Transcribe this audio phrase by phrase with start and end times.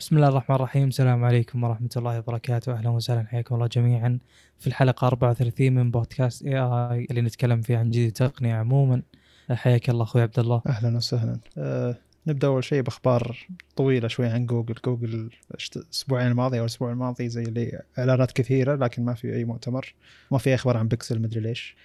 [0.00, 0.88] بسم الله الرحمن الرحيم.
[0.88, 2.72] السلام عليكم ورحمة الله وبركاته.
[2.72, 3.26] أهلا وسهلا.
[3.26, 4.18] حياكم الله جميعا
[4.58, 9.02] في الحلقة 34 من بودكاست اي اي اللي نتكلم فيه عن جديد التقنية عموما.
[9.50, 10.62] حياك الله أخوي عبد الله.
[10.66, 11.38] أهلا وسهلا.
[11.58, 13.46] أه نبدأ أول شيء بأخبار
[13.76, 14.74] طويلة شوي عن جوجل.
[14.84, 15.30] جوجل
[15.76, 19.94] الأسبوعين الماضي أو الأسبوع الماضي زي اللي إعلانات كثيرة لكن ما في أي مؤتمر
[20.30, 21.76] ما في أخبار عن بيكسل مدري ليش.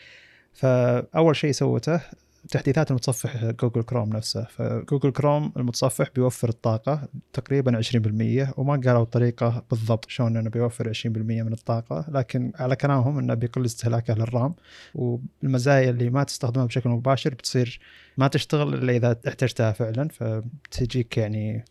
[0.54, 2.02] فأول شيء سوته
[2.50, 4.44] تحديثات المتصفح Google Chrome نفسه.
[4.44, 10.94] ف Google Chrome المتصفح بيوفر الطاقة تقريبا 20% وما قالوا الطريقة بالضبط شلون إنه بيوفر
[10.94, 14.56] 20% من الطاقة لكن على كلامهم إنه بيقل استهلاكه للرام
[14.96, 17.80] والمزايا اللي ما تستخدمها بشكل مباشر بتصير
[18.18, 21.66] ما تشتغل إلا إذا احتجتها فعلا فتجيك يعني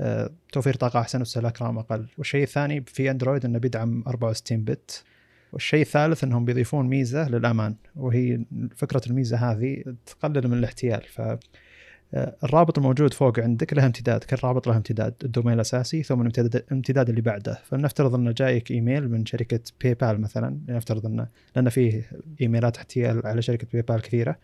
[0.00, 2.06] آه، توفير طاقة أحسن واستهلاك رام أقل.
[2.18, 5.04] والشيء الثاني في أندرويد أنه بيدعم 64 بت.
[5.52, 8.40] والشيء الثالث أنهم بيضيفون ميزة للأمان وهي
[8.76, 11.02] فكرة الميزة هذه تقلل من الاحتيال.
[11.02, 11.20] ف
[12.14, 16.20] آه، الرابط الموجود فوق عندك له امتداد كل رابط له امتداد ال domain الأساسي ثم
[16.20, 17.58] الامتداد الامتداد اللي بعده.
[17.64, 23.42] فلنفترض إنه جايك إيميل من شركة PayPal مثلا لنفترض إنه لأن فيه إيميلات احتيال على
[23.42, 24.38] شركة PayPal كثيرة.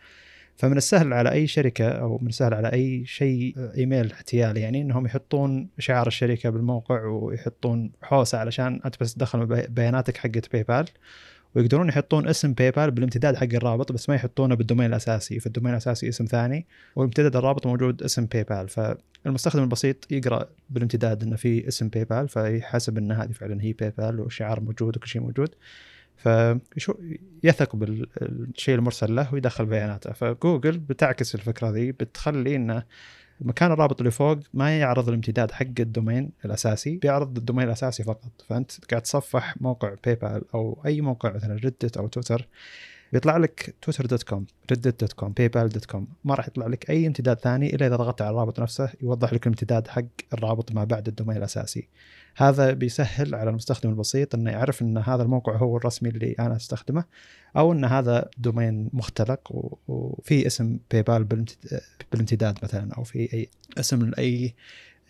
[0.56, 5.06] فمن السهل على أي شركة أو من السهل على أي شيء إيميل احتيال يعني إنهم
[5.06, 10.84] يحطون شعار الشركة بالموقع ويحطون حوسة علشان أنت بس تدخل بي- بياناتك حقت PayPal
[11.54, 15.70] ويقدرون يحطون اسم PayPal بالامتداد حق الرابط بس ما يحطونه بال domain الأساسي فال domain
[15.72, 16.66] الأساسي اسم ثاني
[16.96, 23.12] وامتداد الرابط موجود اسم PayPal فالمستخدم البسيط يقرأ بالامتداد إنه في اسم PayPal فيحسب إن
[23.12, 25.54] هذه فعلا هي PayPal والشعار موجود وكل شيء موجود.
[26.16, 26.94] فيشو
[27.42, 30.12] يثق بالشيء المرسل له ويدخل بياناته.
[30.12, 32.82] فجوجل بتعكس الفكرة ذي بتخلي انه
[33.40, 38.02] مكان الرابط اللي فوق ما يعرض الامتداد حق ال domain الأساسي بيعرض ال domain الأساسي
[38.02, 38.44] فقط.
[38.48, 42.48] فأنت قاعد تصفح موقع PayPal أو أي موقع مثلا Reddit أو تويتر
[43.14, 46.06] بيطلع لك Twitter dot com Reddit dot com PayPal dot com.
[46.24, 49.46] ما راح يطلع لك أي امتداد ثاني إلا إذا ضغطت على الرابط نفسه يوضح لك
[49.46, 51.88] الامتداد حق الرابط ما بعد ال domain الأساسي.
[52.36, 57.04] هذا بيسهل على المستخدم البسيط إنه يعرف إن هذا الموقع هو الرسمي اللي أنا أستخدمه
[57.56, 59.40] أو إن هذا domain مختلق
[59.88, 61.80] وفي اسم PayPal بالامتد-
[62.12, 64.54] بالامتداد مثلا أو في اي اسم لأي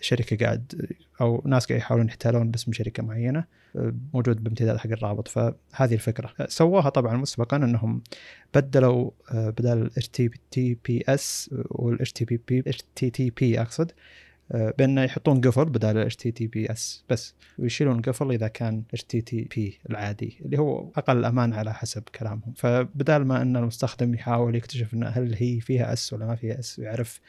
[0.04, 3.44] شركة قاعد أو ناس قاعد يحاولون يحتالون باسم شركة معينة
[4.14, 5.28] موجود بامتداد حق الرابط.
[5.28, 6.32] فهذه الفكرة.
[6.48, 8.02] سووها طبعا مسبقا إنهم
[8.54, 13.92] بدلوا آه، بدل ال HTTPS وال HTTP HTTP أقصد
[14.52, 19.58] آه، بأن يحطون قفل بدل ال HTTPS بس ويشيلون القفل إذا كان HTTP
[19.90, 22.52] العادي اللي هو أقل أمان على حسب كلامهم.
[22.56, 26.78] فبدال ما أن المستخدم يحاول يكتشف انه هل هي فيها S ولا ما فيها S
[26.78, 27.20] ويعرف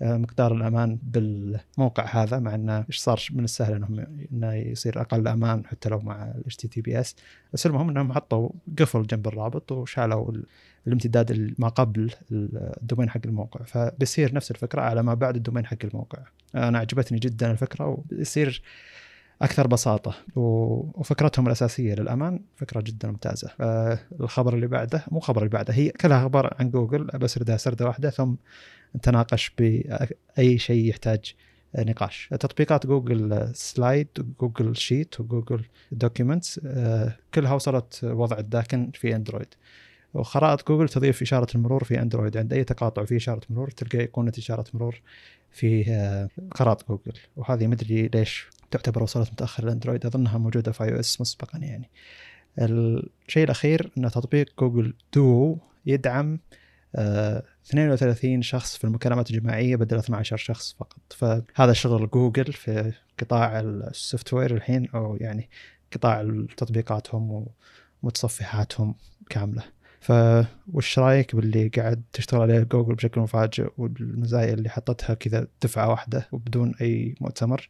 [0.00, 5.66] مقدار الأمان بالموقع هذا مع إنه إيش صار من السهل إنهم إنه يصير أقل أمان
[5.66, 7.14] حتى لو مع ال HTTPS
[7.52, 8.48] بس المهم إنهم حطوا
[8.78, 10.46] قفل جنب الرابط وشالوا ال-
[10.86, 13.64] الامتداد ال- ما قبل ال domain حق الموقع.
[13.64, 16.18] فبيصير نفس الفكرة على ما بعد ال domain حق الموقع.
[16.54, 18.62] أنا عجبتني جدا الفكرة وبيصير
[19.42, 23.50] أكثر بساطة وفكرتهم الأساسية للأمان فكرة جدا ممتازة.
[23.60, 27.86] آه، الخبر اللي بعده مو الخبر اللي بعده هي كلها أخبار عن جوجل بسردها سرده
[27.86, 28.34] واحدة ثم
[28.96, 31.34] نتناقش بأي شيء يحتاج
[31.78, 32.28] نقاش.
[32.40, 36.60] تطبيقات Google Slide و Google Sheet و Google Documents
[37.34, 39.54] كلها وصلت وضع الداكن في أندرويد.
[40.14, 42.36] وخرائط جوجل تضيف إشارة المرور في أندرويد.
[42.36, 45.00] عند أي تقاطع فيه إشارة مرور تلقى ايقونه إشارة مرور
[45.50, 47.12] في آه، خرائط جوجل.
[47.36, 51.90] وهذه مدري ليش تعتبر وصلت متأخر الاندرويد أظنها موجودة في iOS مسبقا يعني.
[52.58, 56.38] الشيء الأخير إن تطبيق Google Duo يدعم
[56.96, 61.00] آه، 32 شخص في المكالمات الجماعية بدل 12 شخص فقط.
[61.10, 65.50] فهذا شغل جوجل في قطاع الـ software الحين أو يعني
[65.92, 67.46] قطاع تطبيقاتهم
[68.02, 68.94] ومتصفحاتهم
[69.30, 69.62] كاملة.
[70.00, 76.28] فوش رأيك باللي قاعد تشتغل عليه جوجل بشكل مفاجئ والمزايا اللي حطتها كذا دفعة واحدة
[76.32, 77.68] وبدون أي مؤتمر؟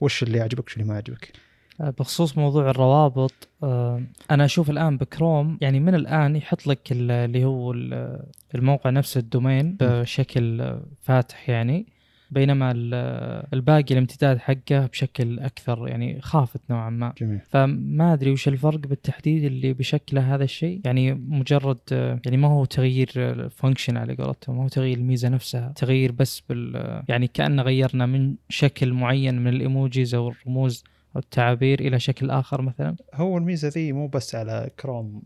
[0.00, 1.32] وش اللي عجبك وش اللي ما عجبك
[1.80, 7.10] آه، بخصوص موضوع الروابط آه، أنا أشوف الآن بكروم يعني من الآن يحط لك ال-
[7.10, 8.22] اللي هو ال-
[8.54, 11.86] الموقع نفسه الدومين بشكل فاتح يعني.
[12.30, 17.12] بينما ال- الباقي الامتداد حقه بشكل أكثر يعني خافت نوعا ما.
[17.20, 17.40] جميل.
[17.48, 20.80] فما أدري وش الفرق بالتحديد اللي بشكله هذا الشيء.
[20.84, 21.78] يعني مجرد
[22.24, 23.08] يعني ما هو تغيير
[23.48, 25.72] function على قولتهم ما هو تغيير الميزة نفسها.
[25.76, 30.84] تغيير بس بال يعني كأن غيرنا من شكل معين من الـ emojis أو الرموز.
[31.16, 35.22] أو التعابير إلى شكل آخر مثلا؟ هو الميزة ذي مو بس على كروم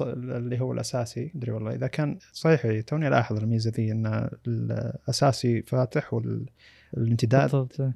[0.00, 1.74] اللي هو الأساسي أدري والله.
[1.74, 7.92] إذا كان صحيح توني ألاحظ الميزة ذي إن الأساسي فاتح والامتداد بالضبط.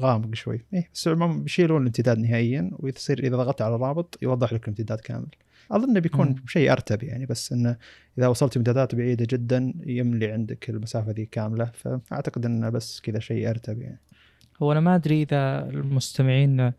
[0.00, 0.64] غامق شوي.
[0.74, 5.28] إيه بس عموما بيشيلون الامتداد نهائيا ويصير إذا ضغطت على الرابط يوضح لك الامتداد كامل.
[5.70, 6.34] أظن بيكون.
[6.46, 7.76] شيء أرتب يعني بس انه
[8.18, 11.70] إذا وصلت امتدادات بعيدة جدا يملي عندك المسافة ذي كاملة.
[12.04, 14.00] فأعتقد انه بس كذا شيء أرتب يعني.
[14.62, 16.72] هو أنا ما أدري إذا المستمعين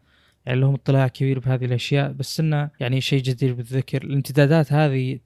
[0.45, 4.03] يعني لهم اطلاع كبير بهذه الأشياء بس إنه يعني شيء جدير بالذكر.
[4.03, 5.19] الامتدادات هذه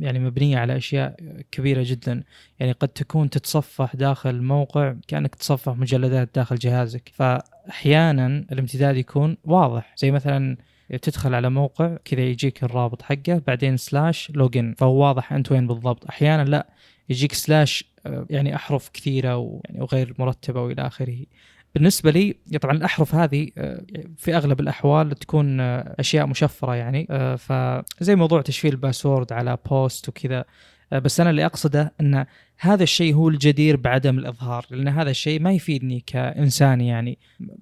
[0.00, 1.16] يعني مبنية على أشياء
[1.50, 2.22] كبيرة جدا.
[2.60, 7.10] يعني قد تكون تتصفح داخل الموقع كأنك تصفح مجلدات داخل جهازك.
[7.14, 9.94] فاحيانا الامتداد يكون واضح.
[9.96, 10.56] زي مثلا
[11.02, 16.06] تدخل على موقع كذا يجيك الرابط حقه بعدين سلاش لوجن فهو واضح أنت وين بالضبط.
[16.06, 16.66] أحيانا لا
[17.08, 17.84] يجيك slash
[18.30, 21.18] يعني أحرف كثيرة ويعني وغير مرتبة وإلى آخره.
[21.78, 23.82] بالنسبة لي طبعا الأحرف هذه آه،
[24.16, 29.58] في أغلب الأحوال تكون آه، أشياء مشفرة يعني آه، فزي موضوع تشفير الـ password على
[29.70, 30.44] POST وكذا.
[30.92, 32.26] بس أنا اللي أقصده إن
[32.58, 37.18] هذا الشيء هو الجدير بعدم الإظهار لأن هذا الشيء ما يفيدني كإنسان يعني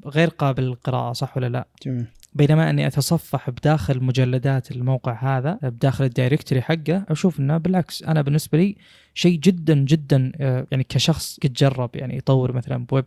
[0.06, 2.06] غير قابل للقراءة صح ولا لا؟ جميل.
[2.34, 8.22] بينما أني أتصفح بداخل مجلدات الموقع هذا بداخل الـ directory حقه أشوف إنه بالعكس أنا
[8.22, 8.76] بالنسبة لي
[9.14, 10.32] شيء جدا جدا
[10.70, 13.06] يعني كشخص قد جرب يعني يطور مثلا بويب.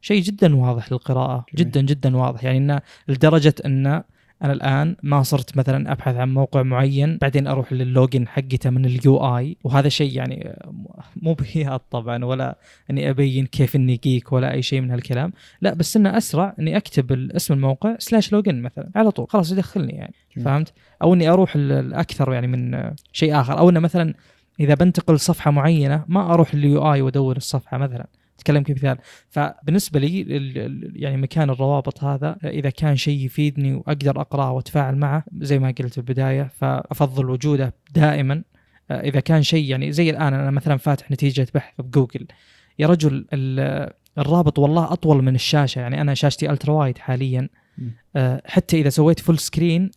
[0.00, 1.70] شيء جدا واضح للقراءة جميل.
[1.70, 2.44] جدا جدا واضح.
[2.44, 4.02] يعني انه لدرجة إن
[4.42, 9.16] أنا الآن ما صرت مثلا أبحث عن موقع معين بعدين أروح للوجن حقته من الـ
[9.36, 10.56] UI وهذا شيء يعني
[11.22, 12.58] مو بهياط طبعا ولا
[12.90, 15.32] إني أبين كيف إني geek ولا أي شيء من هالكلام.
[15.60, 19.26] لا بس إنه أسرع إني أكتب اسم الموقع slash login مثلا على طول.
[19.28, 20.14] خلاص يدخلني يعني.
[20.36, 20.44] جميل.
[20.44, 20.72] فهمت؟
[21.02, 23.58] أو إني أروح ال- الأكثر يعني من شيء آخر.
[23.58, 24.14] أو إنه مثلا
[24.60, 28.06] إذا بنتقل لصفحه معينة ما أروح لليو اي وأدور الصفحة مثلا.
[28.38, 28.98] اتكلم كمثال
[29.28, 30.20] فبالنسبة لي
[30.94, 35.92] يعني مكان الروابط هذا إذا كان شيء يفيدني وأقدر أقرأه وأتفاعل معه زي ما قلت
[35.92, 38.42] في البداية فأفضل وجوده دائما.
[38.90, 42.26] آه، إذا كان شيء يعني زي الآن أنا مثلا فاتح نتيجة بحث بجوجل.
[42.78, 47.48] يا رجل ال- الرابط والله أطول من الشاشة يعني أنا شاشتي ألترا وايد حاليا.
[48.16, 49.90] آه، حتى إذا سويت full screen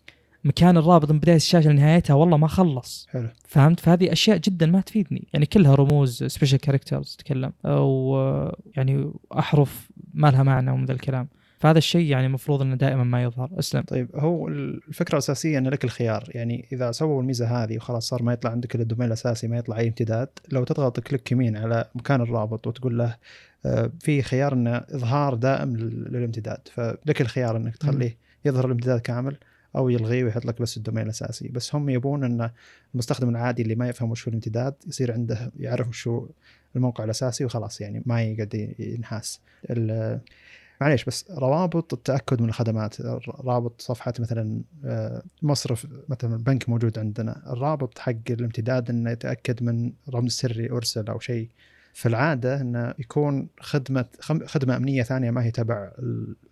[0.43, 3.07] مكان الرابط من بداية الشاشة لنهايتها والله ما خلص.
[3.09, 3.27] حلو.
[3.47, 5.27] فهمت؟ فهذه أشياء جدا ما تفيدني.
[5.33, 10.93] يعني كلها رموز special characters تتكلم أو آه، يعني أحرف ما لها معنى ومن ذا
[10.93, 11.27] الكلام.
[11.59, 13.49] فهذا الشيء يعني المفروض إنه دائما ما يظهر.
[13.59, 13.81] أسلم.
[13.81, 16.23] طيب هو الفكرة الأساسية إن لك الخيار.
[16.29, 19.57] يعني إذا سووا الميزة هذه وخلاص صار ما يطلع عندك إلا الـ domain الأساسي ما
[19.57, 23.15] يطلع أي امتداد لو تضغط click يمين على مكان الرابط وتقول له
[23.65, 29.37] آه، في خيار إنه إظهار دائم لل- للامتداد فلك الخيار إنك تخليه يظهر الامتداد كامل.
[29.75, 31.47] أو يلغيه ويحط لك بس الدومين الأساسي.
[31.47, 32.49] بس هم يبون إن
[32.93, 36.27] المستخدم العادي اللي ما يفهم وش هو الامتداد يصير عنده يعرف وش هو
[36.75, 39.41] الموقع الأساسي وخلاص يعني ما يقعد ينحاس.
[40.81, 47.53] معليش بس روابط التأكد من الخدمات رابط صفحة مثلا آه، مصرف مثلا بنك موجود عندنا
[47.53, 51.49] الرابط حق الامتداد إنه يتأكد من رمز سري أرسل أو شيء.
[51.93, 54.05] في العادة إنه يكون خدمه
[54.45, 55.91] خدمة أمنية ثانية ما هي تبع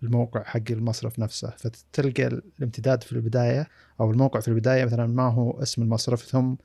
[0.04, 1.50] الموقع حق المصرف نفسه.
[1.58, 3.68] فتلقى الامتداد في البداية
[4.00, 6.56] أو الموقع في البداية مثلا ما هو اسم المصرف ثم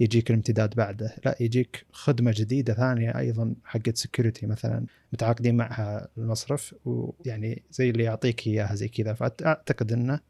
[0.00, 1.14] يجيك الامتداد بعده.
[1.24, 8.04] لا يجيك خدمة جديدة ثانية أيضا حقت سكيورتي مثلا متعاقدين معها المصرف ويعني زي اللي
[8.04, 9.14] يعطيك إياها زي كذا.
[9.14, 10.20] فاعتقد إنه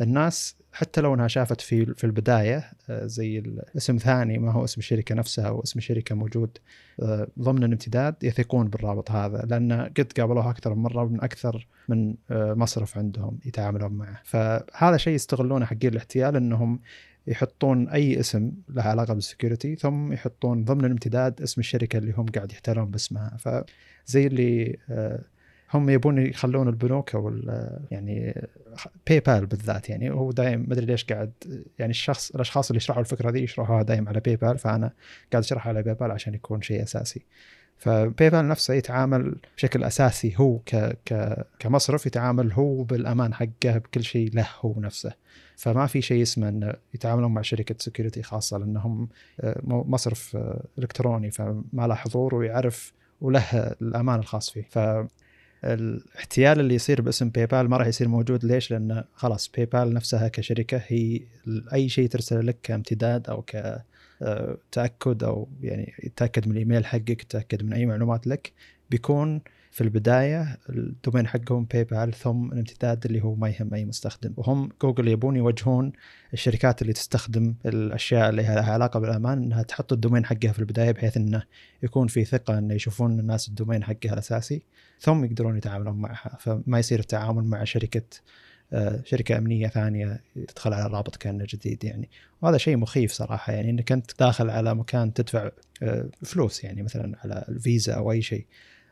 [0.00, 4.78] الناس حتى لو إنها شافت في في البداية آه، زي الاسم ثاني ما هو اسم
[4.78, 6.58] الشركة نفسها أو اسم الشركة موجود
[7.02, 12.14] آه، ضمن الامتداد يثقون بالرابط هذا لأن قد قابلوها أكثر من مرة من أكثر من
[12.30, 14.20] آه، مصرف عندهم يتعاملون معه.
[14.24, 16.80] فهذا شيء يستغلونه حقين الاحتيال إنهم
[17.26, 22.26] يحطون أي اسم له علاقة بال security ثم يحطون ضمن الامتداد اسم الشركة اللي هم
[22.26, 23.36] قاعد يحتالون باسمها.
[23.38, 24.76] فزي اللي
[25.74, 27.32] هم يبون يخلون البنوك أو
[27.90, 28.48] يعني
[29.08, 31.32] باي بال بالذات يعني هو دايم ما أدري ليش قاعد
[31.78, 34.92] يعني الشخص الأشخاص اللي يشرحوا الفكرة دي يشرحوها دايم على باي بال فأنا
[35.32, 37.22] قاعد أشرحها على باي بال عشان يكون شيء أساسي.
[37.78, 44.04] فباي بال نفسه يتعامل بشكل أساسي هو ك ك كمصرف يتعامل هو بالأمان حقه بكل
[44.04, 45.12] شيء له هو نفسه.
[45.56, 49.08] فما في شيء اسمه إنه يتعاملون مع شركة security خاصة لأنهم
[49.40, 54.62] آه، مصرف آه، إلكتروني فما له حضور ويعرف وله الأمان الخاص فيه.
[54.70, 54.78] ف
[55.64, 59.94] الاحتيال اللي يصير باسم باي بال ما راح يصير موجود ليش؟ لأن خلاص باي بال
[59.94, 61.20] نفسها كشركة هي
[61.72, 63.82] أي شيء ترسل لك كامتداد أو ك
[64.22, 68.52] آه، تأكد أو يعني يتأكد من الإيميل حقك يتاكد من أي معلومات لك
[68.90, 69.40] بيكون
[69.70, 74.34] في البداية الـ domain حقهم باي بال ثم الامتداد اللي هو ما يهم أي مستخدم.
[74.36, 75.92] وهم جوجل يبون يوجهون
[76.32, 80.90] الشركات اللي تستخدم الأشياء اللي لها علاقة بالأمان إنها تحط الـ domain حقها في البداية
[80.92, 81.42] بحيث إنه
[81.82, 84.62] يكون في ثقة إنه يشوفون الناس الـ domain حقها الأساسي
[85.00, 86.36] ثم يقدرون يتعاملون معها.
[86.40, 88.02] فما يصير التعامل مع شركة
[88.72, 92.08] آه، شركة أمنية ثانية تدخل على الرابط كأنه جديد يعني.
[92.42, 95.50] وهذا شيء مخيف صراحة يعني إنك أنت داخل على مكان تدفع
[95.82, 98.46] آه، فلوس يعني مثلا على الفيزا أو أي شيء.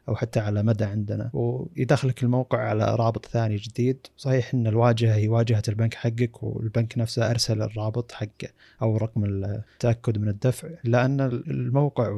[0.09, 1.31] أو حتى على مدى عندنا.
[1.33, 4.07] ويدخلك الموقع على رابط ثاني جديد.
[4.17, 8.49] صحيح إن الواجهة هي واجهة البنك حقك والبنك نفسه أرسل الرابط حقه
[8.83, 10.69] أو رقم التأكد من الدفع.
[10.85, 12.09] الا ان الموقع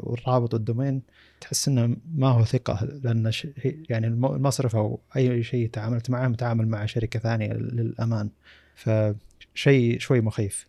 [0.00, 1.02] والرابط والدومين
[1.40, 3.32] تحس إنه ما هو ثقة لأن
[3.64, 8.28] يعني المصرف أو أي شيء تعاملت معه متعامل مع شركة ثانية للأمان.
[8.74, 10.66] فشيء شوي مخيف.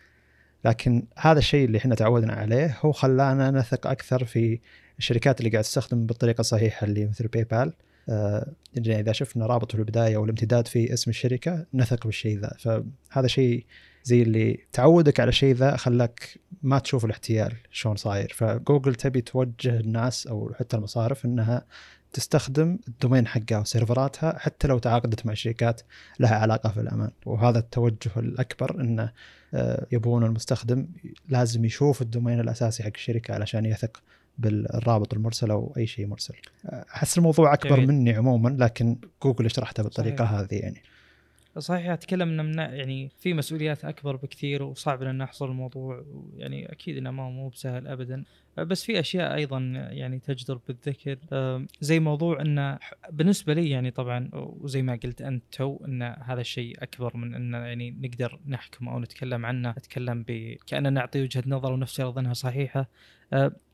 [0.66, 4.60] لكن هذا الشيء اللي إحنا تعودنا عليه هو خلانا نثق أكثر في
[5.00, 7.74] الشركات اللي قاعد تستخدم بالطريقة الصحيحة اللي مثل باي بال
[8.10, 12.56] آه يعني إذا شفنا رابط في البداية والامتداد في اسم الشركة نثق بالشيء ذا.
[12.60, 13.66] فهذا شيء
[14.04, 18.34] زي اللي تعودك على شيء ذا خلاك ما تشوف الاحتيال شلون صاير.
[18.36, 21.66] فجوجل تبي توجه الناس أو حتى المصارف إنها
[22.14, 25.82] تستخدم الـ domain حقها وسيرفراتها حتى لو تعاقدت مع شركات
[26.20, 27.12] لها علاقة في الأمان.
[27.26, 29.12] وهذا التوجه الأكبر إنه
[29.54, 30.88] آه، يبون المستخدم
[31.30, 34.02] لازم يشوف الـ domain الأساسي حق الشركة علشان يثق
[34.38, 36.34] بالرابط المرسل أو أي شيء مرسل
[36.66, 37.88] أحس الموضوع أكبر جميل.
[37.88, 40.40] مني عموما لكن جوجل شرحته بالطريقة صحيح.
[40.40, 40.82] هذه يعني
[41.60, 46.04] صحيح أتكلم ان يعني في مسؤوليات أكبر بكثير وصعب إن نحصل الموضوع
[46.38, 48.24] يعني أكيد إنه ما مو بسهل ابدا.
[48.58, 49.60] بس في أشياء أيضا
[49.92, 51.18] يعني تجدر بالذكر.
[51.82, 52.80] زي موضوع إنه
[53.12, 57.54] بالنسبة لي يعني طبعا وزي ما قلت أنت تو إن هذا الشيء أكبر من إن
[57.54, 62.90] يعني نقدر نحكم أو نتكلم عنه نتكلم ب كاننا نعطي وجهة نظر ونفترض إنها صحيحة.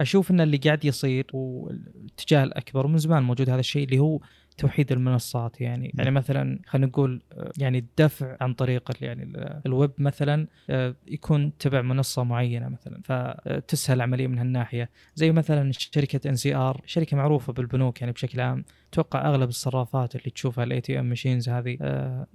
[0.01, 4.19] أشوف إن اللي قاعد يصير والاتجاه الأكبر ومن زمان موجود هذا الشيء اللي هو
[4.57, 5.91] توحيد المنصات يعني.
[5.97, 7.21] يعني مثلا خلينا نقول
[7.57, 9.33] يعني الدفع عن طريق يعني
[9.65, 14.89] الويب مثلا آه، يكون تبع منصة معينة مثلا فتسهل العملية من هالناحية.
[15.15, 18.65] زي مثلا شركة NCR شركة معروفة بالبنوك يعني بشكل عام.
[18.93, 22.27] أتوقع أغلب الصرافات اللي تشوفها الـ ATM machines هذه آه،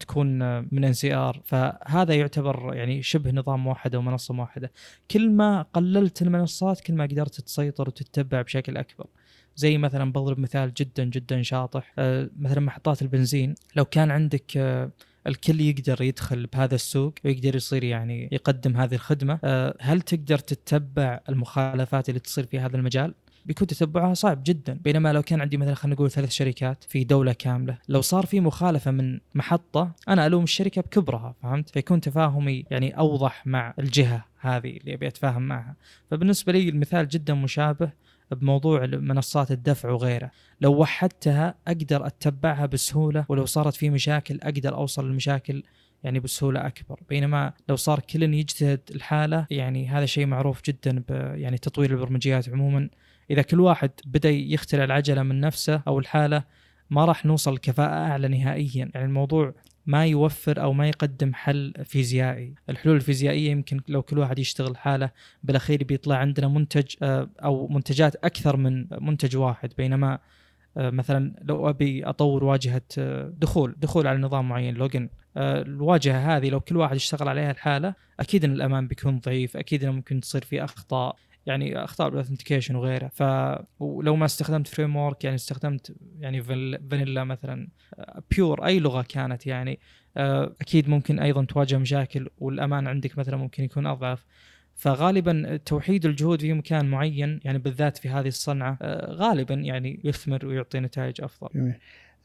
[0.00, 1.40] تكون من NCR.
[1.44, 4.72] فهذا يعتبر يعني شبه نظام موحد أو منصة موحده
[5.10, 9.06] كل ما قللت المنصات كل ما قدرت تسيطر وتتبع بشكل أكبر.
[9.56, 11.92] زي مثلا بضرب مثال جدا جدا شاطح.
[11.98, 14.90] آه، مثلا محطات البنزين لو كان عندك آه،
[15.26, 21.20] الكل يقدر يدخل بهذا السوق ويقدر يصير يعني يقدم هذه الخدمة آه، هل تقدر تتبع
[21.28, 23.14] المخالفات اللي تصير في هذا المجال؟
[23.46, 24.80] بيكون تتبعها صعب جدا.
[24.84, 28.40] بينما لو كان عندي مثلا خلينا نقول ثلاث شركات في دولة كاملة لو صار في
[28.40, 34.76] مخالفة من محطة أنا ألوم الشركة بكبرها فهمت؟ فيكون تفاهمي يعني أوضح مع الجهة هذه
[34.76, 35.76] اللي أبي أتفاهم معها.
[36.10, 37.90] فبالنسبة لي المثال جدا مشابه
[38.34, 40.30] بموضوع منصات الدفع وغيره.
[40.60, 45.62] لو وحدتها أقدر أتبعها بسهولة ولو صارت في مشاكل أقدر أوصل للمشاكل
[46.04, 47.00] يعني بسهولة أكبر.
[47.08, 52.88] بينما لو صار كل يجتهد الحالة يعني هذا شيء معروف جدا يعني تطوير البرمجيات عموما.
[53.30, 56.44] إذا كل واحد بدأ يخترع العجلة من نفسه أو الحالة
[56.90, 58.90] ما راح نوصل لكفاءة أعلى نهائيا.
[58.94, 59.54] يعني الموضوع
[59.86, 65.10] ما يوفر أو ما يقدم حل فيزيائي، الحلول الفيزيائية يمكن لو كل واحد يشتغل حاله
[65.42, 69.72] بالأخير بيطلع عندنا منتج آه، أو منتجات أكثر من منتج واحد.
[69.78, 70.18] بينما
[70.76, 76.48] آه، مثلا لو أبي أطور واجهة آه، دخول دخول على نظام معين لوجن الواجهة هذه
[76.48, 80.44] لو كل واحد يشتغل عليها الحاله أكيد إن الأمان بيكون ضعيف أكيد إنه ممكن تصير
[80.44, 81.16] في أخطاء.
[81.46, 83.22] يعني أخطاء بال authentication وغيره ف
[83.80, 87.68] ولو ما استخدمت framework يعني استخدمت يعني فانيلا مثلا
[88.30, 89.78] pure أي لغة كانت يعني
[90.16, 94.24] آه، أكيد ممكن أيضا تواجه مشاكل والأمان عندك مثلا ممكن يكون أضعف
[94.74, 100.46] فغالبا توحيد الجهود في مكان معين يعني بالذات في هذه الصنعة آه، غالبا يعني يثمر
[100.46, 101.48] ويعطي نتائج أفضل.
[101.54, 101.74] جميل.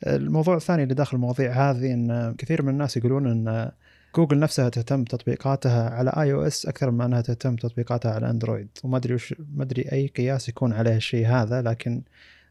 [0.07, 3.71] الموضوع الثاني اللي داخل المواضيع هذه إن كثير من الناس يقولون إن
[4.15, 9.13] جوجل نفسها تهتم تطبيقاتها على iOS أكثر من أنها تهتم تطبيقاتها على اندرويد وما أدري
[9.13, 12.01] وش ما أدري أي قياس يكون عليه الشيء هذا لكن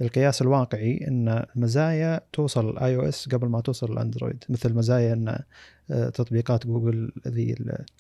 [0.00, 5.38] القياس الواقعي إن المزايا توصل ال iOS قبل ما توصل الاندرويد مثل مزايا إن
[5.88, 7.54] تطبيقات جوجل ذي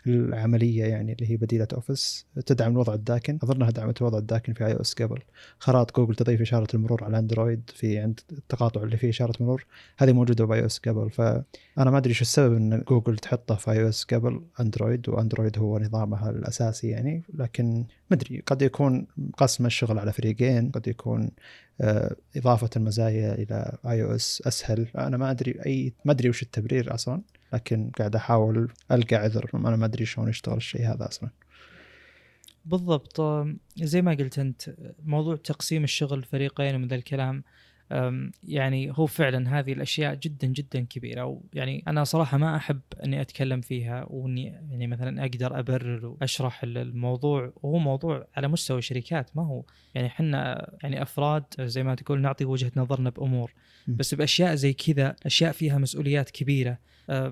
[0.06, 3.38] العملية يعني اللي هي بديلة أوفيس تدعم الوضع الداكن.
[3.42, 5.18] أظنها دعمت الوضع الداكن في iOS قبل.
[5.58, 9.66] خرائط جوجل تضيف إشارة المرور على أندرويد في عند التقاطع اللي فيه إشارة مرور
[9.98, 11.10] هذه موجودة ب iOS قبل.
[11.10, 16.30] فأنا ما أدري شو السبب إن جوجل تحطه في iOS قبل أندرويد وأندرويد هو نظامها
[16.30, 17.22] الأساسي يعني.
[17.34, 21.30] لكن ما أدري قد يكون قسم الشغل على فريقين قد يكون
[21.80, 24.88] آه، إضافة المزايا إلى iOS أسهل.
[24.96, 27.22] أنا ما أدري أي ما أدري وش التبرير أصلا.
[27.52, 29.50] لكن قاعد أحاول ألقى عذر.
[29.54, 31.30] أنا ما أدري شلون يشتغل الشيء هذا أصلا.
[32.64, 33.20] بالضبط.
[33.76, 34.74] زي ما قلت أنت
[35.04, 37.42] موضوع تقسيم الشغل فريقين من ذا الكلام
[38.44, 41.24] يعني هو فعلا هذه الأشياء جدا جدا كبيرة.
[41.24, 46.78] ويعني أنا صراحة ما أحب إني أتكلم فيها وإني يعني مثلا أقدر أبرر وأشرح ال-
[46.78, 47.52] الموضوع.
[47.62, 49.62] وهو موضوع على مستوى شركات ما هو.
[49.94, 53.52] يعني إحنا يعني أفراد زي ما تقول نعطي وجهة نظرنا بأمور.
[53.88, 56.78] بس بأشياء زي كذا أشياء فيها مسؤوليات كبيرة.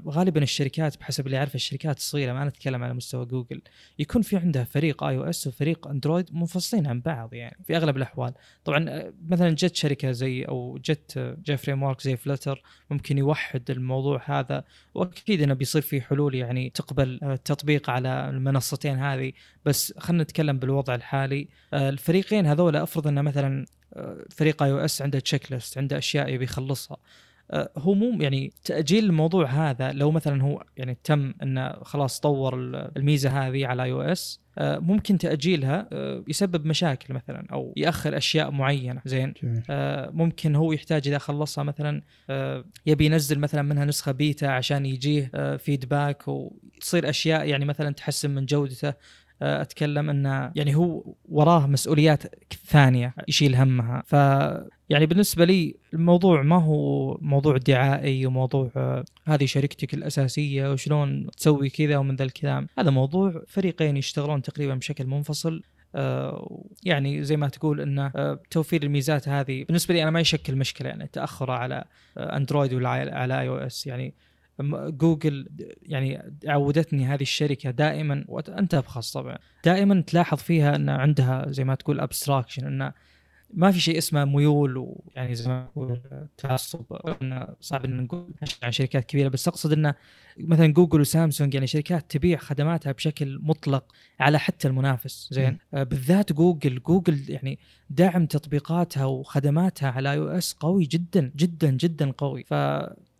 [0.09, 3.63] غالبا الشركات بحسب اللي اعرفه الشركات الصغيره ما نتكلم على مستوى جوجل.
[3.99, 8.35] يكون في عندها فريق iOS وفريق اندرويد منفصلين عن بعض يعني في أغلب الأحوال.
[8.65, 13.71] طبعا آه، مثلا جت شركة زي أو جت آه، جاء frame زي Flutter ممكن يوحد
[13.71, 14.65] الموضوع هذا
[14.95, 19.33] وأكيد إنه بيصير في حلول يعني تقبل آه، التطبيق على المنصتين هذه.
[19.65, 21.49] بس خلينا نتكلم بالوضع الحالي.
[21.73, 23.67] آه، الفريقين هذول أفرض انه مثلا
[23.97, 26.97] آه، فريق iOS عنده checklist عنده أشياء يبي يخلصها.
[26.97, 26.99] آه،
[27.79, 32.91] هو مو يعني تأجيل الموضوع هذا لو مثلا هو يعني تم إنه خلاص طور ال-
[32.97, 39.01] الميزة هذه على iOS ممكن تأجيلها آه، يسبب مشاكل مثلا أو يأخر أشياء معينة.
[39.05, 39.35] زين؟
[39.71, 44.87] آه، ممكن هو يحتاج إذا خلصها مثلا آه، يبي ينزل مثلا منها نسخة بيتا عشان
[44.87, 48.95] يجيه فيدباك وتصير أشياء يعني مثلا تحسن من جودته.
[49.43, 52.23] آه، أتكلم إنه يعني هو وراه مسؤوليات
[52.67, 54.03] ثانية يشيل همها.
[54.07, 54.15] ف
[54.91, 61.71] يعني بالنسبة لي الموضوع ما هو موضوع دعائي وموضوع آه، هذه شركتك الأساسية وشلون تسوي
[61.71, 62.67] كذا ومن ذا الكلام.
[62.79, 65.63] هذا موضوع فريقين يشتغلون تقريبا بشكل منفصل
[65.95, 69.65] آه، يعني زي ما تقول إنه آه، توفير الميزات هذه.
[69.65, 71.85] بالنسبة لي أنا ما يشكل مشكلة يعني تأخره على
[72.19, 74.15] أندرويد ولا على- iOS يعني
[74.89, 75.49] جوجل
[75.83, 81.75] يعني عودتني هذه الشركة دائما وانت بخاص طبعا دائما تلاحظ فيها إن عندها زي ما
[81.75, 82.93] تقول abstraction انه
[83.57, 86.01] ما في شيء اسمه ميول ويعني زي ما نقول
[86.39, 86.81] تعصب
[87.61, 89.29] صعب ان نقول عن شركات كبيرة.
[89.29, 89.95] بس أقصد إنه
[90.39, 93.85] مثلا جوجل وسامسونج يعني شركات تبيع خدماتها بشكل مطلق
[94.21, 95.29] على حتى المنافس.
[95.33, 97.59] زين؟ آه بالذات جوجل جوجل يعني
[97.91, 102.45] دعم تطبيقاتها وخدماتها على iOS قوي جدا جدا جدا قوي.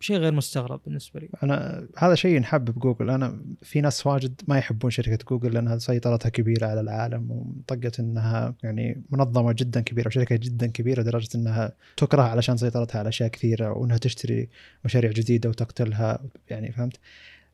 [0.05, 1.29] فشيء غير مستغرب بالنسبة لي.
[1.43, 3.09] أنا هذا شيء ينحب بجوجل.
[3.09, 8.55] أنا في ناس واجد ما يحبون شركة جوجل لأنها سيطرتها كبيرة على العالم ومطقت إنها
[8.63, 13.71] يعني منظمة جدا كبيرة وشركة جدا كبيرة لدرجة إنها تكره علشان سيطرتها على أشياء كثيرة
[13.71, 14.49] وإنها تشتري
[14.85, 16.19] مشاريع جديدة وتقتلها
[16.49, 16.99] يعني فهمت؟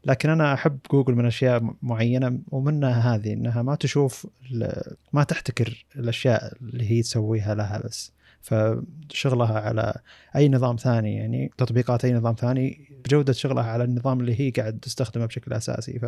[0.06, 4.28] لكن أنا أحب جوجل من أشياء معينة ومنها هذه إنها ما تشوف
[5.14, 8.12] ما تحتكر الأشياء اللي هي تسويها لها بس.
[8.42, 9.94] فشغلها على
[10.36, 14.80] أي نظام ثاني يعني تطبيقات أي نظام ثاني بجودة شغلها على النظام اللي هي قاعد
[14.80, 16.00] تستخدمه بشكل أساسي.
[16.00, 16.06] ف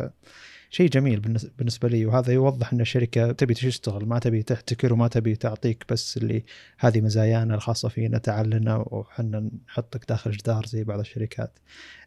[0.74, 5.08] شيء جميل بالنس- بالنسبة لي وهذا يوضح إن الشركة تبي تشتغل ما تبي تحتكر وما
[5.08, 6.44] تبي تعطيك بس اللي
[6.78, 11.58] هذه مزايانا الخاصة فينا تعال لنا وحنا نحطك داخل جدار زي بعض الشركات.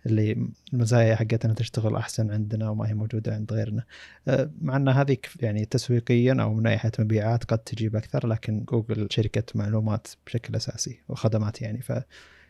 [0.05, 3.83] اللي المزايا حقتنا تشتغل أحسن عندنا وما هي موجودة عند غيرنا.
[4.27, 9.07] أه، مع إن هذه يعني تسويقيا أو من ناحيه مبيعات قد تجيب أكثر لكن جوجل
[9.11, 11.81] شركة معلومات بشكل أساسي وخدمات يعني.
[11.81, 11.93] ف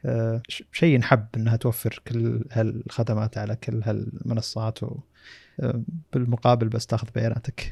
[0.05, 0.41] أه،
[0.71, 4.99] شيء ينحب إنها توفر كل هالخدمات على كل هالمنصات و
[6.13, 7.71] بالمقابل بس تاخذ بياناتك.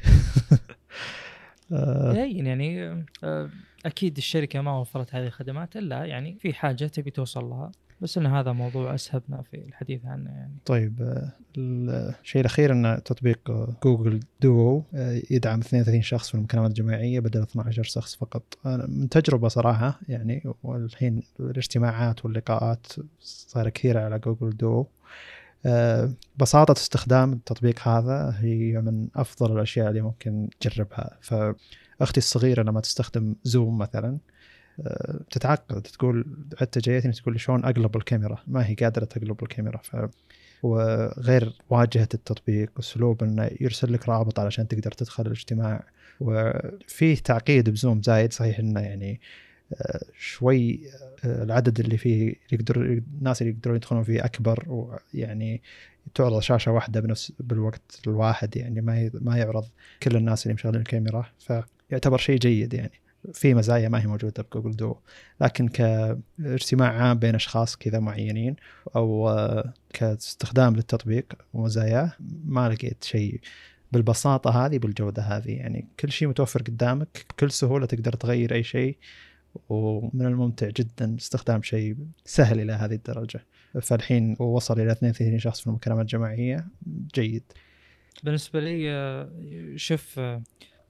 [1.72, 3.50] أه، يبين يعني آه،
[3.86, 8.26] أكيد الشركة ما وفرت هذه الخدمات إلا يعني في حاجة تبي توصل لها بس إن
[8.26, 10.56] هذا موضوع أسهبنا في الحديث عنه يعني.
[10.64, 16.70] طيب آه، الشيء الأخير إن تطبيق آه، جوجل دوو آه، يدعم 32 شخص في المكالمات
[16.70, 18.58] الجماعية بدل 12 شخص فقط.
[18.66, 22.86] أنا من تجربة صراحة يعني والحين الاجتماعات واللقاءات
[23.20, 24.80] صار كثيرة على جوجل دوو.
[24.80, 24.86] آه،
[26.36, 31.18] بساطة استخدام التطبيق هذا هي من أفضل الأشياء اللي ممكن تجربها.
[31.20, 34.18] فأختي الصغيرة لما تستخدم زوم مثلا
[34.80, 36.24] آه، تتعقد تقول
[36.58, 39.76] حتى جايتني تقول شلون أقلب الكاميرا؟ ما هي قادرة تقلب الكاميرا.
[39.76, 39.96] ف
[40.62, 45.84] وغير واجهة التطبيق أسلوب أنه يرسل لك رابط علشان تقدر تدخل الاجتماع.
[46.20, 49.20] وفيه تعقيد بزوم زايد صحيح أنه يعني آه،
[50.18, 50.80] شوي
[51.24, 55.62] آه، العدد اللي فيه يقدر الناس اللي يقدرون يدخلون فيه أكبر ويعني
[56.14, 59.64] تعرض شاشة واحدة بنفس بالوقت الواحد يعني ما ما يعرض
[60.02, 61.26] كل الناس اللي مشغلين الكاميرا.
[61.38, 62.92] فيعتبر شيء جيد يعني.
[63.32, 64.96] في مزايا ما هي موجودة بجوجل دو.
[65.40, 68.56] لكن كاجتماع عام بين أشخاص كذا معينين
[68.96, 72.12] أو آه، كاستخدام للتطبيق ومزاياه
[72.44, 73.40] ما لقيت شيء
[73.92, 75.50] بالبساطة هذه بالجودة هذه.
[75.50, 78.96] يعني كل شيء متوفر قدامك بكل سهولة تقدر تغير أي شيء.
[79.68, 83.40] ومن الممتع جدا استخدام شيء سهل إلى هذه الدرجة.
[83.82, 86.66] فالحين وصل إلى 32 شخص في المكالمات الجماعية.
[87.14, 87.42] جيد.
[88.24, 89.30] بالنسبة لي آه،
[89.76, 90.42] شوف آه،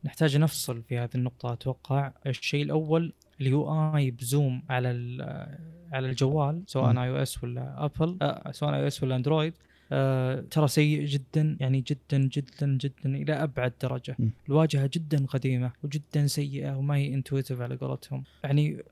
[0.04, 1.52] نحتاج نفصل في هذه النقطة.
[1.52, 5.58] أتوقع الشيء الأول ال UI بزوم على ال-
[5.92, 6.62] على الجوال.
[6.66, 9.54] سواء iOS ولا آبل آه، سواء iOS ولا أندرويد.
[9.92, 14.16] آه ترى سيء جدا يعني جدا جدا جدا إلى أبعد درجة.
[14.18, 14.28] م.
[14.48, 18.24] الواجهة جدا قديمة وجدا سيئة وما هي intuitive على قولتهم.
[18.44, 18.82] يعني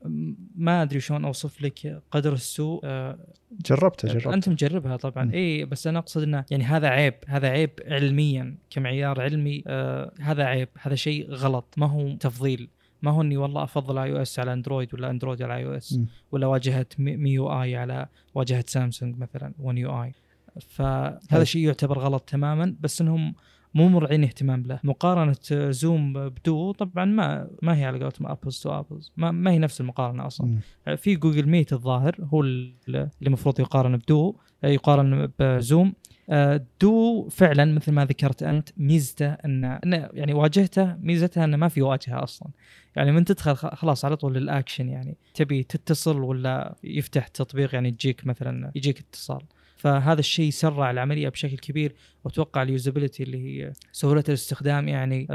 [0.55, 3.17] ما أدري شلون أوصف لك قدر السوء آه
[3.65, 5.23] جربته جربته أنت مجربها طبعا.
[5.25, 5.31] م.
[5.31, 9.63] اي بس أنا أقصد إنه يعني هذا عيب هذا عيب علميا كمعيار علمي.
[9.67, 12.67] آه هذا عيب هذا شيء غلط ما هو تفضيل.
[13.01, 15.99] ما هو إني والله أفضل iOS على اندرويد ولا اندرويد على iOS.
[16.31, 20.13] ولا واجهة مي MIUI على واجهة سامسونج مثلا One UI.
[20.61, 23.35] فهذا هذا- شيء يعتبر غلط تماما بس إنهم
[23.73, 24.79] مو مرعين اهتمام له.
[24.83, 25.35] مقارنة
[25.71, 29.81] زوم بدو طبعا ما ما هي على قولتهم apples to apples ما, ما هي نفس
[29.81, 30.47] المقارنة أصلا.
[30.87, 30.95] م.
[30.95, 35.93] في جوجل ميت الظاهر هو ال- اللي المفروض يقارن بدو يقارن بزوم
[36.29, 41.67] آه، دو فعلا مثل ما ذكرت أنت ميزته إن إن يعني واجهته ميزتها انه ما
[41.67, 42.49] في واجهة أصلا.
[42.95, 45.17] يعني من تدخل خلاص على طول للاكشن يعني.
[45.33, 49.41] تبي تتصل ولا يفتح تطبيق يعني تجيك مثلا يجيك اتصال.
[49.75, 55.27] فهذا الشيء سرع العملية بشكل كبير وأتوقع ال usability اللي هي سهولة الاستخدام يعني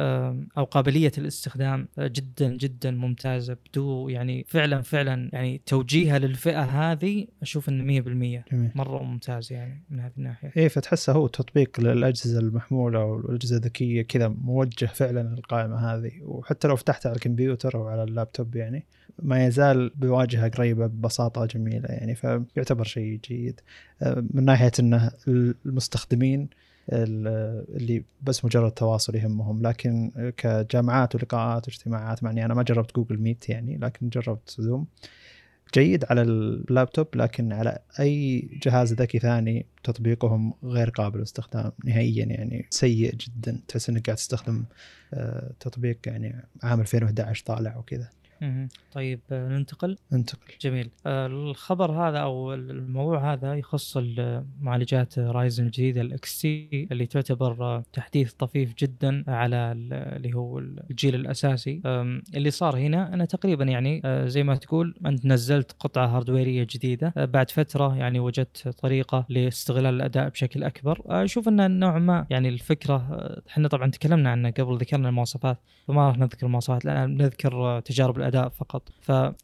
[0.59, 7.27] أو قابلية الاستخدام آه، جدا جدا ممتازة بدو يعني فعلا فعلا يعني توجيهها للفئة هذه
[7.43, 8.05] أشوف إنه 100%
[8.53, 8.71] جميل.
[8.75, 10.53] مرة ممتاز يعني من هذه الناحية.
[10.57, 16.77] إيه فتحسه هو تطبيق للأجهزة المحمولة والاجهزه الذكية كذا موجه فعلا للقائمة هذه وحتى لو
[16.77, 18.87] فتحته على الكمبيوتر أو على اللابتوب يعني.
[19.23, 23.61] ما يزال بواجهة قريبة ببساطة جميلة يعني فيعتبر شيء جيد.
[24.03, 25.11] آه، من ناحية إنه
[25.67, 26.49] المستخدمين
[26.93, 33.19] ال- اللي بس مجرد تواصل يهمهم لكن كجامعات ولقاءات واجتماعات معني أنا ما جربت جوجل
[33.19, 34.87] ميت يعني لكن جربت زوم
[35.75, 42.67] جيد على اللابتوب لكن على أي جهاز ذكي ثاني تطبيقهم غير قابل للاستخدام نهائيا يعني
[42.71, 43.61] سيء جدا.
[43.69, 44.65] تحس إنك قاعد تستخدم
[45.15, 48.09] آه، تطبيق يعني عام 2011 طالع وكذا.
[48.93, 49.97] طيب آه، ننتقل.
[50.13, 50.91] انتقل جميل.
[51.07, 57.85] آه، الخبر هذا أو الموضوع هذا يخص المعالجات رايزن الجديدة ال XT اللي تعتبر آه،
[57.93, 61.81] تحديث طفيف جدا على ال- اللي هو الجيل الأساسي.
[62.35, 67.13] اللي صار هنا أنا تقريبا يعني زي ما تقول أنت نزلت قطعة هاردويريه جديدة.
[67.17, 71.03] بعد فترة يعني وجدت طريقة لاستغلال الأداء بشكل أكبر.
[71.07, 72.97] أشوف أن نوعا ما يعني الفكرة
[73.49, 78.49] إحنا طبعا تكلمنا عنها قبل ذكرنا المواصفات فما راح نذكر المواصفات الان نذكر تجارب الأداء
[78.49, 78.89] فقط.
[79.01, 79.35] ف آه،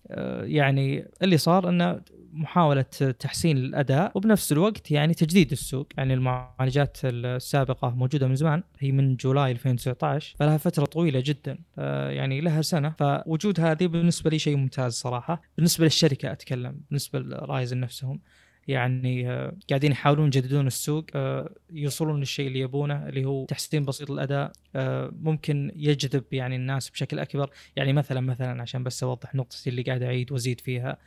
[0.44, 2.00] يعني اللي صار إنه
[2.32, 2.82] محاولة
[3.18, 5.86] تحسين الأداء وبنفس الوقت يعني تجديد السوق.
[5.96, 12.10] يعني المعالجات السابقة موجودة من زمان هي من جولاي 2019 فلها فترة طويلة جدا آه،
[12.10, 12.94] يعني لها سنة.
[12.98, 15.42] فوجود هذه بالنسبة لي شيء ممتاز صراحة.
[15.56, 18.20] بالنسبة للشركة أتكلم بالنسبة لرايزن نفسهم.
[18.68, 24.10] يعني آه، قاعدين يحاولون يجددون السوق آه، يوصلون للشيء اللي يبونه اللي هو تحسين بسيط
[24.10, 27.50] الأداء آه، ممكن يجذب يعني الناس بشكل أكبر.
[27.76, 30.98] يعني مثلا مثلا عشان بس أوضح نقطتي اللي قاعد أعيد وأزيد فيها.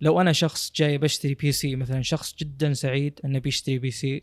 [0.00, 4.20] لو أنا شخص جاي بشتري PC مثلا شخص جدا سعيد إنه بيشتري PC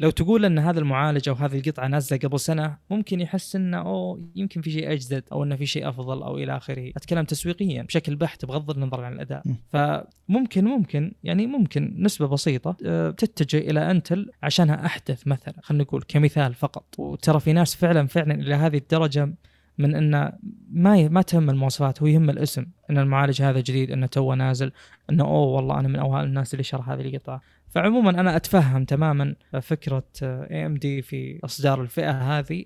[0.00, 4.28] لو تقول إن هذا المعالج أو هذه القطعة نازلة قبل سنة ممكن يحس إنه أوه
[4.34, 6.92] يمكن في شيء أجدد أو إنه في شيء أفضل أو إلى آخره.
[6.96, 9.42] أتكلم تسويقيا بشكل بحت بغض النظر عن الأداء.
[9.68, 16.02] فممكن ممكن يعني ممكن نسبة بسيطة آه، تتجه إلى أنتل عشانها أحدث مثلا خلينا نقول
[16.08, 16.84] كمثال فقط.
[16.98, 19.34] وترى في ناس فعلا فعلا إلى هذه الدرجة
[19.78, 20.32] من إنه
[20.72, 24.72] ما ما تهم المواصفات هو يهم الاسم إن المعالج هذا جديد إنه توه نازل
[25.10, 27.40] إنه أوه والله أنا من اوائل الناس اللي شرى هذه القطعة.
[27.68, 32.64] فعموما أنا أتفهم تماما فكرة اي ام دي في أصدار الفئة هذه.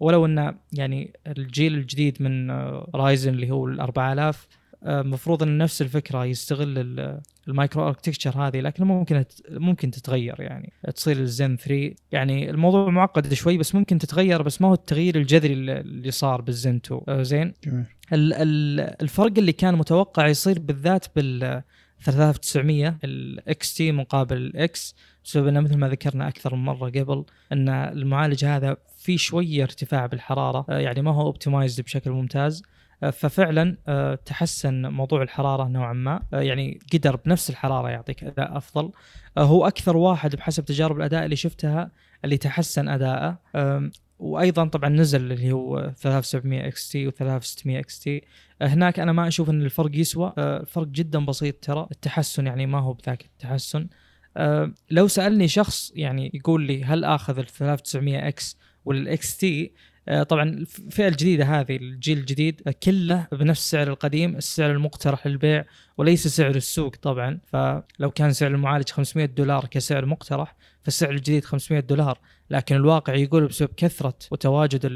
[0.00, 2.50] ولو ان يعني الجيل الجديد من
[2.94, 4.48] Ryzen اللي هو ال 4000
[4.86, 10.72] المفروض إن نفس الفكرة يستغل ال- ال microarchitecture هذه لكن ممكن ممكن تتغير يعني.
[10.94, 15.52] تصير الزن 3 يعني الموضوع معقد شوي بس ممكن تتغير بس ما هو التغيير الجذري
[15.52, 17.84] اللي صار بالزن 2 أه، زين؟ جميل.
[18.12, 21.62] ال- ال- الفرق اللي كان متوقع يصير بالذات بال
[22.00, 27.24] 3900 ال XT مقابل ال X بسبب إنه مثل ما ذكرنا أكثر من مرة قبل
[27.52, 30.64] إن المعالج هذا في شوية ارتفاع بالحرارة.
[30.68, 32.62] آه، يعني ما هو optimized بشكل ممتاز.
[32.62, 32.66] آه،
[33.12, 36.22] ففعلا آه، تحسن موضوع الحرارة نوعا ما.
[36.32, 38.92] آه، يعني قدر بنفس الحرارة يعطيك أداء أفضل.
[39.36, 41.90] آه، هو أكثر واحد بحسب تجارب الأداء اللي شفتها
[42.24, 43.38] اللي تحسن أداءه.
[44.18, 48.22] وأيضا طبعا نزل اللي هو 3700 XT و3600 XT.
[48.62, 50.32] هناك أنا ما أشوف إن الفرق يسوى.
[50.38, 51.86] آه، الفرق جدا بسيط ترى.
[51.90, 53.88] التحسن يعني ما هو بذاك التحسن.
[54.36, 59.72] آه، لو سألني شخص يعني يقول لي هل آخذ ال 3900 X ولا ال XT
[60.28, 65.64] طبعا الفئة الجديدة هذه الجيل الجديد آه، كله بنفس السعر القديم السعر المقترح للبيع
[65.98, 67.38] وليس سعر السوق طبعا.
[67.46, 72.18] فلو كان سعر المعالج 500 دولار كسعر مقترح فالسعر الجديد 500 دولار.
[72.50, 74.86] لكن الواقع يقول بسبب كثرة وتواجد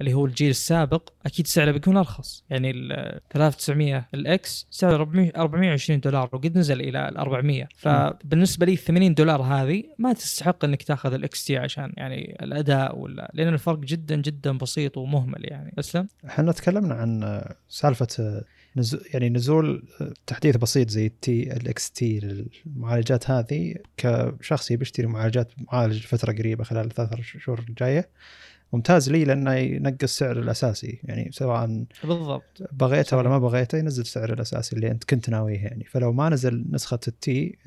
[0.00, 2.44] اللي هو الجيل السابق أكيد سعره بيكون أرخص.
[2.50, 8.66] يعني ال 3900 ال X سعره 400 420 دولار وقد نزل إلى ال 400 فبالنسبة
[8.66, 13.54] لي 80 دولار هذه ما تستحق إنك تأخذ ال XT عشان يعني الأداء ولا لأن
[13.54, 15.74] الفرق جدا جدا بسيط ومهمل يعني.
[15.78, 18.42] أسلم؟ إحنا تكلمنا عن سالفة
[18.76, 19.82] نزول يعني نزول
[20.26, 22.20] تحديث بسيط زي ال T ال XT
[22.66, 28.08] للمعالجات هذه كشخص يبي يشتري معالجات معالج فتره قريبة خلال الثلاث شهور الجاية.
[28.72, 31.00] ممتاز لي لأنه ينقص السعر الأساسي.
[31.04, 32.62] يعني سواء بالضبط.
[32.72, 35.84] بغيته ولا ما بغيته ينزل السعر الأساسي اللي أنت كنت ناويه يعني.
[35.84, 37.58] فلو ما نزل نسخة ال T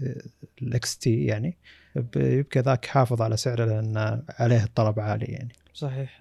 [0.61, 1.57] ال XT يعني
[2.15, 5.51] يبقى ذاك حافظ على سعره لأن عليه الطلب عالي يعني.
[5.73, 6.17] صحيح.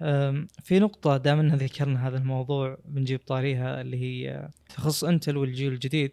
[0.63, 6.11] في نقطة دام ان ذكرنا هذا الموضوع بنجيب طاريها اللي هي تخص Intel والجيل الجديد.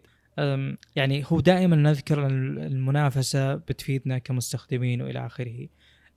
[0.96, 5.66] يعني هو دائما نذكر المنافسة بتفيدنا كمستخدمين وإلى آخره.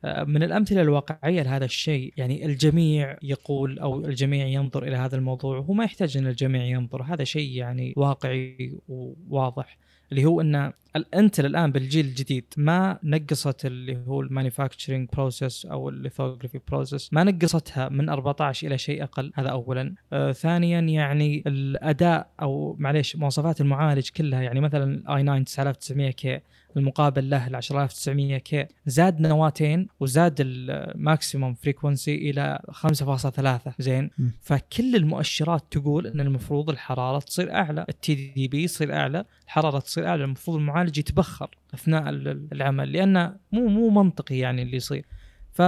[0.05, 5.73] من الأمثلة الواقعية لهذا الشيء يعني الجميع يقول أو الجميع ينظر إلى هذا الموضوع هو
[5.73, 9.77] ما يحتاج إن الجميع ينظر هذا شيء يعني واقعي وواضح
[10.11, 10.71] اللي هو إن
[11.13, 17.13] Intel الآن بالجيل الجديد ما نقصت اللي هو ال manufacturing process أو ال lithography process
[17.13, 19.95] ما نقصتها من 14 إلى شيء أقل هذا اولا.
[20.13, 26.39] آه ثانيا يعني الأداء أو معليش مواصفات المعالج كلها يعني مثلا ال i9 9900K
[26.77, 34.27] المقابل له ال 10900K زاد نواتين وزاد ال maximum frequency إلى 5.3 زين؟ م.
[34.41, 40.23] فكل المؤشرات تقول إن المفروض الحرارة تصير أعلى ال TDP يصير أعلى الحرارة تصير أعلى
[40.23, 42.09] المفروض المعالج يتبخر أثناء
[42.51, 45.05] العمل لأنه مو مو منطقي يعني اللي يصير.
[45.51, 45.61] ف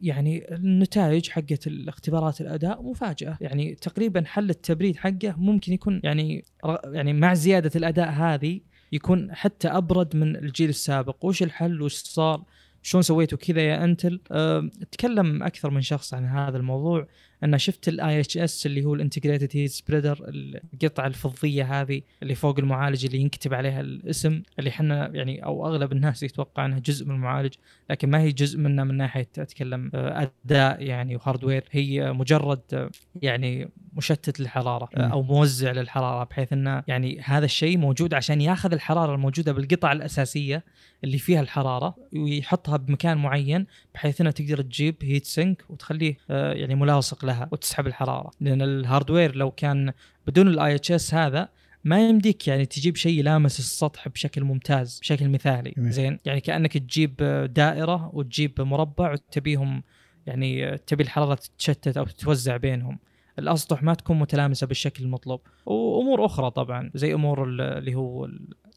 [0.00, 3.38] يعني النتائج حقت الاختبارات الأداء مفاجأة.
[3.40, 6.44] يعني تقريبا حل التبريد حقه ممكن يكون يعني
[6.84, 8.60] يعني مع زيادة الأداء هذه
[8.92, 11.24] يكون حتى أبرد من الجيل السابق.
[11.24, 12.44] وش الحل؟ وش صار؟
[12.82, 14.20] شلون سويتوا كذا يا Intel.
[14.30, 17.06] أه تكلم أكثر من شخص عن هذا الموضوع.
[17.42, 22.58] أنا شفت ال IHS اللي هو ال integrated heat spreader القطعة الفضية هذه اللي فوق
[22.58, 27.14] المعالج اللي ينكتب عليها الاسم اللي إحنا يعني أو أغلب الناس يتوقع إنها جزء من
[27.14, 27.54] المعالج
[27.90, 32.60] لكن ما هي جزء منه من ناحية أتكلم آه، أداء يعني و hardware هي مجرد
[32.72, 32.90] آه،
[33.22, 38.72] يعني مشتت للحرارة آه، أو موزع للحرارة بحيث إنه يعني هذا الشيء موجود عشان ياخذ
[38.72, 40.64] الحرارة الموجودة بالقطع الأساسية
[41.04, 47.24] اللي فيها الحرارة ويحطها بمكان معين بحيث انها تقدر تجيب heat sink وتخليه يعني ملاصق
[47.32, 48.30] لها وتسحب الحرارة.
[48.40, 49.92] لأن ال hardware لو كان
[50.26, 51.48] بدون ال IHS هذا
[51.84, 55.74] ما يمديك يعني تجيب شيء لامس السطح بشكل ممتاز بشكل مثالي.
[55.78, 57.16] زين؟ يعني كأنك تجيب
[57.54, 59.82] دائرة وتجيب مربع وتبيهم
[60.26, 62.98] يعني تبي الحرارة تتشتت أو تتوزع بينهم.
[63.38, 65.40] الأسطح ما تكون متلامسة بالشكل المطلوب.
[65.66, 68.28] وأمور أخرى طبعا زي أمور اللي هو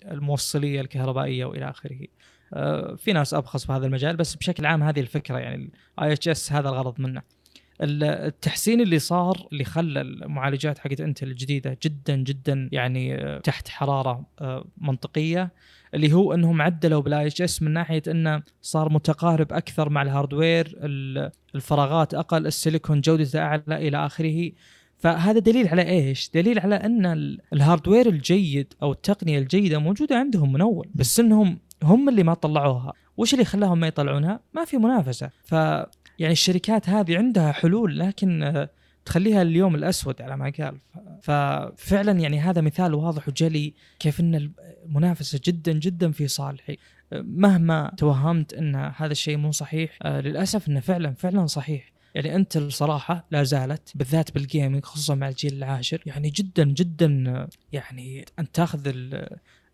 [0.05, 2.07] الموصلية الكهربائية وإلى آخره.
[2.53, 6.51] آه، في ناس أبخص في هذا المجال بس بشكل عام هذه الفكرة يعني ال IHS
[6.51, 7.21] هذا الغرض منه.
[7.81, 14.25] التحسين اللي صار اللي خلى المعالجات حقت Intel الجديدة جدا جدا يعني آه، تحت حرارة
[14.41, 15.51] آه، منطقية
[15.93, 20.77] اللي هو انهم عدلوا بال IHS من ناحية انه صار متقارب أكثر مع ال hardware
[21.55, 24.51] الفراغات أقل السيليكون جودته أعلى إلى آخره.
[24.97, 30.61] فهذا دليل على إيش؟ دليل على أن الهاردوير الجيد أو التقنية الجيدة موجودة عندهم من
[30.61, 32.93] أول بس إنهم هم اللي ما طلعوها.
[33.17, 35.29] وش اللي خلاهم ما يطلعونها؟ ما في منافسة.
[35.43, 35.55] ف
[36.19, 38.67] يعني الشركات هذه عندها حلول لكن
[39.05, 40.77] تخليها اليوم الأسود على ما قال.
[41.21, 44.51] ففعلا يعني هذا مثال واضح وجلي كيف إن
[44.85, 46.77] المنافسه جدا جدا في صالحي.
[47.11, 51.91] مهما توهمت إن هذا الشيء مو صحيح آه، للأسف إنه فعلا فعلا صحيح.
[52.15, 57.23] يعني Intel الصراحة لا زالت بالذات بال gaming خصوصا مع الجيل العاشر يعني جدا جدا
[57.27, 58.79] آه، يعني أنت تاخذ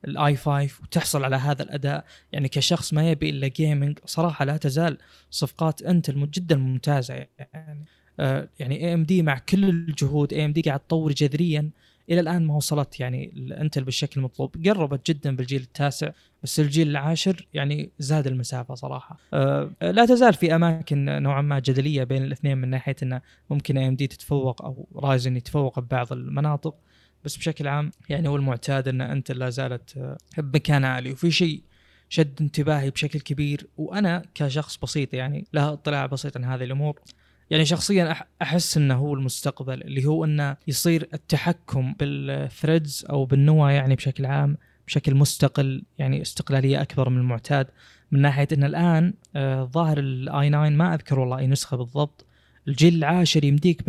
[0.06, 2.06] ال i5 وتحصل على هذا الأداء.
[2.32, 4.98] يعني كشخص ما يبي إلا gaming صراحة لا تزال
[5.32, 7.14] صفقات Intel جدا ممتازة.
[7.54, 7.86] يعني
[8.20, 11.70] آه يعني AMD مع كل الجهود AMD قاعد تطور جذريا
[12.10, 14.68] إلى الآن ما وصلت يعني ال Intel بالشكل المطلوب.
[14.68, 16.12] قربت جدا بالجيل التاسع
[16.44, 19.18] بس الجيل العاشر يعني زاد المسافة صراحة.
[19.34, 24.08] أه لا تزال في أماكن نوعا ما جدلية بين الاثنين من ناحية انه ممكن AMD
[24.08, 26.76] تتفوق أو Ryzen يتفوق ببعض المناطق.
[27.26, 31.12] بس بشكل عام يعني هو المعتاد إن أنت لا زالت آه، بمكان عالي.
[31.12, 31.64] وفي شيء
[32.10, 37.00] شد انتباهي بشكل كبير وأنا كشخص بسيط يعني له اطلاع بسيط عن هذه الأمور.
[37.50, 43.74] يعني شخصيا أحس إنه هو المستقبل اللي هو إنه يصير التحكم بال threads أو بالنوى
[43.74, 44.58] يعني بشكل عام
[44.88, 47.68] بشكل مستقل يعني استقلالية أكبر من المعتاد.
[48.12, 52.26] من ناحية إن الآن آه، ظاهر الاي 9 ما أذكر والله أي نسخة بالضبط.
[52.68, 53.84] الجيل العاشر يمديك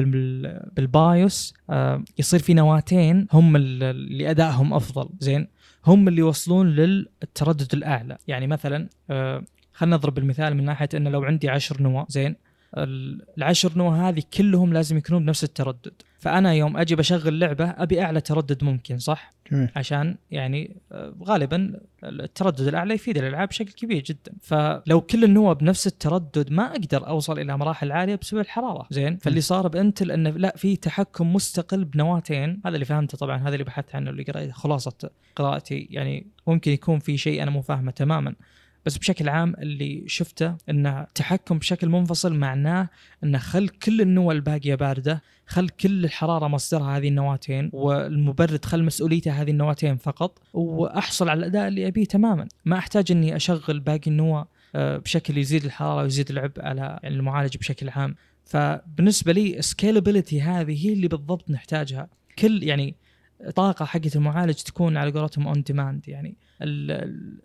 [0.77, 5.49] بالبايوس آه، يصير في نواتين هم اللي أدائهم أفضل زين؟
[5.87, 8.19] هم اللي يوصلون للتردد الأعلى.
[8.29, 12.37] يعني مثلا آه، خلينا نضرب المثال من ناحية إنه لو عندي 10 نواة زين؟
[12.77, 15.93] العشر نواه هذه كلهم لازم يكونون بنفس التردد.
[16.19, 19.69] فأنا يوم أجي بشغل لعبة أبي أعلى تردد ممكن صح؟ جميل.
[19.77, 24.33] عشان يعني آه، غالبا التردد الأعلى يفيد الألعاب بشكل كبير جدا.
[24.43, 28.87] فلو كل النواه بنفس التردد ما أقدر أوصل إلى مراحل عالية بسبب الحرارة.
[28.91, 32.61] زين؟ فاللي صار بأنتل أنه لا في تحكم مستقل بنواتين.
[32.67, 35.89] هذا اللي فهمته طبعا هذا اللي بحثت عنه اللي قرأت خلاصه قراءتي.
[35.91, 38.35] يعني ممكن يكون في شيء أنا مو فاهمه تماما.
[38.87, 42.88] بس بشكل عام اللي شفته إنه تحكم بشكل منفصل معناه
[43.25, 49.42] إنه خل كل النوى الباقية باردة خل كل الحرارة مصدرها هذه النواتين والمبرد خل مسؤوليته
[49.42, 52.49] هذه النواتين فقط وأحصل على الأداء اللي أبيه تماما.
[52.64, 57.88] ما أحتاج إني أشغل باقي النوى آه، بشكل يزيد الحرارة ويزيد العبء على المعالج بشكل
[57.88, 58.14] عام.
[58.45, 62.09] فبالنسبة لي scalability هذه هي اللي بالضبط نحتاجها.
[62.38, 62.95] كل يعني
[63.55, 66.35] طاقة حقت المعالج تكون على قولتهم on demand يعني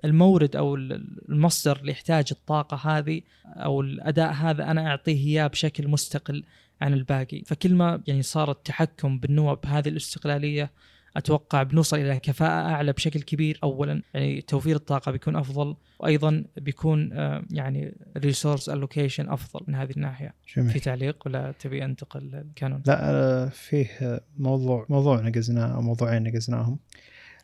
[0.06, 6.44] المورد أو المصدر اللي يحتاج الطاقة هذه أو الأداء هذا أنا أعطيه إياه بشكل مستقل
[6.82, 7.42] عن الباقي.
[7.46, 10.72] فكل ما يعني صار التحكم بالنوى بهذه الاستقلالية
[11.18, 13.60] أتوقع بنوصل إلى كفاءة أعلى بشكل كبير.
[13.64, 19.92] اولا يعني توفير الطاقة بيكون أفضل وأيضا بيكون آه، يعني resource allocation أفضل من هذه
[19.92, 20.34] الناحية.
[20.56, 20.72] جميل.
[20.72, 26.80] في تعليق ولا تبي أنتقل الكانون لا آه، فيه موضوع موضوع نقزناه أو موضوعين نقزناهم.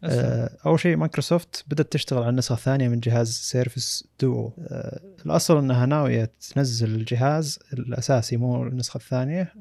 [0.03, 4.51] آه، أول شيء مايكروسوفت بدأت تشتغل على النسخه الثانية من جهاز Surface Duo
[5.25, 9.53] الأصل أنها ناوية تنزل الجهاز الأساسي مو النسخة الثانية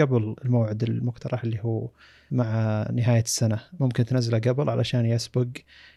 [0.00, 1.88] قبل الموعد المقترح اللي هو
[2.30, 3.60] مع نهاية السنة.
[3.80, 5.46] ممكن تنزله قبل علشان يسبق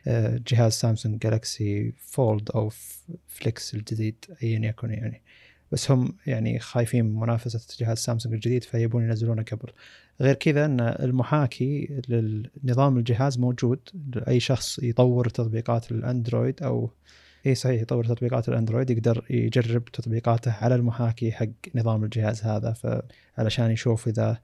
[0.07, 2.71] آه، جهاز سامسونج Galaxy Fold أو
[3.27, 5.21] Flex الجديد أيا يكن يعني.
[5.71, 9.71] بس هم يعني خايفين من منافسة جهاز سامسونج الجديد فيبون ينزلونه قبل
[10.21, 13.79] غير كذا أن المحاكي للنظام الجهاز موجود.
[14.27, 16.91] أي شخص يطور تطبيقات الأندرويد أو
[17.45, 22.73] اي صحيح يطور تطبيقات الأندرويد يقدر يجرب تطبيقاته على المحاكي حق نظام الجهاز هذا.
[22.73, 24.37] فعلشان يشوف إذا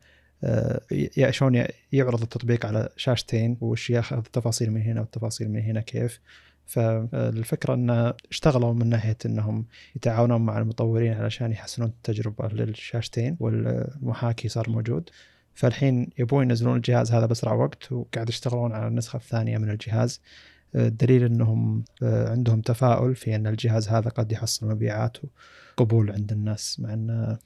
[0.43, 0.81] آه،
[1.29, 6.19] شلون يعرض التطبيق على شاشتين وش ياخذ التفاصيل من هنا والتفاصيل من هنا كيف.
[6.65, 14.69] فالفكرة أن اشتغلوا من ناحية أنهم يتعاونون مع المطورين علشان يحسنون التجربة للشاشتين والمحاكي صار
[14.69, 15.10] موجود.
[15.54, 20.21] فالحين يبون ينزلون الجهاز هذا بأسرع وقت وقاعد يشتغلون على النسخة الثانية من الجهاز.
[20.76, 25.17] الدليل أنهم آه، عندهم تفاؤل في أن الجهاز هذا قد يحصل مبيعات
[25.78, 27.38] وقبول عند الناس مع أن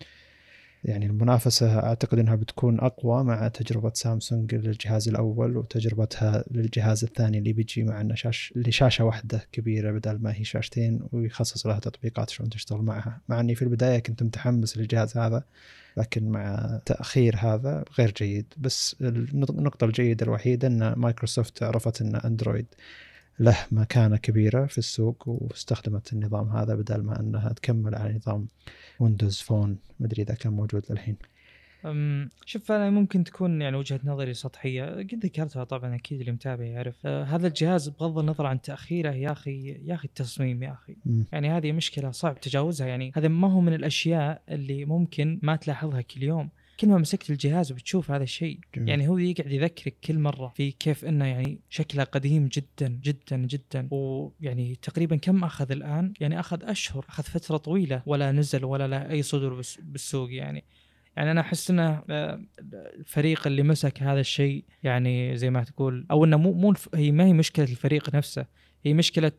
[0.84, 7.54] يعني المنافسة أعتقد أنها بتكون أقوى مع تجربة سامسونج للجهاز الأول وتجربتها للجهاز الثاني اللي
[7.54, 12.50] بيجي مع أنه شاش لشاشة واحدة كبيرة بدل ما هي شاشتين ويخصص لها تطبيقات شلون
[12.50, 13.22] تشتغل معها.
[13.30, 15.44] مع أني في البداية كنت متحمس للجهاز هذا
[15.98, 18.54] لكن مع تأخير هذا غير جيد.
[18.58, 22.66] بس النقطة الجيدة الوحيدة أن مايكروسوفت عرفت أن أندرويد
[23.40, 28.48] له مكانة كبيرة في السوق واستخدمت النظام هذا بدل ما أنها تكمل على نظام
[29.00, 31.18] Windows Phone مدري إذا كان موجود للحين.
[32.46, 34.86] شوف أنا ممكن تكون يعني وجهة نظري سطحية.
[34.86, 36.96] قد ذكرتها طبعا أكيد اللي متابع يعرف.
[37.06, 40.96] آه هذا الجهاز بغض النظر عن تأخيره يا أخي يا أخي التصميم يا أخي.
[41.06, 41.24] م.
[41.32, 42.88] يعني هذه مشكلة صعب تجاوزها.
[42.88, 46.50] يعني هذا ما هو من الأشياء اللي ممكن ما تلاحظها كل يوم.
[46.80, 51.06] كل ما مسكت الجهاز بتشوف هذا الشيء يعني هو يقعد يذكرك كل مرة في كيف
[51.06, 53.88] إنه يعني شكله قديم جدا جدا جدا.
[53.92, 59.10] ويعني تقريبا كم أخذ الآن؟ يعني أخذ أشهر أخذ فترة طويلة ولا نزل ولا له
[59.10, 60.64] أي صدر بالسوق يعني.
[61.16, 62.42] يعني أنا أحس إنه آه،
[63.00, 67.26] الفريق اللي مسك هذا الشيء يعني زي ما تقول أو إنه مو مو هي ما
[67.26, 68.46] هي مشكلة الفريق نفسه.
[68.86, 69.32] هي مشكلة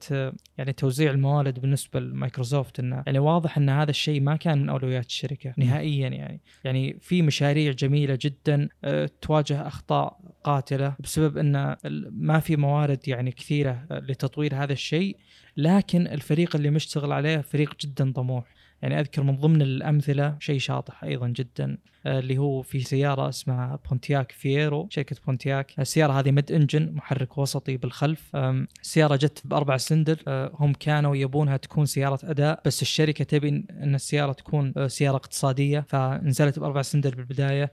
[0.58, 5.06] يعني توزيع الموارد بالنسبة لمايكروسوفت إنه يعني واضح إن هذا الشيء ما كان من أولويات
[5.06, 6.40] الشركة نهائيا يعني.
[6.64, 11.76] يعني في مشاريع جميلة جدا آه، تواجه أخطاء قاتلة بسبب إن
[12.10, 15.16] ما في موارد يعني كثيرة لتطوير هذا الشيء
[15.56, 18.57] لكن الفريق اللي مشتغل عليه فريق جدا طموح.
[18.82, 23.78] يعني أذكر من ضمن الأمثلة شيء شاطح أيضا جدا آه، اللي هو في سيارة اسمها
[23.90, 25.72] بونتياك فييرو شركة بونتياك.
[25.78, 28.36] السيارة هذه mid engine محرك وسطي بالخلف.
[28.36, 33.94] السيارة جت بأربع سلندر آه، هم كانوا يبونها تكون سيارة أداء بس الشركة تبي إن
[33.94, 37.62] السيارة تكون آه، سيارة اقتصادية فنزلت بأربع سلندر بالبداية.
[37.64, 37.70] آه،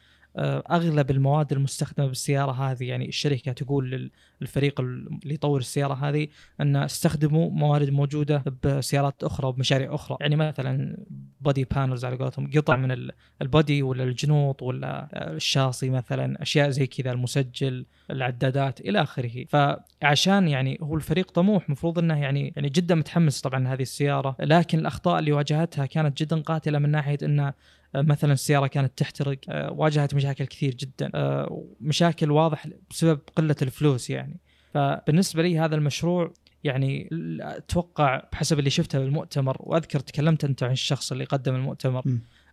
[0.71, 6.27] أغلب المواد المستخدمة بالسيارة هذه يعني الشركة تقول للفريق اللي يطور السيارة هذه
[6.61, 10.17] أن استخدموا موارد موجودة بسيارات أخرى وبمشاريع أخرى.
[10.21, 10.97] يعني مثلا
[11.41, 13.09] body panels على قولتهم قطع من
[13.41, 19.45] ال body ولا الجنوط ولا الشاصي مثلا أشياء زي كذا المسجل العدادات إلى آخره.
[19.49, 24.35] فعشان يعني هو الفريق طموح مفروض إنه يعني يعني جدا متحمس طبعا هذه السيارة.
[24.39, 27.53] لكن الأخطاء اللي واجهتها كانت جدا قاتلة من ناحية إنه آه،
[27.95, 34.09] مثلا السيارة كانت تحترق آه، واجهت مشاكل كثير جدا آه، مشاكل واضح بسبب قلة الفلوس
[34.09, 34.39] يعني.
[34.73, 37.09] فبالنسبة لي هذا المشروع يعني
[37.41, 42.03] أتوقع بحسب اللي شفته بالمؤتمر وأذكر تكلمت أنت عن الشخص اللي قدم المؤتمر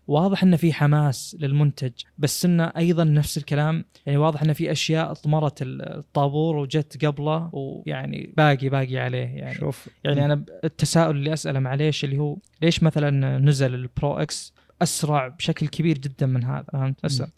[0.07, 5.13] واضح إنه في حماس للمنتج بس إنه أيضا نفس الكلام يعني واضح إنه في أشياء
[5.13, 9.55] طمرت الطابور وجت قبله ويعني باقي باقي عليه يعني.
[9.55, 9.89] شوف.
[10.05, 15.29] يعني أنا التساؤل اللي أسأله معليش اللي هو ليش مثلا نزل ال Pro X أسرع
[15.29, 17.29] بشكل كبير جدا من هذا فهمت؟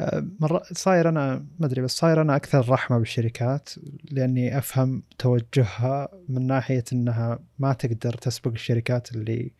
[0.00, 3.70] آه، مرة صاير أنا ما أدري بس صاير أنا أكثر رحمة بالشركات
[4.10, 9.52] لأني أفهم توجهها من ناحية إنها ما تقدر تسبق الشركات اللي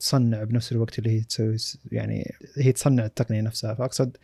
[0.00, 1.56] تصنع بنفس الوقت اللي هي تسوي
[1.92, 3.74] يعني هي تصنع التقنية نفسها.
[3.74, 4.16] فأقصد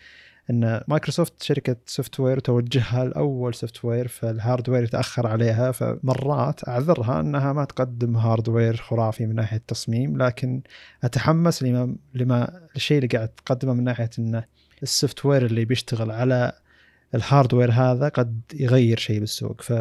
[0.51, 7.65] إن مايكروسوفت شركة software توجهها الأول software فال hardware يتأخر عليها فمرات أعذرها إنها ما
[7.65, 10.63] تقدم hardware خرافي من ناحية التصميم لكن
[11.05, 14.45] أتحمس لما لما الشيء اللي قاعد تقدمه من ناحية انه
[14.83, 16.53] ال software اللي بيشتغل على
[17.15, 19.61] ال hardware هذا قد يغير شيء بالسوق.
[19.63, 19.73] ف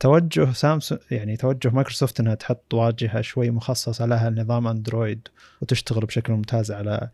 [0.00, 5.28] توجه سامسونج يعني توجه مايكروسوفت إنها تحط واجهة شوي مخصصة لها نظام أندرويد
[5.62, 7.10] وتشتغل بشكل ممتاز على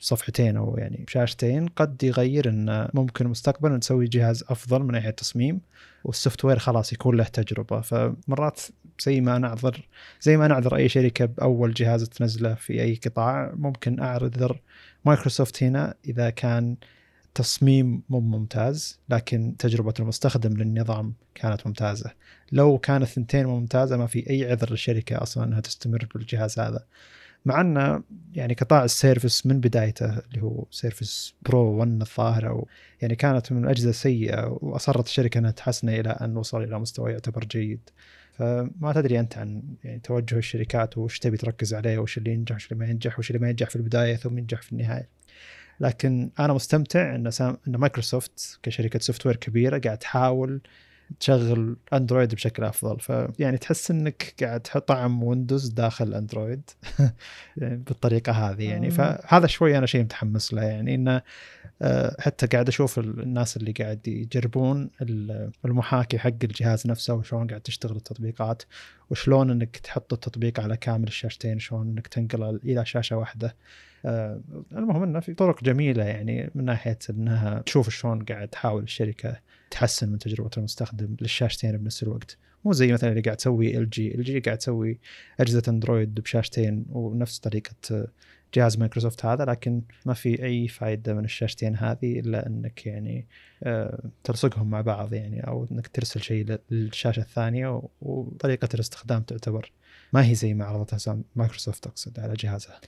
[0.00, 5.60] صفحتين أو يعني شاشتين قد يغير إن ممكن مستقبلا نسوي جهاز أفضل من ناحيه التصميم
[6.04, 7.80] وال software خلاص يكون له تجربة.
[7.80, 8.60] فمرات
[9.00, 9.88] زي ما نعذر
[10.20, 14.60] زي ما نعذر أي شركة بأول جهاز تنزله في أي قطاع ممكن أعذر
[15.04, 16.76] مايكروسوفت هنا إذا كان
[17.34, 22.10] تصميم مو ممتاز لكن تجربة المستخدم للنظام كانت ممتازة.
[22.52, 26.84] لو كانت الثنتين ممتازة ما في أي عذر للشركة أصلا أنها تستمر بالجهاز هذا.
[27.44, 28.02] مع أن
[28.34, 32.68] يعني قطاع ال Surface من بدايته اللي هو Surface Pro 1 الظاهر أو
[33.02, 37.44] يعني كانت من الأجهزة السيئة وأصرت الشركة أنها تحسنه إلى أن وصل إلى مستوى يعتبر
[37.44, 37.90] جيد
[38.32, 42.72] فما تدري أنت عن يعني توجه الشركات وش تبي تركز عليه وش اللي ينجح وش
[42.72, 45.08] اللي ما ينجح وش اللي ما ينجح في البداية ثم ينجح في النهاية.
[45.80, 47.30] لكن أنا مستمتع إن.
[47.40, 50.60] إن مايكروسوفت كشركة software كبيرة قاعد تحاول
[51.20, 53.00] تشغل اندرويد بشكل افضل.
[53.00, 56.70] فيعني تحس انك قاعد تحط طعم ويندوز داخل اندرويد.
[57.56, 58.90] يعني بالطريقة هذه يعني.
[58.90, 61.22] فهذا شوي أنا شيء متحمس له يعني انه
[61.82, 64.90] آه، حتى قاعد أشوف الناس اللي قاعد يجربون
[65.64, 68.62] المحاكي حق الجهاز نفسه وشلون قاعد تشتغل التطبيقات
[69.10, 73.56] وشلون انك تحط التطبيق على كامل الشاشتين شلون انك تنقله إلى شاشة واحدة.
[74.04, 79.40] المهم إنه في طرق جميلة يعني من ناحية إنها تشوف شلون قاعد تحاول الشركة
[79.70, 84.40] تحسن من تجربة المستخدم للشاشتين بنفس الوقت مو زي مثلا اللي قاعد تسوي LG LG
[84.40, 84.98] قاعد تسوي
[85.40, 88.08] أجهزة أندرويد بشاشتين ونفس طريقة
[88.54, 93.26] جهاز مايكروسوفت هذا لكن ما في أي فائده من الشاشتين هذه إلا إنك يعني
[93.62, 99.72] آه، تلصقهم مع بعض يعني أو إنك ترسل شيء للشاشة الثانية وطريقة الاستخدام تعتبر
[100.12, 102.80] ما هي زي ما عرضتها مايكروسوفت أقصد على جهازها.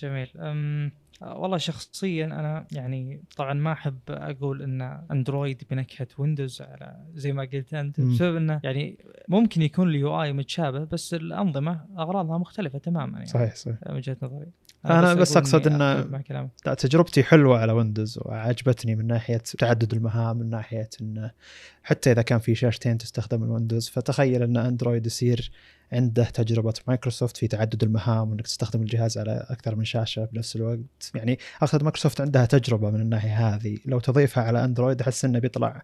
[0.00, 0.28] جميل.
[0.36, 0.92] أم
[1.22, 7.42] والله شخصيا أنا يعني طبعا ما أحب أقول إن أندرويد بنكهة ويندوز على زي ما
[7.42, 8.98] قلت أنت بسبب إنه يعني
[9.28, 13.26] ممكن يكون ال UI متشابه بس الأنظمة أغراضها مختلفة تماما يعني.
[13.26, 13.78] صحيح صحيح.
[13.88, 14.46] من وجهة نظري.
[14.86, 16.10] أنا بس, بس أقصد ان
[16.78, 21.30] تجربتي حلوة على ويندوز وعجبتني من ناحية تعدد المهام من ناحية إنه
[21.82, 25.50] حتى إذا كان في شاشتين تستخدم الويندوز فتخيل إن أندرويد يصير
[25.92, 30.78] عنده تجربة مايكروسوفت في تعدد المهام وإنك تستخدم الجهاز على أكثر من شاشة بنفس الوقت.
[31.14, 33.78] يعني اقصد مايكروسوفت عندها تجربة من الناحية هذه.
[33.86, 35.82] لو تضيفها على أندرويد أحس إنه بيطلع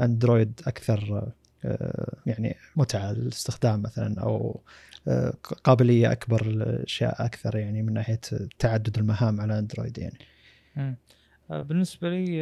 [0.00, 1.32] أندرويد أكثر
[1.64, 4.60] آه، يعني متعة للاستخدام مثلا أو
[5.08, 5.34] آه،
[5.64, 8.20] قابلية أكبر لأشياء أكثر يعني من ناحية
[8.58, 10.18] تعدد المهام على أندرويد يعني.
[11.50, 12.36] آه، بالنسبة لي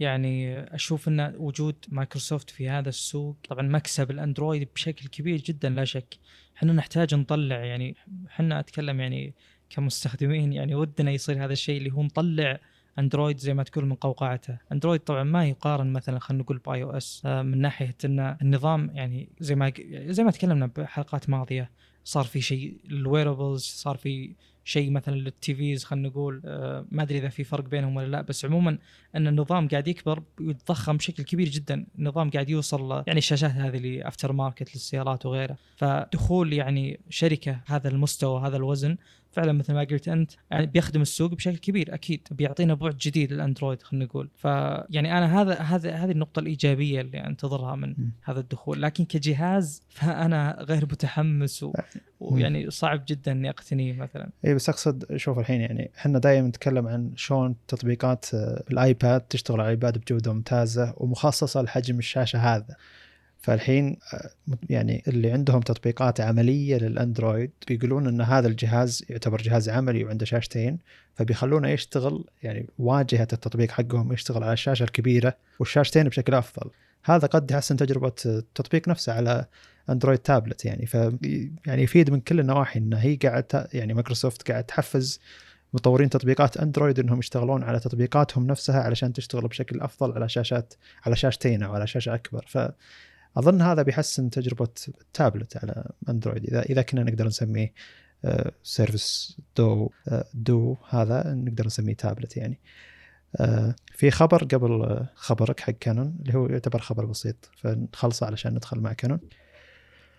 [0.00, 5.84] يعني أشوف إن وجود مايكروسوفت في هذا السوق طبعا مكسب الأندرويد بشكل كبير جدا لا
[5.84, 6.14] شك.
[6.56, 7.96] إحنا نحتاج نطلع يعني
[8.26, 9.34] إحنا اتكلم يعني
[9.70, 12.58] كمستخدمين يعني ودنا يصير هذا الشيء اللي هو نطلع
[12.98, 14.58] أندرويد زي ما تقول من قوقعته.
[14.72, 19.54] أندرويد طبعا ما يقارن مثلا خلينا نقول ب iOS من ناحية إن النظام يعني زي
[19.54, 21.70] ما زي ما تكلمنا بحلقات ماضية
[22.04, 24.34] صار في شيء ال wearables صار في
[24.64, 28.22] شيء مثلا لل TVs خلينا نقول آه ما أدري إذا في فرق بينهم ولا لا
[28.22, 28.78] بس عموما
[29.16, 31.86] إن النظام قاعد يكبر ويتضخم بشكل كبير جدا.
[31.98, 38.40] النظام قاعد يوصل يعني الشاشات هذه اللي aftermarket للسيارات وغيره فدخول يعني شركة هذا المستوى
[38.40, 38.96] هذا الوزن
[39.32, 42.28] فعلا مثل ما قلت أنت يعني بيخدم السوق بشكل كبير أكيد.
[42.30, 44.28] بيعطينا بعد جديد للأندرويد خلينا نقول.
[44.36, 48.10] فيعني أنا هذا هذا هذه النقطة الإيجابية اللي أنتظرها من م.
[48.24, 48.82] هذا الدخول.
[48.82, 51.72] لكن كجهاز فأنا غير متحمس و...
[52.20, 54.30] ويعني صعب جدا إني أقتنيه مثلا.
[54.44, 58.26] اي بس أقصد شوف الحين يعني إحنا دائما نتكلم عن شلون تطبيقات
[58.70, 62.76] الايباد تشتغل على الايباد بجودة ممتازة ومخصصة لحجم الشاشة هذا.
[63.42, 64.30] فالحين آه،
[64.70, 70.78] يعني اللي عندهم تطبيقات عملية للأندرويد بيقولون إن هذا الجهاز يعتبر جهاز عملي وعنده شاشتين
[71.14, 76.70] فبيخلونه يشتغل يعني واجهة التطبيق حقهم يشتغل على الشاشة الكبيرة والشاشتين بشكل أفضل.
[77.04, 79.46] هذا قد يحسن تجربة التطبيق نفسه على
[79.90, 80.94] أندرويد تابلت يعني ف
[81.66, 85.20] يعني يفيد من كل النواحي إنه هي قاعد يعني مايكروسوفت قاعد تحفز
[85.74, 90.74] مطورين تطبيقات أندرويد إنهم يشتغلون على تطبيقاتهم نفسها علشان تشتغل بشكل أفضل على شاشات
[91.06, 92.72] على شاشتين أو على شاشة أكبر.
[93.34, 96.44] فاظن هذا بيحسن تجربة التابلت على أندرويد.
[96.44, 97.72] اذا إذا كنا نقدر نسميه
[98.62, 99.90] Surface Duo
[100.34, 102.60] Duo هذا نقدر نسميه تابلت يعني.
[103.36, 108.80] آه، في خبر قبل خبرك حق كانون اللي هو يعتبر خبر بسيط فنخلصه علشان ندخل
[108.80, 109.20] مع كانون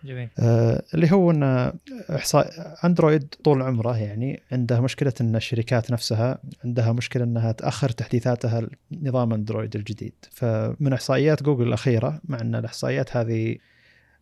[0.04, 0.28] جميل.
[0.38, 1.72] آه اللي هو ان
[2.10, 8.68] إحصاء أندرويد طول عمره يعني عنده مشكلة إن الشركات نفسها عندها مشكلة إنها تأخر تحديثاتها
[8.90, 10.14] لنظام أندرويد الجديد.
[10.30, 13.56] فمن إحصائيات جوجل الأخيرة مع إن الإحصائيات هذه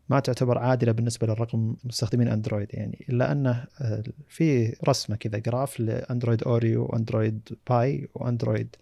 [0.09, 5.81] ما تعتبر عادلة بالنسبة للرقم مستخدمين أندرويد يعني إلا أنه آه، في رسمة كذا graph
[5.81, 8.77] لأندرويد Oreo وأندرويد Pie وأندرويد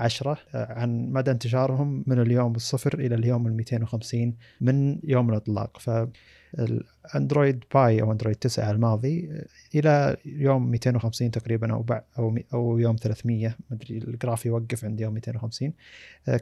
[0.00, 5.78] 10 آه، عن مدى انتشارهم من اليوم الصفر إلى اليوم ال 250 من يوم الإطلاق.
[5.78, 11.84] فالأندرويد باي أو أندرويد 9 الماضي آه، إلى يوم 250 تقريبا أو
[12.18, 15.72] أو أو يوم 300 مدري الجراف يوقف عند يوم 250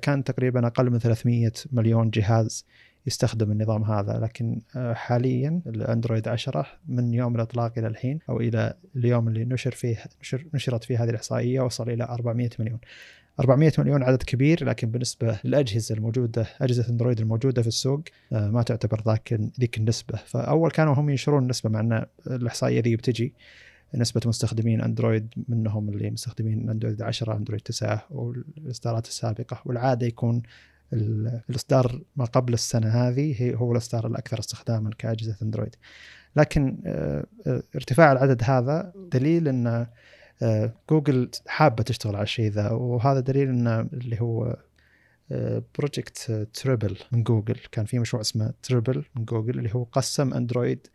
[0.02, 2.64] كان تقريبا أقل من 300 مليون جهاز
[3.08, 4.18] يستخدم النظام هذا.
[4.18, 9.70] لكن آه، حاليا الأندرويد 10 من يوم الإطلاق إلى الحين أو إلى اليوم اللي نشر
[9.70, 12.78] فيه نشر نشرت فيه هذه الإحصائية وصل إلى 400 مليون.
[13.40, 18.00] 400 مليون عدد كبير لكن بالنسبة للأجهزة الموجودة أجهزة اندرويد الموجودة في السوق
[18.32, 20.18] آه، ما تعتبر ذاك ذيك النسبة.
[20.26, 23.34] فأول كانوا هم ينشرون النسبة مع أن الإحصائية ذي بتجي
[23.94, 29.62] نسبة مستخدمين أندرويد منهم اللي مستخدمين أندرويد 10 أندرويد 9 والإصدارات السابقة.
[29.64, 30.42] والعادة يكون
[30.92, 35.76] الإصدار ما قبل السنة هذه هو الإصدار الأكثر استخداما كأجهزة أندرويد.
[36.36, 37.26] لكن آه،
[37.74, 39.86] ارتفاع العدد هذا دليل أن
[40.90, 44.56] جوجل حابة تشتغل على الشيء ذا وهذا دليل ان اللي هو
[45.78, 47.58] Project Treble من جوجل.
[47.72, 50.86] كان في مشروع اسمه Treble من جوجل اللي هو قسم اندرويد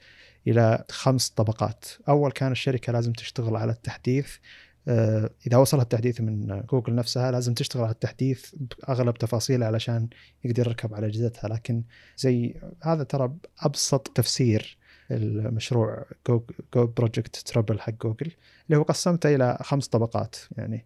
[0.47, 1.85] إلى خمس طبقات.
[2.09, 4.37] أول كان الشركة لازم تشتغل على التحديث
[4.87, 10.09] آه، إذا وصل التحديث من جوجل نفسها لازم تشتغل على التحديث بأغلب تفاصيله علشان
[10.43, 11.47] يقدر يركب على أجهزتها.
[11.47, 11.83] لكن
[12.17, 14.77] زي هذا ترى ابسط تفسير
[15.11, 16.43] المشروع جو
[16.73, 18.31] Project Treble حق جوجل
[18.65, 20.85] اللي هو قسمته إلى خمس طبقات يعني.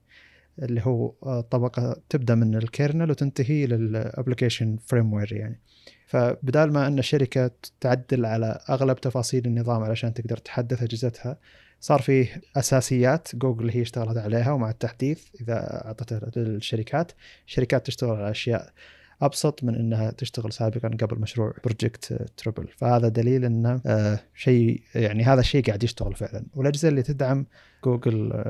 [0.60, 5.60] اللي هو آه، طبقة تبدأ من ال kernel وتنتهي لل application framework يعني.
[6.08, 7.52] فبدال ما أن الشركة
[7.82, 11.38] تعدل على أغلب تفاصيل النظام علشان تقدر تحدث أجهزتها
[11.80, 17.12] صار فيه أساسيات جوجل هي اشتغلت عليها ومع التحديث إذا أعطتها للشركات.
[17.48, 18.74] الشركات تشتغل على أشياء
[19.22, 25.24] أبسط من إنها تشتغل سابقا قبل مشروع Project Treble فهذا دليل انه آه شيء يعني
[25.24, 26.46] هذا الشيء قاعد يشتغل فعلا.
[26.56, 27.46] والأجهزة اللي تدعم
[27.84, 28.44] جوجل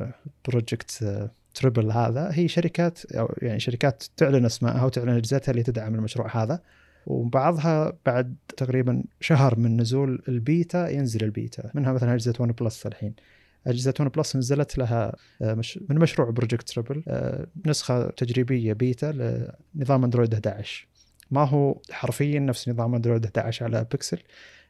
[0.48, 6.44] Project Treble هذا هي شركات أو يعني شركات تعلن أسمائها وتعلن أجهزتها اللي تدعم المشروع
[6.44, 6.62] هذا.
[7.06, 11.72] وبعضها بعد تقريبا شهر من نزول البيتا ينزل البيتا.
[11.74, 13.14] منها مثلا أجهزة OnePlus الحين.
[13.68, 19.40] أجهزة OnePlus نزلت لها آه، مش من مشروع Project Treble آه، نسخة تجريبية بيتا
[19.76, 20.88] لنظام أندرويد 11
[21.32, 24.20] ما هو حرفيا نفس نظام أندرويد 11 على بيكسل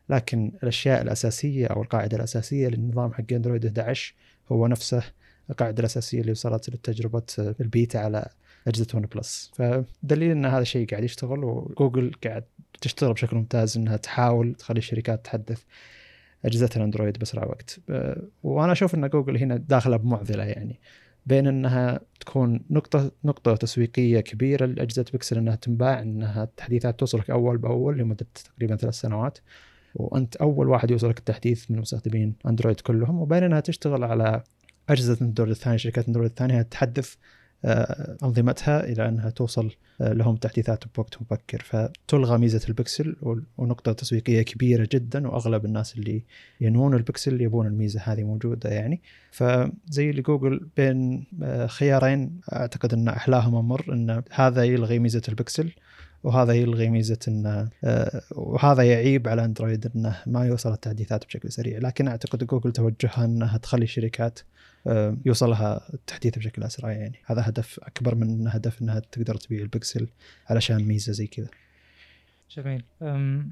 [0.10, 4.14] لكن الأشياء الأساسية أو القاعدة الأساسية للنظام حق أندرويد 11
[4.52, 5.04] هو نفسه
[5.50, 8.30] القاعدة الأساسية اللي وصلت لتجربة البيتا على
[8.68, 9.52] أجهزة ون بلس.
[9.56, 12.43] فدليل إن هذا الشيء قاعد يشتغل وجوجل قاعد
[12.82, 15.64] تشتغل بشكل ممتاز إنها تحاول تخلي الشركات تحدث
[16.48, 17.80] أجهزة الأندرويد بأسرع وقت.
[18.43, 20.80] وأنا أشوف إن جوجل هنا داخلة بمعضلة يعني
[21.26, 27.58] بين إنها تكون نقطة نقطة تسويقية كبيرة لأجهزة بيكسل إنها تنباع إنها التحديثات توصلك أول
[27.58, 29.38] بأول لمدة تقريبا ثلاث سنوات
[29.95, 33.22] وأنت أول واحد يوصلك التحديث من مستخدمين أندرويد كلهم.
[33.22, 34.43] وبين إنها تشتغل على
[34.89, 37.16] أجهزة اندرويد الثانية شركات اندرويد الثانية تحدث
[38.24, 41.62] أنظمتها إلى أنها توصل آه، لهم تحديثات بوقت مبكر.
[41.62, 43.16] فتلغى ميزة البكسل
[43.58, 46.24] ونقطة تسويقية كبيرة جدا وأغلب الناس اللي
[46.62, 49.01] ينوون البكسل يبون الميزة هذه موجودة يعني.
[49.32, 55.72] فزي اللي جوجل بين آه، خيارين أعتقد أن احلاهم أمر أن هذا يلغي ميزة البكسل.
[56.24, 57.70] وهذا يلغي ميزه انه
[58.32, 61.80] وهذا يعيب على أندرويد إنه ما يوصل التحديثات بشكل سريع.
[61.80, 64.39] لكن أعتقد جوجل توجهها إنها تخلي الشركات
[64.88, 67.20] آه، يوصلها التحديث بشكل أسرع يعني.
[67.26, 70.07] هذا هدف أكبر من هدف إنها تقدر تبيع البكسل
[70.49, 71.47] علشان ميزة زي كذا.
[72.52, 72.84] جميل.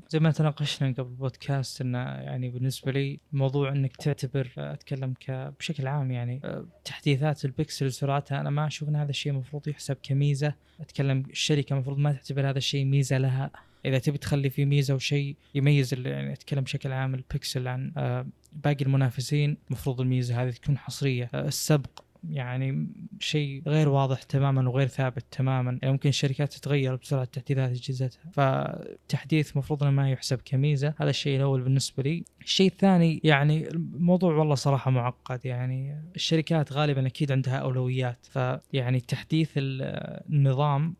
[0.10, 6.12] زي ما تناقشنا قبل البودكاست انه يعني بالنسبة لي موضوع إنك تعتبر أتكلم بشكل عام
[6.12, 10.54] يعني أه، تحديثات البكسل سرعتها أنا ما أشوف إن هذا الشيء المفروض يحسب كميزة.
[10.80, 13.52] أتكلم الشركة المفروض ما تعتبر هذا الشيء ميزة لها.
[13.86, 18.86] إذا تبي تخلي فيه ميزة وشيء يميز يعني أتكلم بشكل عام البكسل عن أه، باقي
[18.86, 21.30] المنافسين المفروض الميزة هذه تكون حصرية.
[21.34, 22.88] السبق يعني
[23.20, 25.80] شيء غير واضح تماما وغير ثابت تماما.
[25.82, 30.94] يعني ممكن الشركات تتغير بسرعة تحديثات اجهزتها فالتحديث المفروض إنه ما يحسب كميزة.
[30.98, 32.24] هذا الشيء الأول بالنسبة لي.
[32.42, 35.46] الشيء الثاني يعني الموضوع والله صراحة معقد.
[35.46, 38.28] يعني الشركات غالبا أكيد عندها أولويات.
[38.32, 40.96] فيعني تحديث النظام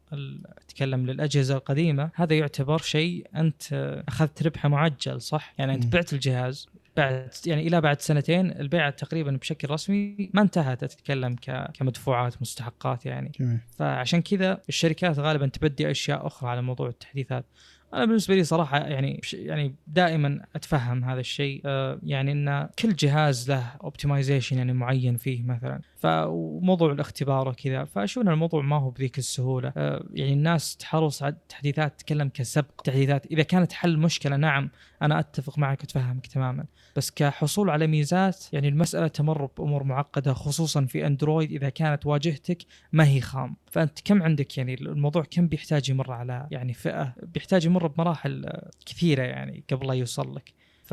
[0.58, 3.64] أتكلم للأجهزة القديمة هذا يعتبر شيء أنت
[4.08, 9.32] أخذت ربحه معجل صح؟ يعني أنت بعت الجهاز بعد يعني إلى بعد سنتين البيعة تقريبا
[9.32, 11.36] بشكل رسمي ما انتهت تتكلم
[11.74, 13.32] كمدفوعات مستحقات يعني.
[13.40, 13.60] جميل.
[13.78, 17.46] فعشان كذا الشركات غالبا تبدي أشياء أخرى على موضوع التحديثات.
[17.94, 21.62] أنا بالنسبة لي صراحة يعني يعني دائما أتفهم هذا الشيء.
[21.66, 25.82] آه يعني إن كل جهاز له اوبتمايزيشن يعني معين فيه مثلا.
[26.06, 29.74] فموضوع الاختبار وكذا فأشوف إن الموضوع ما هو بذيك السهولة.
[29.78, 33.26] آه يعني الناس تحرص على التحديثات تتكلم كسبق تحديثات.
[33.26, 34.70] إذا كانت حل مشكلة نعم
[35.02, 36.66] أنا أتفق معك واتفهمك تماما.
[36.96, 42.58] بس كحصول على ميزات يعني المسألة تمر بأمور معقدة خصوصا في أندرويد إذا كانت واجهتك
[42.92, 43.56] ما هي خام.
[43.72, 48.52] فأنت كم عندك؟ يعني الموضوع كم بيحتاج يمر على يعني فئة؟ بيحتاج يمر بمراحل
[48.86, 50.54] كثيرة يعني قبل لا يوصل لك.
[50.86, 50.92] ف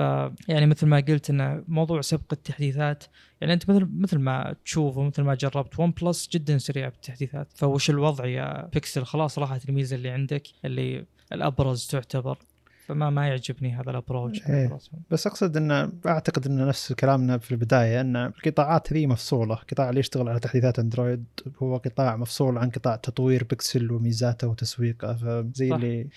[0.49, 3.05] يعني مثل ما قلت ان موضوع سبق التحديثات
[3.41, 7.49] يعني أنت مثل مثل ما تشوف ومثل ما جربت ون بلس جدا سريع بالتحديثات.
[7.55, 12.39] فوش الوضع يا بكسل؟ خلاص راحت الميزه اللي عندك اللي الأبرز تعتبر.
[12.87, 14.79] فما ما يعجبني هذا ال approach إيه.
[15.11, 20.01] بس أقصد انه أعتقد انه نفس كلامنا في البداية إن القطاعات هذه مفصولة، قطاع اللي
[20.01, 21.25] يشتغل على تحديثات أندرويد
[21.63, 25.15] هو قطاع مفصول عن قطاع تطوير بيكسل وميزاته وتسويقه.
[25.15, 25.75] فزي صح.
[25.75, 26.09] اللي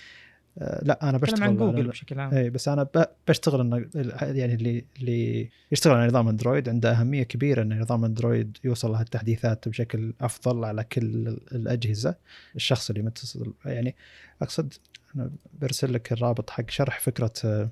[0.58, 2.34] لا أنا بشتغل عن جوجل بشكل عام.
[2.34, 2.88] اي بس أنا
[3.28, 3.86] بشتغل انه
[4.22, 9.02] يعني اللي اللي يشتغل على نظام أندرويد عنده أهمية كبيرة إن نظام أندرويد يوصل له
[9.02, 12.16] التحديثات بشكل أفضل على كل الأجهزة.
[12.56, 13.96] الشخص اللي متصل يعني
[14.42, 14.74] أقصد
[15.16, 15.32] أنا
[15.62, 17.70] برسل لك الرابط حق شرح فكرة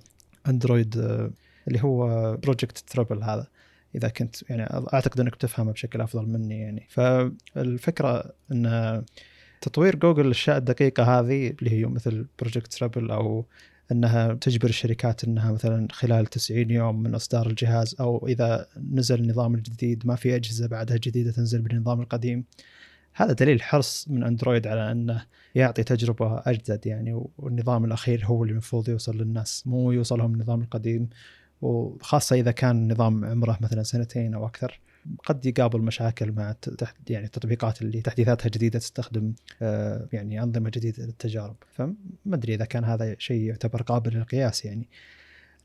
[0.47, 1.31] أندرويد آه،
[1.67, 2.07] اللي هو
[2.37, 3.47] Project Treble هذا.
[3.95, 4.63] إذا كنت يعني
[4.93, 6.87] أعتقد إنك تفهمه بشكل أفضل مني يعني.
[6.89, 8.65] فالفكرة إن
[9.63, 13.45] تطوير جوجل الاشياء الدقيقة هذه اللي هي مثل Project Treble أو
[13.91, 19.55] إنها تجبر الشركات إنها مثلا خلال 90 يوم من إصدار الجهاز أو إذا نزل النظام
[19.55, 22.45] الجديد ما في أجهزة بعدها جديدة تنزل بالنظام القديم.
[23.13, 28.51] هذا دليل حرص من أندرويد على إنه يعطي تجربة أجدد يعني والنظام الأخير هو اللي
[28.51, 31.09] المفروض يوصل للناس مو يوصلهم النظام القديم.
[31.61, 34.79] وخاصة إذا كان النظام عمره مثلا سنتين أو أكثر.
[35.25, 36.55] قد يقابل مشاكل مع
[37.09, 41.95] يعني التطبيقات اللي تحديثاتها جديدة تستخدم آه، يعني أنظمة جديدة للتجارب فما
[42.27, 44.87] أدري إذا كان هذا شيء يعتبر قابل للقياس يعني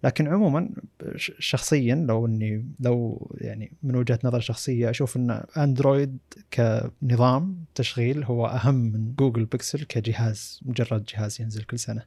[0.04, 0.70] لكن عموما
[1.16, 6.18] شخصيا لو إني لو يعني من وجهة نظر شخصية أشوف إن أندرويد
[6.54, 12.02] كنظام تشغيل هو أهم من جوجل بيكسل كجهاز مجرد جهاز ينزل كل سنة.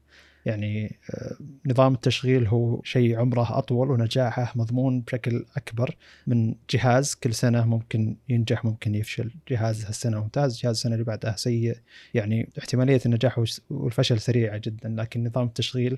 [0.46, 1.36] يعني آه،
[1.66, 5.96] نظام التشغيل هو شيء عمره أطول ونجاحه مضمون بشكل أكبر
[6.28, 11.36] من جهاز كل سنة ممكن ينجح ممكن يفشل، جهاز هالسنة ممتاز، جهاز السنة اللي بعدها
[11.38, 11.78] سيء،
[12.14, 15.98] يعني احتمالية النجاح والفشل سريعة جدا، لكن نظام التشغيل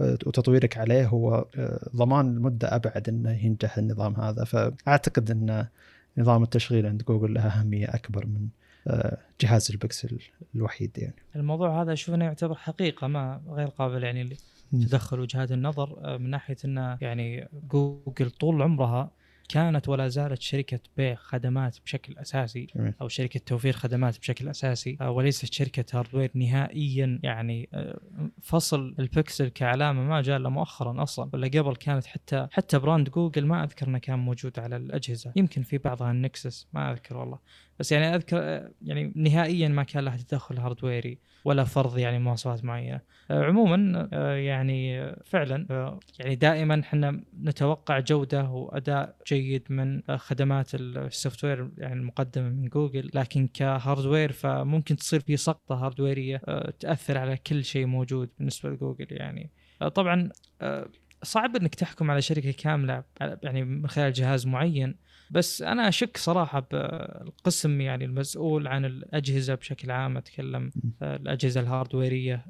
[0.00, 4.44] آه، وتطويرك عليه هو آه، ضمان المدة أبعد أنه ينجح النظام هذا.
[4.44, 5.66] فأعتقد أن
[6.18, 8.48] نظام التشغيل عند جوجل له أهمية أكبر من
[9.40, 10.18] جهاز البكسل
[10.54, 11.14] الوحيد يعني.
[11.36, 14.36] الموضوع هذا أشوف أنه يعتبر حقيقة ما غير قابل يعني
[14.72, 19.10] لتدخل وجهات النظر من ناحية أن يعني جوجل طول عمرها
[19.48, 22.66] كانت ولا زالت شركة بيع خدمات بشكل أساسي
[23.00, 28.00] أو شركة توفير خدمات بشكل أساسي آه، وليست شركة hardware نهائيا يعني آه،
[28.42, 31.30] فصل البكسل كعلامة ما جاء إلا مؤخرا أصلا.
[31.32, 35.32] ولا قبل كانت حتى حتى brand جوجل ما أذكر أنه كان موجود على الأجهزة.
[35.36, 37.38] يمكن في بعضها النكسس ما أذكر والله.
[37.78, 42.64] بس يعني أذكر آه، يعني نهائيا ما كان لها تدخل هاردويري ولا فرض يعني مواصفات
[42.64, 43.00] معينة.
[43.30, 50.74] آه، عموما آه، يعني فعلا آه، يعني دائما إحنا نتوقع جودة وأداء جيد من خدمات
[50.74, 53.10] ال software يعني المقدمة من جوجل.
[53.14, 56.36] لكن ك hardware فممكن تصير في سقطة هاردويرية
[56.80, 59.50] تأثر على كل شيء موجود بالنسبة لجوجل يعني.
[59.94, 60.30] طبعا
[61.24, 64.96] صعب إنك تحكم على شركة كاملة يعني من خلال جهاز معين
[65.30, 70.16] بس أنا أشك صراحة بالقسم يعني المسؤول عن الأجهزة بشكل عام.
[70.16, 70.70] أتكلم
[71.02, 72.44] الأجهزة الهاردويرية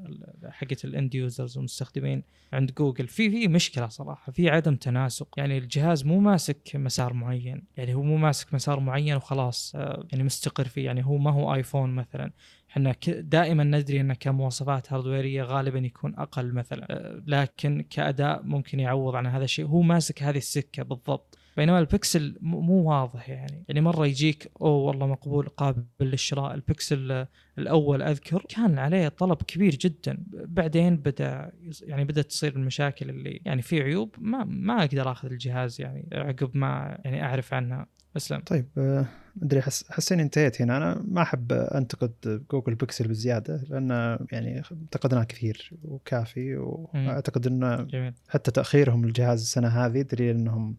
[0.49, 2.23] حقت ال end users والمستخدمين
[2.53, 3.09] عند جوجل.
[3.09, 5.29] في في مشكلة صراحة في عدم تناسق.
[5.37, 10.25] يعني الجهاز مو ماسك مسار معين يعني هو مو ماسك مسار معين وخلاص آه، يعني
[10.25, 10.85] مستقر فيه.
[10.85, 12.33] يعني هو ما هو ايفون مثلا.
[12.75, 17.23] إحنا دائما ندري أن كمواصفات هاردويريه غالبا يكون أقل مثلا.
[17.27, 19.67] لكن كأداء ممكن يعوض عن هذا الشيء.
[19.67, 21.39] هو ماسك هذه السكة بالضبط.
[21.57, 23.65] بينما البكسل مو واضح يعني.
[23.69, 26.55] يعني مرة يجيك أوه والله مقبول قابل للشراء.
[26.55, 27.27] البكسل
[27.59, 30.25] الأول أذكر كان عليه طلب كبير جدا.
[30.33, 31.53] بعدين بدأ
[31.83, 36.57] يعني بدأت تصير المشاكل اللي يعني في عيوب ما ما أقدر أخذ الجهاز يعني عقب
[36.57, 37.87] ما يعني أعرف عنها.
[38.17, 38.41] أسلم.
[38.41, 39.07] طيب آه،
[39.43, 40.77] أدري حس حسين انتهيت هنا.
[40.77, 48.13] أنا ما أحب أنتقد جوجل بيكسل بزيادة لأن يعني انتقدناه كثير وكافي وأعتقد إنه جميل.
[48.29, 50.77] حتى تأخيرهم للجهاز السنة هذه دليل إنهم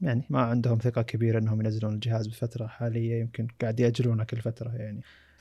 [0.00, 4.70] يعني ما عندهم ثقة كبيرة إنهم ينزلون الجهاز بفترة حالية يمكن قاعد يأجلونه كل فترة
[4.76, 5.00] يعني.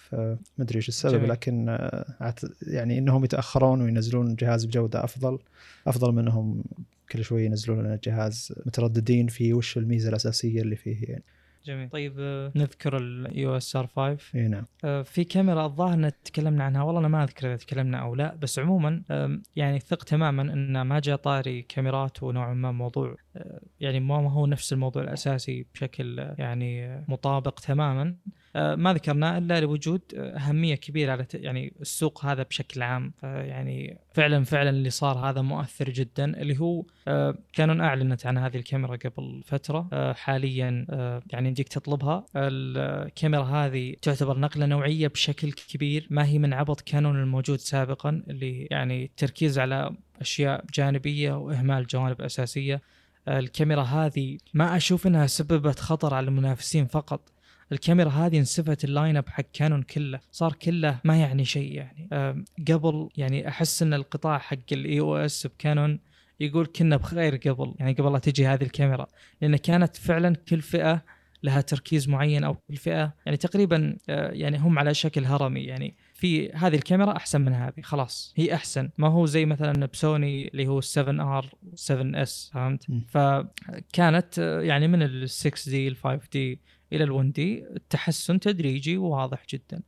[0.10, 1.30] فما ادري إيش السبب جميل.
[1.30, 5.40] لكن آه، يعني إنهم يتأخرون وينزلون جهاز بجودة أفضل
[5.88, 6.64] أفضل من إنهم
[7.12, 11.24] كل شوي ينزلون لنا جهاز مترددين في وش الميزة الأساسية اللي فيه يعني.
[11.68, 11.90] جميل.
[11.90, 14.66] طيب آه، نذكر ال EOS R5 إي نعم.
[14.84, 16.84] آه، في كاميرا الظاهر تكلمنا عنها.
[16.84, 19.04] والله أنا ما أذكر إذا تكلمنا أو لا بس عموما
[19.56, 24.46] يعني ثق تماما إن ما جاء طاري كاميرات ونوعا ما موضوع آه، يعني ما هو
[24.46, 28.16] نفس الموضوع الأساسي بشكل يعني مطابق تماما.
[28.56, 33.14] ما ذكرناه إلا لوجود آه، أهمية كبيرة على يعني السوق هذا بشكل عام.
[33.24, 38.38] آه، يعني فعلا فعلا اللي صار هذا مؤثر جدا اللي هو آه، كانون أعلنت عن
[38.38, 42.26] هذه الكاميرا قبل فترة آه، حاليا آه، يعني يمديك تطلبها.
[42.36, 46.08] الكاميرا هذه تعتبر نقلة نوعية بشكل كبير.
[46.10, 52.22] ما هي من عبط كانون الموجود سابقا اللي يعني التركيز على أشياء جانبية وإهمال جوانب
[52.22, 52.82] أساسية.
[53.28, 57.22] آه، الكاميرا هذه ما أشوف إنها سببت خطر على المنافسين فقط.
[57.72, 60.20] الكاميرا هذه انسفت ال lineup حق كانون كله.
[60.32, 62.10] صار كله ما يعني شيء يعني.
[62.14, 66.00] آم، قبل يعني أحس إن القطاع حق ال EOS بكانون
[66.40, 67.74] يقول كنا بخير قبل.
[67.80, 69.08] يعني قبل لا تجي هذه الكاميرا.
[69.42, 71.02] لأن كانت فعلا كل فئة
[71.44, 75.64] لها تركيز معين أو كل فئة يعني تقريبا آه، يعني هم على شكل هرمي.
[75.64, 77.82] يعني في هذه الكاميرا أحسن من هذه.
[77.84, 78.34] خلاص.
[78.38, 78.90] هي أحسن.
[78.98, 82.86] ما هو زي مثلا بسوني اللي هو 7R 7S فهمت.
[83.10, 86.60] فكانت آه، يعني من ال 6D ال 5D
[86.94, 89.82] إلى ال 1 D التحسن تدريجي وواضح جدا.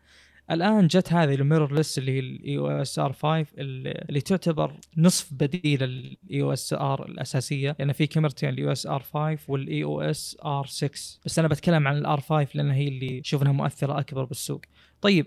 [0.51, 6.41] الآن جت هذه ال mirrorless اللي هي ال EOS R5 اللي تعتبر نصف بديل ال
[6.41, 10.89] EOS R الأساسية لأن في كاميرتين ال EOS R5 وال EOS R6
[11.25, 14.61] بس أنا بتكلم عن ال R5 لأن هي اللي شفنا مؤثرة أكبر بالسوق.
[15.01, 15.25] طيب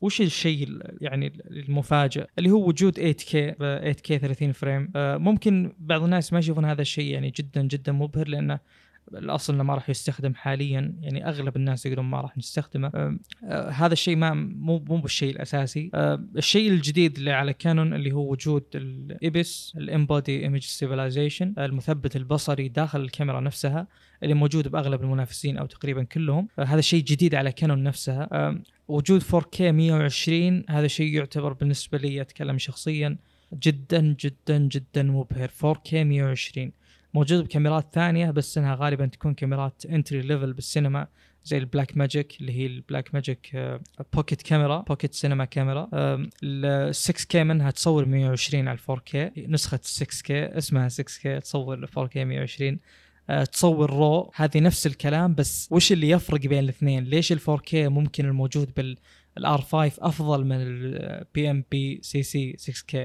[0.00, 4.92] وش الشيء ال- يعني المفاجئ؟ اللي هو وجود 8K ب 8K 30 frame.
[4.96, 8.58] أه، ممكن بعض الناس ما يشوفون هذا الشيء يعني جدا جدا مبهر لأنه
[9.14, 12.90] الأصل إنه ما راح يستخدم حاليا يعني أغلب الناس يقولون ما راح نستخدمه.
[12.94, 15.90] أم، آه هذا الشيء ما مو مو بالشيء الأساسي.
[15.94, 21.54] آه الشيء الجديد اللي على كانون اللي هو وجود ال IBIS ال in-body image stabilization
[21.58, 23.86] المثبت البصري داخل الكاميرا نفسها
[24.22, 26.48] اللي موجود بأغلب المنافسين أو تقريبا كلهم.
[26.58, 28.56] آه هذا شيء جديد على كانون نفسها.
[28.88, 33.16] وجود 4K 120 هذا شيء يعتبر بالنسبة لي أتكلم شخصيا
[33.62, 35.48] جدا جدا جدا مبهر.
[35.48, 36.72] 4K 120
[37.14, 41.06] موجود بكاميرات ثانية بس إنها غالبا تكون كاميرات entry level بالسينما
[41.44, 43.56] زي ال Blackmagic اللي هي ال Blackmagic
[44.12, 45.88] Pocket Camera Pocket Cinema Camera
[46.42, 52.78] ال 6K منها تصور 120 على 4K نسخة 6K اسمها 6K تصور 4K 120
[53.30, 57.74] آه، تصور RAW هذه نفس الكلام بس وش اللي يفرق بين الاثنين؟ ليش ال 4K
[57.74, 58.96] ممكن الموجود
[59.36, 62.96] بال R5 أفضل من ال BMPCC 6K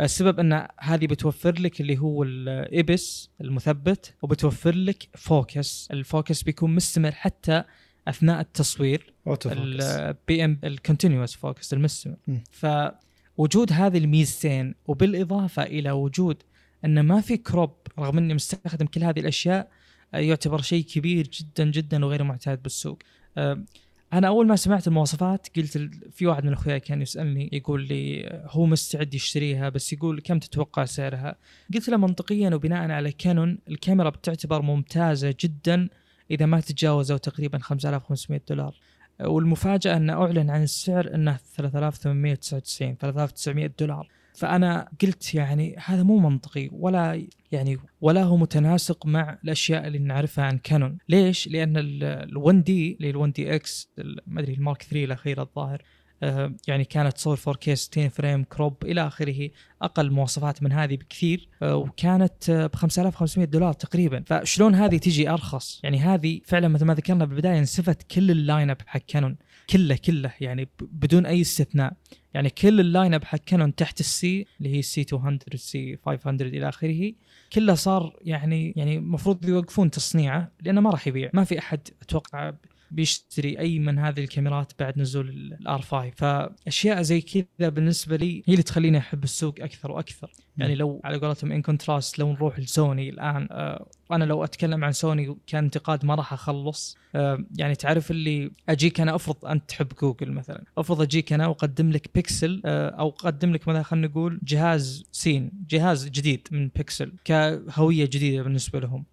[0.00, 6.42] السبب أن هذه بتوفر لك اللي هو ال IBIS المثبت وبتوفر لك focus ال focus
[6.42, 7.64] بيكون مستمر حتى
[8.08, 9.12] أثناء التصوير.
[9.52, 12.16] البي ام ال continuous focus المستمر.
[12.50, 16.42] فوجود هذه الميزتين وبالإضافة إلى وجود
[16.84, 19.70] أن ما في crop رغم إني مستخدم كل هذه الأشياء
[20.14, 22.98] يعتبر شيء كبير جدا جدا وغير معتاد بالسوق.
[23.38, 23.64] آه،
[24.12, 25.78] أنا أول ما سمعت المواصفات قلت
[26.12, 30.84] في واحد من أخوياي كان يسألني يقول لي هو مستعد يشتريها بس يقول كم تتوقع
[30.84, 31.36] سعرها؟
[31.74, 35.88] قلت له منطقيا وبناء على كانون الكاميرا بتعتبر ممتازة جدا
[36.30, 38.80] إذا ما تتجاوزوا تقريبا 5500 دولار.
[39.20, 44.08] والمفاجأة انه أعلن عن السعر إنه 3899 3900 دولار.
[44.34, 50.44] فأنا قلت يعني هذا مو منطقي ولا يعني ولا هو متناسق مع الأشياء اللي نعرفها
[50.44, 50.98] عن كانون.
[51.08, 53.90] ليش؟ لأن ال1 دي اللي ال1 دي إكس
[54.26, 55.82] ما أدري ال Mark 3 الاخيره الظاهر
[56.22, 59.50] آه، يعني كانت تصور 4K 60 frame crop إلى آخره
[59.82, 64.22] أقل مواصفات من هذه بكثير آه، وكانت ب 5500 دولار تقريبا.
[64.26, 68.70] فشلون هذه تجي أرخص؟ يعني هذه فعلا مثل ما ذكرنا بالبداية انسفت كل ال line
[68.70, 69.36] up حق كانون
[69.70, 71.92] كله كله يعني بدون أي استثناء.
[72.34, 75.98] يعني كل ال line up حق كانون تحت ال C اللي هي سي 200 سي
[76.06, 77.12] 500 إلى آخره
[77.52, 82.52] كله صار يعني يعني المفروض يوقفون تصنيعه لأنه ما راح يبيع ما في أحد أتوقع
[82.90, 85.28] بيشتري أي من هذه الكاميرات بعد نزول
[85.60, 90.30] ال R5 فأشياء زي كذا بالنسبة لي هي اللي تخليني أحب السوق أكثر وأكثر.
[90.56, 94.92] يعني لو على قولتهم in contrast لو نروح لسوني الآن آه أنا لو أتكلم عن
[94.92, 96.96] سوني كانتقاد ما راح أخلص.
[97.14, 100.64] آه يعني تعرف اللي أجيك أنا افرض أنت تحب جوجل مثلا.
[100.78, 105.50] افرض أجيك أنا واقدم لك بيكسل آه أو أقدم لك مثلا خلينا نقول جهاز سين
[105.70, 109.04] جهاز جديد من بيكسل كهوية جديدة بالنسبة لهم.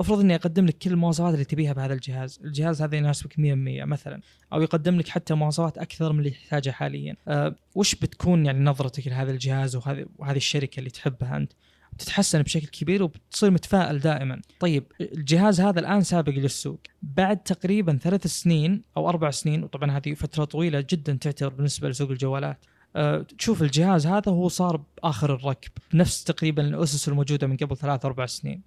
[0.00, 4.20] أفرض إني أقدم لك كل المواصفات اللي تبيها بهذا الجهاز، الجهاز هذا يناسبك 100% مثلا،
[4.52, 7.16] أو يقدم لك حتى مواصفات أكثر من اللي تحتاجها حاليا.
[7.28, 11.52] أه وش بتكون يعني نظرتك لهذا الجهاز وهذه وهذه الشركة اللي تحبها أنت؟
[11.92, 14.40] بتتحسن بشكل كبير وبتصير متفائل دائما.
[14.60, 20.14] طيب الجهاز هذا الآن سابق للسوق، بعد تقريبا ثلاث سنين أو أربع سنين وطبعا هذه
[20.14, 22.64] فترة طويلة جدا تعتبر بالنسبة لسوق الجوالات.
[22.96, 28.04] أه تشوف الجهاز هذا هو صار بآخر الركب بنفس تقريبا الأسس الموجودة من قبل ثلاث
[28.04, 28.62] أربع سنين.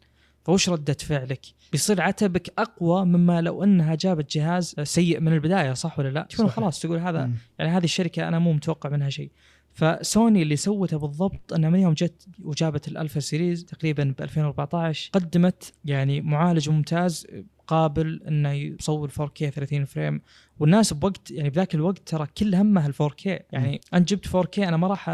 [0.48, 1.42] فوش ردة فعلك؟
[1.72, 6.50] بيصير عتبك أقوى مما لو أنها جابت جهاز سيء من البداية صح ولا لا؟ تكون
[6.50, 7.36] خلاص تقول هذا مم.
[7.60, 9.32] يعني هذه الشركة أنا مو متوقع منها شيء.
[9.74, 15.10] فسوني اللي سوته بالضبط انها من يوم جت وجابت ال Alpha series تقريبا ب 2014
[15.14, 17.28] قدمت يعني معالج ممتاز
[17.68, 20.22] قابل إنه يصور 4K 30 frame
[20.60, 24.78] والناس بوقت يعني بذاك الوقت ترى كل همها ال 4K يعني انت جبت 4K أنا
[24.78, 25.10] ما راح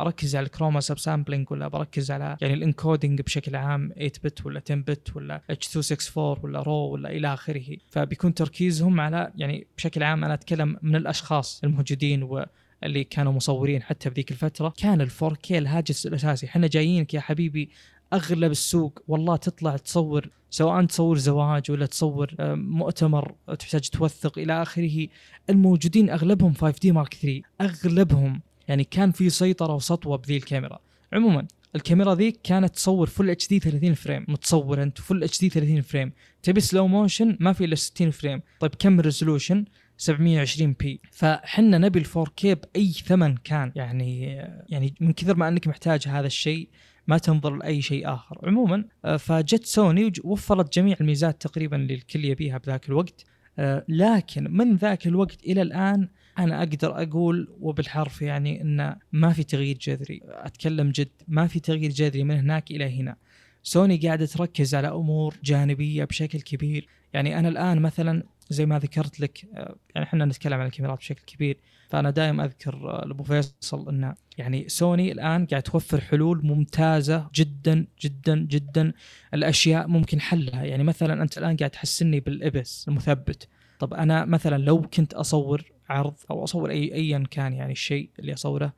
[0.00, 4.46] أركز على ال chroma subsampling ولا بركز على يعني ال encoding بشكل عام 8 bit
[4.46, 7.76] ولا 10 bit ولا H.264 ولا RAW ولا إلى آخره.
[7.90, 12.44] فبيكون تركيزهم على يعني بشكل عام أنا أتكلم من الأشخاص الموجودين و
[12.84, 14.74] اللي كانوا مصورين حتى بذيك الفترة.
[14.76, 16.46] كان ال 4K الهاجس الأساسي.
[16.46, 17.68] إحنا جايينك يا حبيبي
[18.12, 24.62] أغلب السوق والله تطلع تصور سواء تصور زواج ولا تصور آه، مؤتمر تحتاج توثق إلى
[24.62, 25.08] آخره.
[25.50, 30.78] الموجودين أغلبهم 5D Mark 3 أغلبهم يعني كان في سيطرة وسطوة بذي الكاميرا.
[31.12, 31.46] عموما
[31.76, 36.12] الكاميرا ذيك كانت تصور Full HD 30 frame متصور أنت Full HD 30 frame.
[36.42, 38.42] تبي slow motion ما في إلا 60 frame.
[38.60, 39.64] طيب كم resolution
[39.98, 43.72] 720p فحنا نبي ال 4K بأي ثمن كان.
[43.76, 44.24] يعني
[44.68, 46.68] يعني من كثر ما أنك محتاج هذا الشيء
[47.06, 48.38] ما تنظر لأي شيء آخر.
[48.42, 48.84] عموما
[49.18, 53.24] فجت سوني ووفرت جميع الميزات تقريبا اللي الكل يبيها بذاك الوقت.
[53.58, 56.08] آه، لكن من ذاك الوقت إلى الآن
[56.38, 60.20] أنا أقدر أقول وبالحرف يعني إن ما في تغيير جذري.
[60.24, 63.16] أتكلم جد ما في تغيير جذري من هناك إلى هنا.
[63.62, 66.88] سوني قاعدة تركز على أمور جانبية بشكل كبير.
[67.12, 71.22] يعني أنا الآن مثلا زي ما ذكرت لك آه، يعني إحنا نتكلم عن الكاميرات بشكل
[71.26, 71.58] كبير.
[71.88, 77.86] فأنا دائما أذكر آه، لأبو فيصل إن يعني سوني الآن قاعد توفر حلول ممتازة جدا
[78.02, 78.92] جدا جدا.
[79.34, 80.64] الأشياء ممكن حلها.
[80.64, 83.48] يعني مثلا أنت الآن قاعد تحسني بال IBIS المثبت.
[83.78, 88.32] طب أنا مثلا لو كنت أصور عرض أو أصور اي ايا كان يعني الشيء اللي
[88.32, 88.72] أصوره.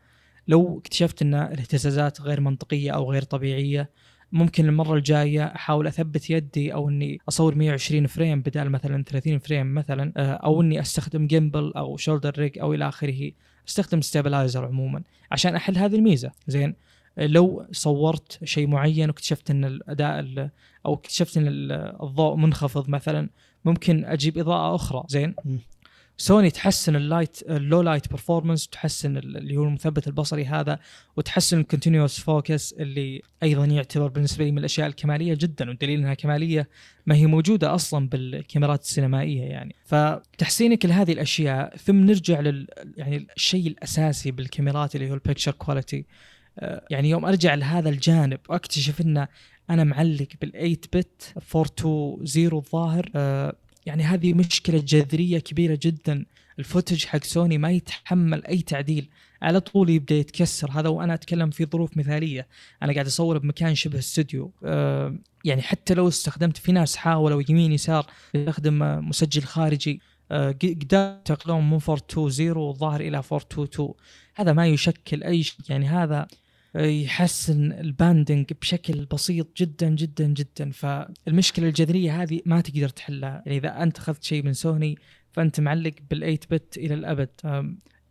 [0.48, 3.90] لو اكتشفت إن الاهتزازات غير منطقية أو غير طبيعية
[4.32, 9.74] ممكن المرة الجاية أحاول أثبت يدي أو إني أصور 120 frame بدال مثلا 30 frame
[9.74, 13.30] مثلا آه، أو إني أستخدم gimbal أو shoulder rig أو إلى آخره.
[13.68, 15.02] أستخدم stabilizer عموما
[15.32, 16.32] عشان أحل هذه الميزة.
[16.46, 16.74] زين
[17.18, 20.50] لو صورت شيء معين واكتشفت إن الأداء ال-
[20.86, 23.28] أو اكتشفت إن ال- الضوء منخفض مثلا
[23.64, 25.04] ممكن أجيب إضاءة أخرى.
[25.08, 25.34] زين.
[26.18, 30.78] سوني تحسن ال light ال low light performance تحسن ال- اللي هو المثبت البصري هذا
[31.16, 36.14] وتحسن ال continuous focus اللي أيضا يعتبر بالنسبة لي من الأشياء الكمالية جدا والدليل إنها
[36.14, 36.68] كمالية
[37.06, 39.74] ما هي موجودة أصلا بالكاميرات السينمائية يعني.
[39.84, 46.04] فتحسينك لهذه الأشياء ثم نرجع لل يعني الشيء الأساسي بالكاميرات اللي هو ال picture quality
[46.90, 49.26] يعني يوم أرجع لهذا الجانب واكتشف إن
[49.70, 53.10] أنا معلق بال 8 bit 420 الظاهر.
[53.16, 53.54] آه،
[53.86, 56.24] يعني هذه مشكلة جذرية كبيرة جدا.
[56.58, 59.08] ال footage حق سوني ما يتحمل أي تعديل.
[59.42, 60.70] على طول يبدأ يتكسر.
[60.70, 62.46] هذا وأنا أتكلم في ظروف مثالية.
[62.82, 65.14] أنا قاعد أصور بمكان شبه استوديو آه،
[65.44, 70.00] يعني حتى لو استخدمت في ناس حاولوا يمين يسار يستخدم آه، مسجل خارجي.
[70.30, 73.94] آه، ق- قدروا ينتقلون من 420 والظاهر إلى 422
[74.34, 75.56] هذا ما يشكل أي شيء.
[75.68, 76.26] يعني هذا
[76.76, 80.70] يحسن ال banding بشكل بسيط جدا جدا جدا.
[80.70, 83.42] فالمشكلة الجذرية هذه ما تقدر تحلها.
[83.46, 84.98] يعني إذا أنت أخذت شيء من سوني
[85.32, 87.28] فأنت معلق بال8 bit إلى الأبد.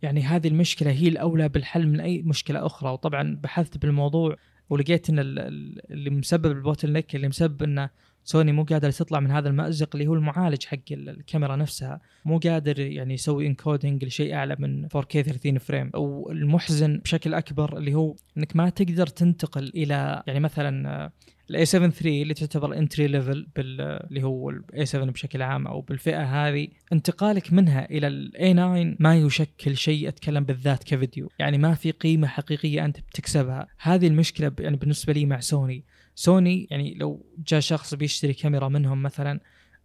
[0.02, 2.90] يعني هذه المشكلة هي الأولى بالحل من أي مشكلة أخرى.
[2.90, 4.36] وطبعا بحثت بالموضوع
[4.70, 7.88] ولقيت إن ال- ال- اللي مسبب ال bottleneck اللي مسبب ان
[8.28, 12.38] سوني مو قادر تطلع من هذا المأزق اللي هو المعالج حق ال- الكاميرا نفسها مو
[12.38, 18.14] قادر يعني يسوي encoding لشيء أعلى من 4K 30 frame والمحزن بشكل أكبر اللي هو
[18.38, 21.10] إنك ما تقدر تنتقل إلى يعني مثلا
[21.50, 25.42] ال A 7 3 اللي تعتبر entry level بال اللي هو ال A 7 بشكل
[25.42, 30.84] عام أو بالفئة هذه انتقالك منها إلى ال A 9 ما يشكل شيء أتكلم بالذات
[30.84, 31.28] كفيديو.
[31.38, 33.66] يعني ما في قيمة حقيقية أنت بتكسبها.
[33.80, 35.84] هذه المشكلة يعني بالنسبة لي مع سوني.
[36.18, 39.40] سوني يعني لو جاء شخص بيشتري كاميرا منهم مثلا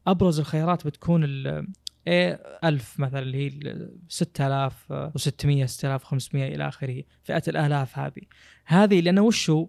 [0.08, 1.68] أبرز الخيارات بتكون ال-
[2.08, 3.50] A 1000 مثلا اللي هي
[4.08, 8.22] 6600 6500 إلى آخره فئة الآلاف هذه.
[8.66, 9.68] هذه لأن وشو؟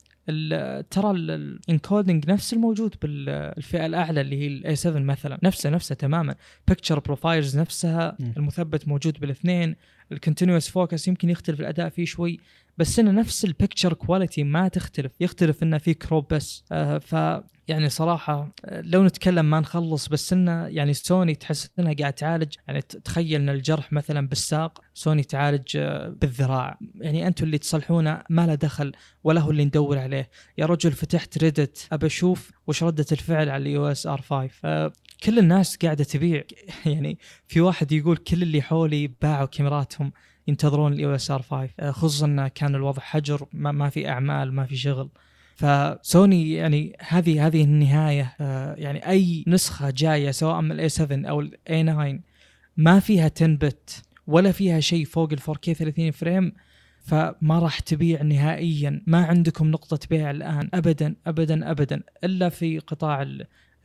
[0.90, 5.94] ترى ال encoding نفس الموجود بالفئه الأعلى اللي هي ال A 7 مثلا نفسه نفسه
[5.94, 6.34] تماما.
[6.68, 8.16] picture profiles نفسها.
[8.36, 9.76] المثبت موجود بالاثنين
[10.12, 12.40] ال continuous focus يمكن يختلف الأداء فيه شوي.
[12.78, 15.12] بس إنه نفس ال picture quality ما تختلف.
[15.20, 16.64] يختلف إنه في crop بس.
[16.72, 17.14] آه ف
[17.68, 22.54] يعني صراحة آه، لو نتكلم ما نخلص بس إنه يعني سوني تحس إنها قاعد تعالج.
[22.68, 26.78] يعني تخيل إن الجرح مثلا بالساق سوني تعالج آه، بالذراع.
[27.00, 28.92] يعني أنتم اللي تصلحونه ما له دخل
[29.24, 30.30] ولا هو اللي ندور عليه.
[30.58, 34.92] يا رجل فتحت Reddit أبى أشوف وش ردة الفعل على ال EOS R 5 آه،
[35.22, 36.44] كل الناس قاعدة تبيع.
[36.86, 37.18] يعني
[37.48, 40.12] في واحد يقول كل اللي حولي باعوا كاميراتهم.
[40.48, 44.52] ينتظرون ال EOS R 5 آه، خصوصا انه كان الوضع حجر ما, ما في أعمال
[44.52, 45.08] ما في شغل.
[45.56, 51.28] فسوني يعني هذه هذه النهاية آه، يعني أي نسخة جاية سواء من ال A 7
[51.28, 52.18] أو ال A 9
[52.76, 56.52] ما فيها 10 bit ولا فيها شيء فوق ال 4K 30 frame
[57.04, 59.02] فما راح تبيع نهائيا.
[59.06, 63.22] ما عندكم نقطة بيع الآن أبدا أبدا أبدا إلا في قطاع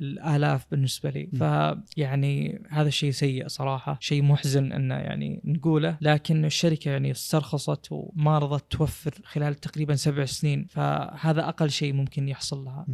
[0.01, 1.29] ال- الآلاف بالنسبة لي.
[1.33, 1.37] م.
[1.37, 3.97] فيعني هذا الشيء سيء صراحة.
[4.01, 5.97] شيء محزن أنه يعني نقوله.
[6.01, 10.65] لكن الشركة يعني استرخصت وما رضت توفر خلال تقريبا سبع سنين.
[10.69, 12.85] فهذا أقل شيء ممكن يحصل لها.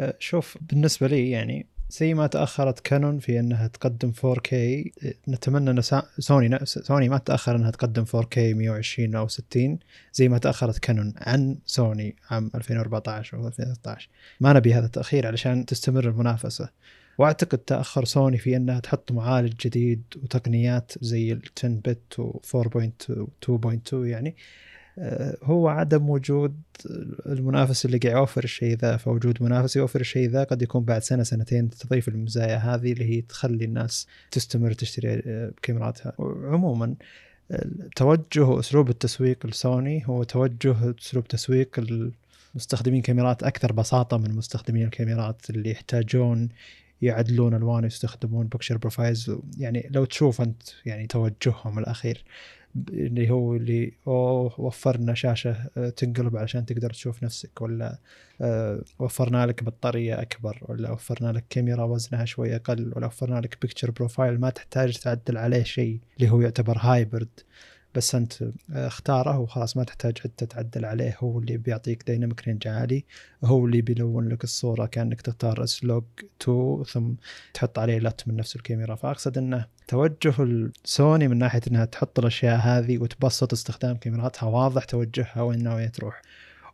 [0.00, 5.70] آه، شوف بالنسبة لي يعني زي ما تأخرت كانون في أنها تقدم 4K آه، نتمنى
[5.70, 5.82] إن
[6.18, 9.78] سوني سوني ما تأخر إنها تقدم 4K 120 أو 60
[10.12, 14.08] زي ما تأخرت كانون عن سوني عام 2014 أو 2013
[14.40, 16.68] ما نبي هذا التأخير علشان تستمر المنافسة.
[17.18, 23.92] وأعتقد تأخر سوني في أنها تحط معالج جديد وتقنيات زي ال 10 بت و 4.2.2
[23.92, 24.36] يعني.
[25.42, 26.54] هو عدم وجود
[27.26, 28.96] المنافس اللي قاعد يوفر الشيء ذا.
[28.96, 33.20] فوجود منافس يوفر الشيء ذا قد يكون بعد سنة سنتين تضيف المزايا هذه اللي هي
[33.20, 36.12] تخلي الناس تستمر تشتري آه، كاميراتها.
[36.44, 36.94] عموما
[37.96, 41.68] توجه أسلوب التسويق لسوني هو توجه أسلوب تسويق
[42.54, 46.48] المستخدمين كاميرات أكثر بساطة من مستخدمين الكاميرات اللي يحتاجون
[47.02, 49.32] يعدلون الوان ويستخدمون picture profiles.
[49.58, 52.24] يعني لو تشوف أنت يعني توجههم الأخير
[52.90, 57.62] اللي هو اللي أوه وفرنا شاشة آه، تنقلب علشان تقدر تشوف نفسك.
[57.62, 57.98] ولا
[58.40, 60.58] آه، وفرنا لك بطارية أكبر.
[60.62, 62.92] ولا وفرنا لك كاميرا وزنها شوي أقل.
[62.96, 67.40] ولا وفرنا لك picture profile ما تحتاج تعدل عليه شيء اللي هو يعتبر hybrid
[67.94, 71.16] بس أنت آه، اختاره وخلاص ما تحتاج حتى تعدل عليه.
[71.20, 73.04] هو اللي بيعطيك dynamic range عالي.
[73.44, 76.04] هو اللي بيلون لك الصورة كأنك تختار S-Log
[76.42, 77.12] 2 ثم
[77.54, 78.94] تحط عليه LUT من نفس الكاميرا.
[78.94, 84.46] فأقصد إنه توجه السوني من ناحية إنها تحط الأشياء هذه وتبسط استخدام كاميراتها.
[84.46, 86.22] واضح توجهها وين ناوية تروح.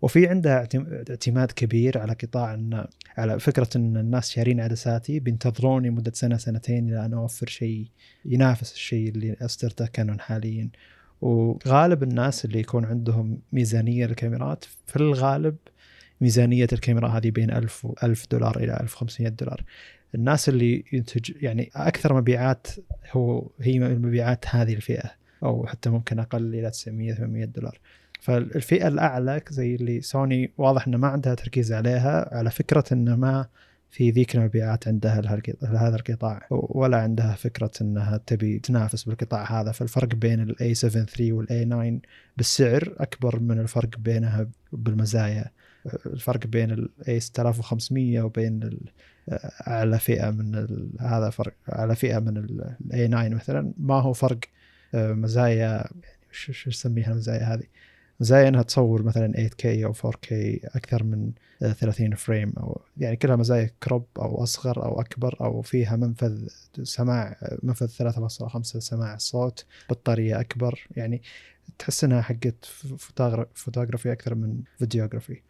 [0.03, 5.91] وفي عندها اعتم- اعتماد كبير على قطاع إن على فكرة إن الناس شارين عدساتي بينتظروني
[5.91, 7.87] مده سنة سنتين إلى أن أوفر شيء
[8.25, 10.69] ينافس الشيء اللي أصدرته كانون حاليا.
[11.21, 15.57] وغالب الناس اللي يكون عندهم ميزانية للكاميرات في الغالب
[16.21, 19.65] ميزانية الكاميرا هذه بين 1000 و 1000 دولار إلى 1500 دولار.
[20.15, 22.67] الناس اللي ينتج يعني أكثر مبيعات
[23.13, 25.11] هو هي مبيعات هذه الفئة
[25.43, 27.79] أو حتى ممكن أقل إلى 900 800 دولار.
[28.21, 33.47] فالفئة الأعلى زي اللي سوني واضح إنه ما عندها تركيز عليها على فكرة إنه ما
[33.91, 35.21] في ذيك المبيعات عندها
[35.63, 39.73] لهذا القطاع ولا عندها فكرة إنها تبي تنافس بالقطاع هذا.
[39.73, 42.01] فالفرق بين ال A 7 3 وال A 9
[42.37, 45.51] بالسعر أكبر من الفرق بينها بالمزايا.
[46.07, 48.71] الفرق بين ال A 6500 وبين
[49.69, 50.55] اعلى فئة من
[51.01, 53.73] هذا فرق اعلى فئة من ال A 9 مثلا.
[53.79, 54.39] ما هو فرق
[54.95, 57.65] آه، مزايا يعني شو نسميها المزايا هذه؟
[58.21, 60.33] مزايا انها تصور مثلا 8K أو 4K
[60.77, 65.63] أكثر من آه، 30 frame أو يعني كلها مزايا crop أو أصغر أو أكبر أو
[65.63, 66.49] فيها منفذ
[66.83, 71.23] سماع منفذ 3.5 سماع الصوت بطارية أكبر يعني
[71.79, 72.65] تحس إنها حقت
[72.99, 75.41] photogra- photography أكثر من videography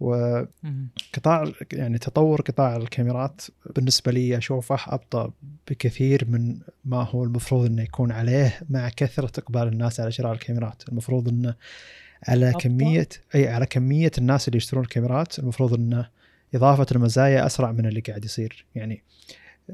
[0.00, 0.88] و مم.
[1.14, 3.40] قطاع يعني تطور قطاع الكاميرات
[3.76, 5.32] بالنسبة لي أشوفه أبطأ
[5.70, 10.88] بكثير من ما هو المفروض أنه يكون عليه مع كثرة إقبال الناس على شراء الكاميرات
[10.88, 11.54] المفروض أنه
[12.28, 16.08] على أبطأ؟ كمية أي على كمية الناس اللي يشترون الكاميرات المفروض أنه
[16.54, 18.66] إضافة المزايا أسرع من اللي قاعد يصير.
[18.74, 19.02] يعني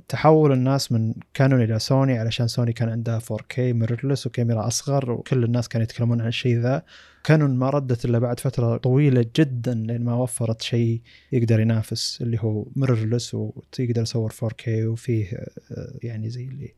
[0.09, 5.45] تحول الناس من كانون إلى سوني علشان سوني كان عندها 4K mirrorless وكاميرا أصغر وكل
[5.45, 6.83] الناس كانوا يتكلمون عن الشيء ذا.
[7.25, 11.01] كانون ما ردت إلا بعد فترة طويلة جدا لين ما وفرت شيء
[11.33, 16.75] يقدر ينافس اللي هو mirrorless وتقدر يصور 4K وفيه آه، يعني زي اللي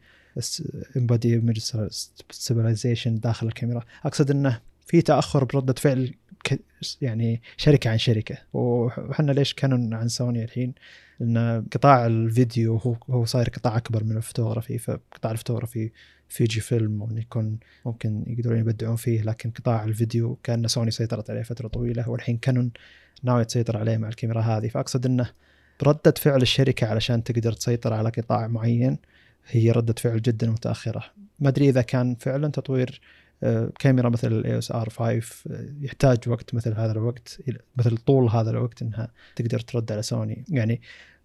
[0.96, 1.58] in-body image
[3.06, 3.84] داخل الكاميرا.
[4.04, 4.60] أقصد إنه
[4.90, 6.14] في تأخر بردة فعل
[7.00, 8.38] يعني شركة عن شركة.
[8.52, 10.74] وحنا ليش كانون عن سوني الحين؟
[11.20, 14.78] لأن قطاع الفيديو هو هو صاير قطاع أكبر من الفوتوغرافي.
[14.78, 15.90] فقطاع الفوتوغرافي
[16.28, 21.68] فيجي فيلم يكون ممكن يقدرون يبدعون فيه لكن قطاع الفيديو كأن سوني سيطرت عليه فترة
[21.68, 22.08] طويلة.
[22.08, 22.70] والحين كانون
[23.22, 24.68] ناوية تسيطر عليه مع الكاميرا هذه.
[24.68, 25.30] فأقصد إنه
[25.82, 28.98] ردة فعل الشركة علشان تقدر تسيطر على قطاع معين
[29.48, 31.04] هي ردة فعل جدا متأخرة.
[31.40, 33.00] ما أدري إذا كان فعلا تطوير
[33.78, 35.20] كاميرا مثل ال EOS R5
[35.80, 37.40] يحتاج وقت مثل هذا الوقت
[37.76, 40.44] مثل طول هذا الوقت إنها تقدر ترد على سوني.
[40.48, 40.80] يعني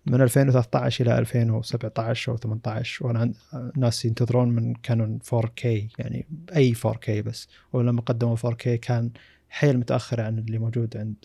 [0.06, 3.34] من 2013 إلى 2017 أو 18 وأنا
[3.78, 5.66] ناس ينتظرون من كانون 4K
[6.00, 7.48] يعني أي 4K بس.
[7.74, 9.12] ولما قدموا 4K كان
[9.50, 11.16] حيل متأخر عن اللي موجود عند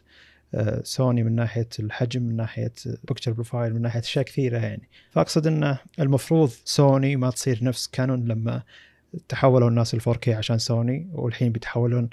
[0.54, 2.72] آه، سوني من ناحية الحجم من ناحية
[3.04, 4.88] picture profile من ناحية أشياء كثيرة يعني.
[5.10, 8.62] فأقصد إنه المفروض سوني ما تصير نفس كانون لما
[9.28, 12.10] تحولوا الناس ل 4K عشان سوني والحين بيتحولون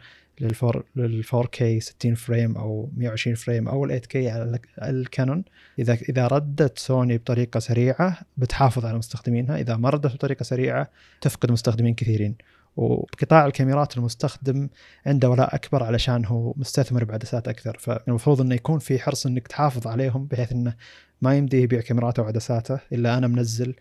[0.95, 5.43] لل 4K 60 frame أو 120 frame أو ال 8K على الكانون.
[5.79, 10.91] إذا إذا ردت سوني بطريقة سريعة بتحافظ على مستخدمينها إذا ما ردت بطريقة سريعة
[11.21, 12.35] تفقد مستخدمين كثيرين.
[12.75, 14.69] وقطاع الكاميرات المستخدم
[15.05, 17.77] عنده ولاء أكبر علشان هو مستثمر بعدسات أكثر.
[17.79, 20.73] فالمفروض إنه يكون في حرص إنك تحافظ عليهم بحيث إنه
[21.21, 23.75] ما يمدي يبيع كاميراته وعدساته إلا أنا منزل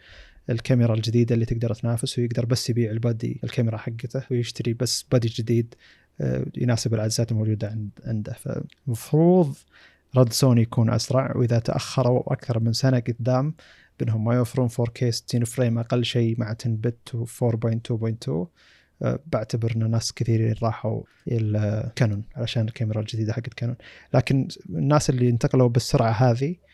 [0.50, 5.74] الكاميرا الجديدة اللي تقدر تنافس ويقدر بس يبيع البادي الكاميرا حقته ويشتري بس بادي جديد
[6.20, 8.32] آه، يناسب العدسات الموجودة عنده.
[8.32, 9.56] فالمفروض
[10.16, 13.54] رد سوني يكون أسرع وإذا تأخروا أكثر من سنة قدام
[14.00, 18.46] بأنهم ما يوفرون 4K 60 فريم أقل شيء مع 10 بت و 4.2.2
[19.26, 23.76] بعتبر ان ناس كثيرين راحوا إلى كانون علشان الكاميرا الجديدة حقت كانون
[24.14, 26.65] لكن الناس اللي انتقلوا بالسرعة هذه آه،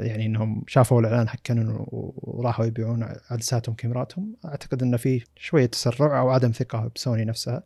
[0.00, 4.36] يعني إنهم شافوا الإعلان حق كانون وراحوا يبيعون عدساتهم كاميراتهم.
[4.44, 7.62] أعتقد انه في شوية تسرع أو عدم ثقة بسوني نفسها.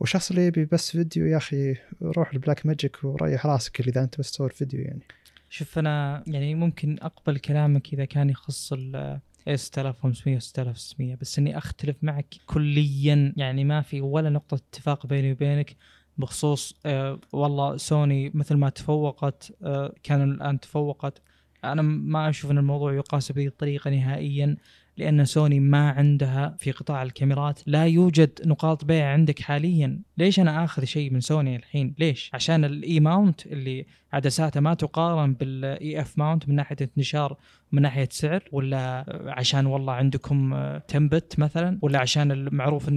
[0.00, 4.32] والشخص اللي يبي بس فيديو يا أخي روح البلاك ماجيك وريح راسك إذا أنت بس
[4.32, 5.02] تصور فيديو يعني.
[5.50, 9.20] شوف أنا يعني ممكن أقبل كلامك إذا كان يخص ال
[9.54, 13.32] 6500 و 6600 بس إني أختلف معك كليا.
[13.36, 15.76] يعني ما في ولا نقطة اتفاق بيني وبينك.
[16.18, 21.22] بخصوص آه والله سوني مثل ما تفوقت آه كان الآن تفوقت.
[21.64, 24.56] أنا ما أشوف إن الموضوع يقاس بهذه الطريقة نهائيا.
[24.98, 27.60] لأن سوني ما عندها في قطاع الكاميرات.
[27.66, 30.02] لا يوجد نقاط بيع عندك حاليا.
[30.18, 34.74] ليش أنا آخذ شيء من سوني الحين؟ ليش؟ عشان ال E mount اللي عدساته ما
[34.74, 37.36] تقارن بال EF mount من ناحية انتشار
[37.72, 40.54] من ناحية سعر ولا عشان والله عندكم
[40.88, 42.96] 10 bit مثلا ولا عشان المعروف إن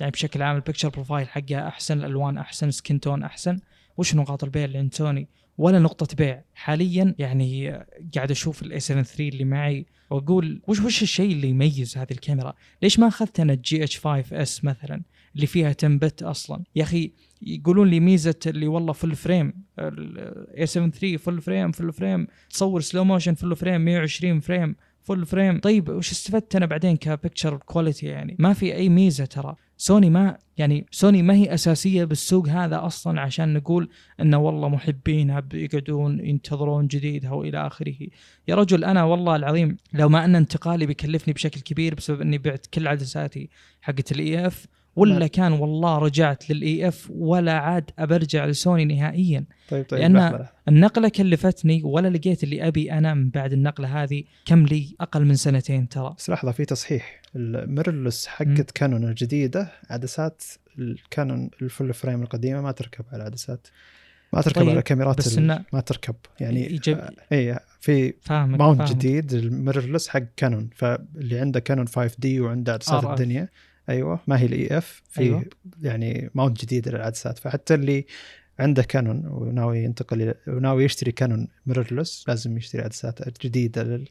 [0.00, 3.58] يعني بشكل عام ال picture profile حقها أحسن الألوان أحسن skin tone أحسن.
[3.96, 5.28] وش نقاط البيع اللي عند سوني؟
[5.58, 6.42] ولا نقطة بيع.
[6.54, 7.70] حاليا يعني
[8.14, 12.54] قاعد أشوف ال A7 III اللي معي وأقول وش وش الشيء اللي يميز هذه الكاميرا؟
[12.82, 15.02] ليش ما أخذت أنا ال GH5S مثلا
[15.34, 20.66] اللي فيها 10 bit أصلا؟ يا أخي يقولون لي ميزة اللي والله full frame ال
[20.66, 25.60] A7 III full frame full frame تصور slow motion full frame 120 frame full frame
[25.60, 29.56] طيب وش استفدت أنا بعدين ك picture quality يعني؟ ما في أي ميزة ترى.
[29.82, 33.88] سوني ما يعني سوني ما هي أساسية بالسوق هذا أصلا عشان نقول
[34.20, 37.94] إنه والله محبينها بيقعدون ينتظرون جديدها والى آخره.
[38.48, 42.66] يا رجل أنا والله العظيم لو ما أن انتقالي بيكلفني بشكل كبير بسبب إني بعت
[42.66, 44.66] كل عدساتي حقت ال EF
[44.96, 45.26] ولا نعم.
[45.26, 49.44] كان والله رجعت لل EF ولا عاد أبرجع لسوني نهائيا.
[49.68, 50.48] طيب طيب لأن لحظة.
[50.68, 55.34] النقلة كلفتني ولا لقيت اللي أبي أنا من بعد النقلة هذه كم لي أقل من
[55.34, 56.14] سنتين ترى.
[56.18, 57.22] بس لحظة في تصحيح.
[57.36, 60.42] ال mirrorless حقت كانون الجديدة عدسات
[60.78, 63.66] الكانون ال full frame القديمة ما تركب على العدسات
[64.32, 66.14] ما تركب طيب على كاميرات بس إنه ما تركب.
[66.40, 67.00] يعني يجب...
[67.32, 70.70] RF mount جديد ال mirrorless حق كانون.
[70.76, 73.48] فاللي عنده كانون 5D وعنده عدسات الدنيا
[73.88, 75.44] أيوه ما هي ال EF في أيوة.
[75.82, 77.38] يعني mount جديد للعدسات.
[77.38, 78.06] فحتى اللي
[78.58, 84.08] عنده كانون وناوي ينتقل وناوي يشتري كانون mirrorless لازم يشتري عدسات جديدة لل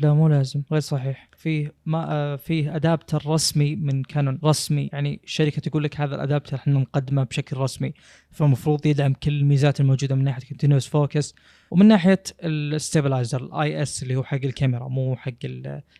[0.00, 1.28] لا مو لازم غير صحيح.
[1.36, 6.19] فيه ما آه، فيه adapter رسمي من كانون رسمي يعني الشركة تقول لك هذا ال
[6.19, 7.94] adapter إحنا نقدمه بشكل رسمي.
[8.30, 11.34] فالمفروض يدعم كل الميزات الموجودة من ناحية continuous focus
[11.70, 15.32] ومن ناحية ال stabilizer ال IS اللي هو حق الكاميرا مو حق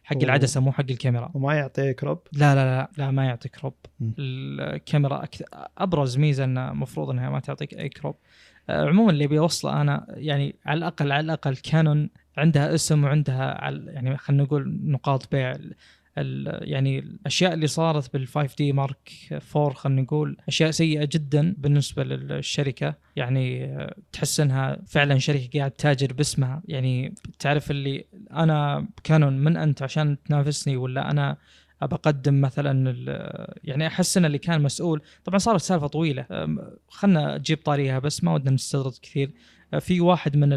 [0.05, 1.31] حق العدسة مو حق الكاميرا.
[1.35, 3.75] وما يعطي crop لا لا لا لا ما يعطي crop
[4.19, 5.45] الكاميرا أكثر
[5.79, 8.15] أبرز ميزة إنه المفروض إنها ما تعطيك أي crop
[8.71, 14.17] آه، عموما اللي بيوصله أنا يعني على الأقل على الأقل كانون عندها اسم وعندها يعني
[14.17, 15.57] خلينا نقول نقاط بيع.
[16.63, 19.11] يعني الأشياء اللي صارت بال 5D Mark
[19.57, 22.95] 4 خلينا نقول أشياء سيئة جدا بالنسبة للشركة.
[23.17, 23.77] يعني
[24.13, 26.63] تحس إنها فعلا شركة قاعد تتاجر باسمها.
[26.69, 31.37] يعني تعرف اللي أنا كانون من أنت عشان تنافسني ولا أنا
[31.83, 32.95] أبى أقدم مثلا
[33.65, 35.03] يعني أحس إن اللي كان مسؤول.
[35.25, 36.27] طبعا صارت سالفة طويلة.
[36.89, 39.31] خلنا أجيب طاريها بس ما ودنا نستغرق كثير.
[39.81, 40.49] في واحد من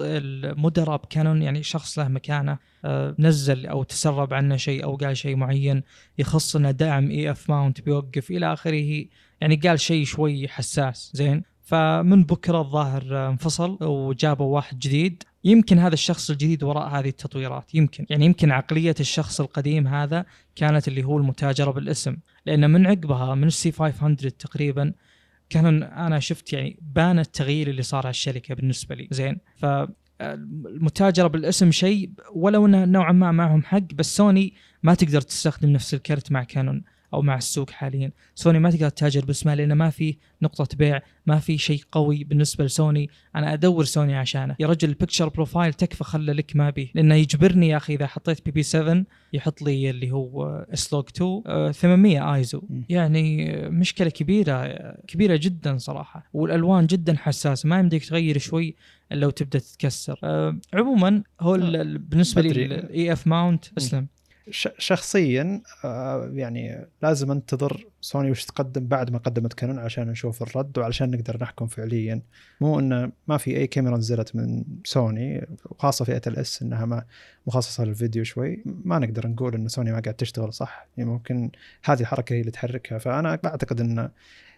[0.00, 5.36] المدراء بكانون يعني شخص له مكانة أه، نزل أو تسرب عنه شيء أو قال شيء
[5.36, 5.82] معين
[6.18, 9.04] يخص انه دعم EF mount بيوقف إلى آخره
[9.40, 15.22] يعني قال شيء شوي حساس زين؟ فمن بكرة الظاهر أه، انفصل وجابوا واحد جديد.
[15.44, 18.06] يمكن هذا الشخص الجديد وراء هذه التطويرات يمكن.
[18.10, 20.24] يعني يمكن عقلية الشخص القديم هذا
[20.56, 22.16] كانت اللي هو المتاجرة بالاسم
[22.46, 24.92] لأن من عقبها من ال C500 تقريبا
[25.50, 29.08] كان أنا شفت يعني بان التغيير اللي صار على الشركة بالنسبة لي.
[29.10, 29.38] زين.
[29.56, 29.66] ف
[30.20, 35.94] المتاجرة بالاسم شيء ولو انه نوعا ما معهم حق بس سوني ما تقدر تستخدم نفس
[35.94, 36.84] ال card مع كانون.
[37.14, 38.10] أو مع السوق حاليا.
[38.34, 42.64] سوني ما تقدر تتاجر باسمها لأن ما في نقطة بيع ما في شيء قوي بالنسبة
[42.64, 43.10] لسوني.
[43.36, 44.56] أنا أدور سوني عشانه.
[44.60, 48.06] يا رجل ال picture profile تكفى خله لك ما أبي لأنه يجبرني يا أخي إذا
[48.06, 52.62] حطيت PP7 يحط لي اللي هو S-Log 2 آه، 800 آيزو.
[52.70, 52.84] مم.
[52.88, 56.28] يعني آه، مشكلة كبيرة آه، كبيرة جدا صراحة.
[56.32, 57.68] والألوان جدا حساسة.
[57.68, 58.74] ما يمديك تغير شوي
[59.10, 60.18] لو تبدأ تتكسر.
[60.24, 62.50] آه، عموما هو ال- ال- بالنسبة لي.
[62.64, 64.06] ال EF mount أسلم.
[64.78, 70.78] شخصيا آه، يعني لازم انتظر سوني وش تقدم بعد ما قدمت كانون عشان نشوف الرد
[70.78, 72.22] وعلشان نقدر نحكم فعليا.
[72.60, 77.04] مو إنه ما في أي كاميرا نزلت من سوني وخاصه فئه ال S إنها ما
[77.46, 78.62] مخصصة للفيديو شوي.
[78.64, 80.86] ما نقدر نقول إن سوني ما قاعد تشتغل صح.
[80.96, 81.50] يعني ممكن
[81.84, 82.98] هذه الحركة هي اللي تحركها.
[82.98, 84.10] فأنا أعتقد إن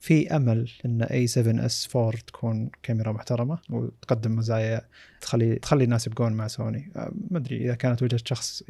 [0.03, 4.81] في أمل إن A7S 4 تكون كاميرا محترمة وتقدم مزايا
[5.21, 8.63] تخلي تخلي الناس يبقون مع سوني آه، ما أدري إذا كانت وجهة شخص.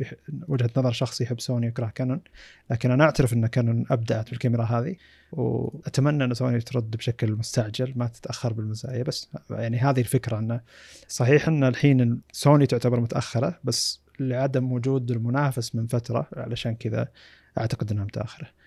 [0.48, 2.20] وجهة نظر شخص يحب سوني يكره كانون
[2.70, 4.96] لكن أنا أعترف إن كانون أبدعت بالكاميرا هذه
[5.32, 10.60] وأتمنى إن سوني ترد بشكل مستعجل ما تتأخر بالمزايا بس يعني هذه الفكرة إنه
[11.08, 17.08] صحيح إن الحين سوني تعتبر متأخرة بس لعدم وجود المنافس من فترة علشان كذا
[17.58, 18.61] أعتقد إنها متأخرة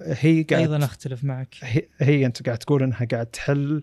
[0.00, 1.54] هي قاعد أيضا أختلف معك.
[1.62, 3.82] هي, هي أنت قاعد تقول إنها قاعد تحل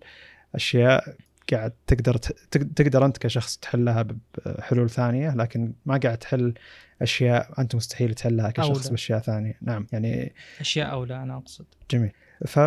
[0.56, 1.16] أشياء
[1.52, 2.18] قاعد تقدر
[2.52, 4.06] تقدر أنت كشخص تحلها
[4.46, 6.54] بحلول ثانية لكن ما قاعد تحل
[7.02, 8.90] أشياء أنت مستحيل تحلها كشخص أولى.
[8.90, 9.58] بأشياء ثانية.
[9.62, 11.66] نعم يعني أشياء أو لا أنا أقصد.
[11.92, 12.12] جميل.
[12.46, 12.60] ف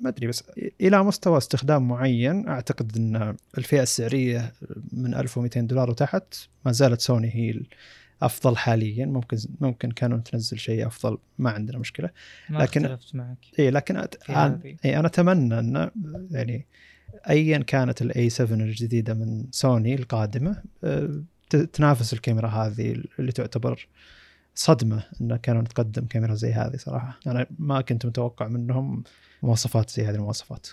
[0.00, 0.44] ما أدري بس
[0.80, 4.52] إلى مستوى استخدام معين أعتقد إن الفئة السعرية
[4.92, 6.34] من 1200 دولار وتحت
[6.64, 7.60] ما زالت سوني هي
[8.24, 9.06] الافضل حاليا.
[9.06, 12.10] ممكن ممكن كانون تنزل شيء أفضل ما عندنا مشكلة.
[12.50, 13.38] ما لكن- اختلفت معك.
[13.58, 14.60] اي لكن أنا...
[14.84, 15.90] إيه أنا أتمنى ان
[16.30, 16.66] يعني
[17.30, 21.22] ايا كانت ال A7 الجديدة من سوني القادمة آه،
[21.72, 23.88] تنافس الكاميرا هذه اللي تعتبر
[24.54, 27.20] صدمة إن كانون تقدم كاميرا زي هذه صراحة.
[27.26, 29.04] أنا ما كنت متوقع منهم
[29.42, 30.66] مواصفات زي هذه المواصفات.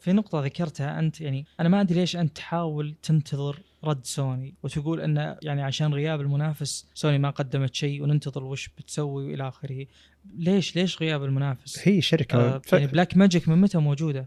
[0.00, 5.00] في نقطة ذكرتها أنت يعني أنا ما أدري ليش أنت تحاول تنتظر رد سوني وتقول
[5.00, 9.86] أن يعني عشان غياب المنافس سوني ما قدمت شيء وننتظر وش بتسوي وإلى آخره
[10.34, 12.62] ليش ليش غياب المنافس؟ هي شركة آه.
[12.72, 14.26] يعني Blackmagic من متى موجودة؟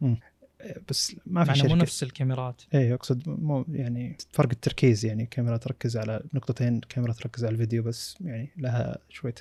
[0.89, 1.81] بس ما في مع إنه مو شركة.
[1.81, 2.61] نفس الكاميرات.
[2.73, 7.83] اي أقصد مو يعني فرق التركيز يعني كاميرا تركز على نقطتين كاميرا تركز على الفيديو
[7.83, 9.35] بس يعني لها شوية.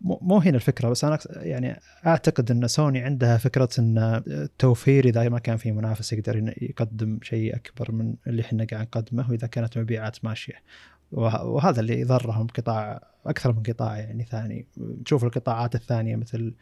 [0.00, 5.38] مو, هنا الفكرة بس أنا يعني أعتقد إن سوني عندها فكرة إن التوفير إذا ما
[5.38, 10.24] كان في منافس يقدر يقدم شيء أكبر من اللي إحنا قاعد نقدمه وإذا كانت مبيعات
[10.24, 10.54] ماشية.
[11.12, 14.66] وه- وهذا اللي ضرهم قطاع أكثر من قطاع يعني ثاني.
[15.04, 16.54] تشوف القطاعات الثانية مثل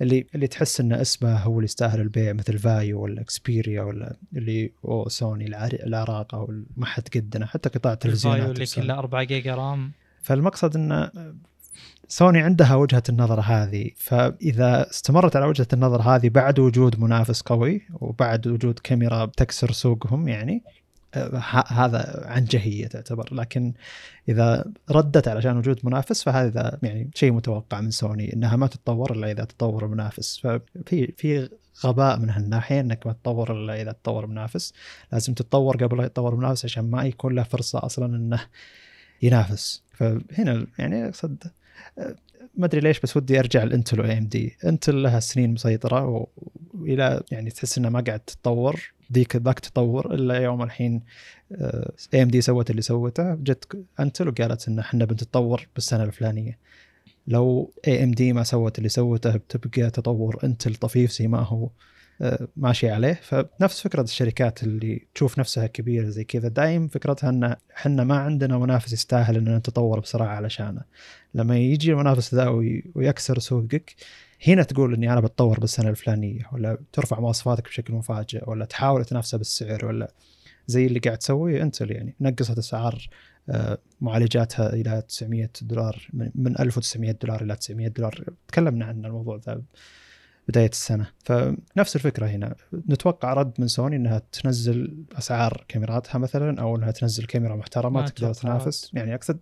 [0.00, 4.72] اللي اللي تحس ان اسمه هو اللي يستاهل البيع مثل فايو ولا اكسبيريا ولا اللي
[4.84, 8.86] أو سوني العر- العراق أو ما حد قدنا حتى قطاع التلفزيونات اللي سوني.
[8.86, 11.10] كله 4 جيجا رام فالمقصد ان
[12.08, 17.82] سوني عندها وجهة النظر هذه فإذا استمرت على وجهة النظر هذه بعد وجود منافس قوي
[18.00, 20.62] وبعد وجود كاميرا تكسر سوقهم يعني
[21.68, 23.34] هذا عنجهيه تعتبر.
[23.34, 23.72] لكن
[24.28, 29.30] إذا ردت علشان وجود منافس فهذا يعني شيء متوقع من سوني إنها ما تتطور إلا
[29.30, 31.48] إذا تطور المنافس ففي في
[31.84, 34.72] غباء من هالناحية إنك ما تطور إلا إذا تطور منافس.
[35.12, 38.40] لازم تتطور قبل لا يتطور منافس عشان ما يكون له فرصة أصلا إنه
[39.22, 39.82] ينافس.
[39.92, 41.42] فهنا يعني أقصد
[41.98, 42.14] آه،
[42.54, 46.26] ما أدري ليش بس ودي أرجع لانتل و AMD انتل لها سنين مسيطرة
[46.74, 48.92] وإلى يعني تحس إنها ما قاعد تتطور.
[49.12, 51.02] ذيك ذاك تطور إلا يوم الحين
[52.14, 56.58] AMD سوت اللي سوته جت أنتل وقالت إن إحنا بنتطور بالسنة الفلانية.
[57.26, 61.70] لو AMD ما سوت اللي سوته بتبقى تطور أنتل طفيف زي ما هو
[62.22, 63.20] آه، ماشي عليه.
[63.22, 68.58] فنفس فكرة الشركات اللي تشوف نفسها كبيرة زي كذا دايم فكرتها إن إحنا ما عندنا
[68.58, 70.82] منافس يستاهل ان نتطور بسرعة علشانه.
[71.34, 73.94] لما يجي المنافس ذا وي- ويكسر سوقك
[74.46, 79.38] هنا تقول إني أنا بتطور بالسنة الفلانية ولا ترفع مواصفاتك بشكل مفاجئ ولا تحاول تنافسه
[79.38, 80.12] بالسعر ولا
[80.66, 82.14] زي اللي قاعد تسويه أنتل يعني.
[82.20, 83.08] نقصت أسعار
[83.50, 88.24] آه، معالجاتها إلى 900 دولار من من 1900 دولار إلى 900 دولار.
[88.48, 89.62] تكلمنا عن الموضوع ذا
[90.48, 91.06] بداية السنة.
[91.24, 92.54] فنفس الفكرة هنا.
[92.88, 98.34] نتوقع رد من سوني إنها تنزل أسعار كاميراتها مثلا أو إنها تنزل كاميرا محترمة تقدر
[98.34, 98.90] تنافس.
[98.94, 99.38] يعني أقصد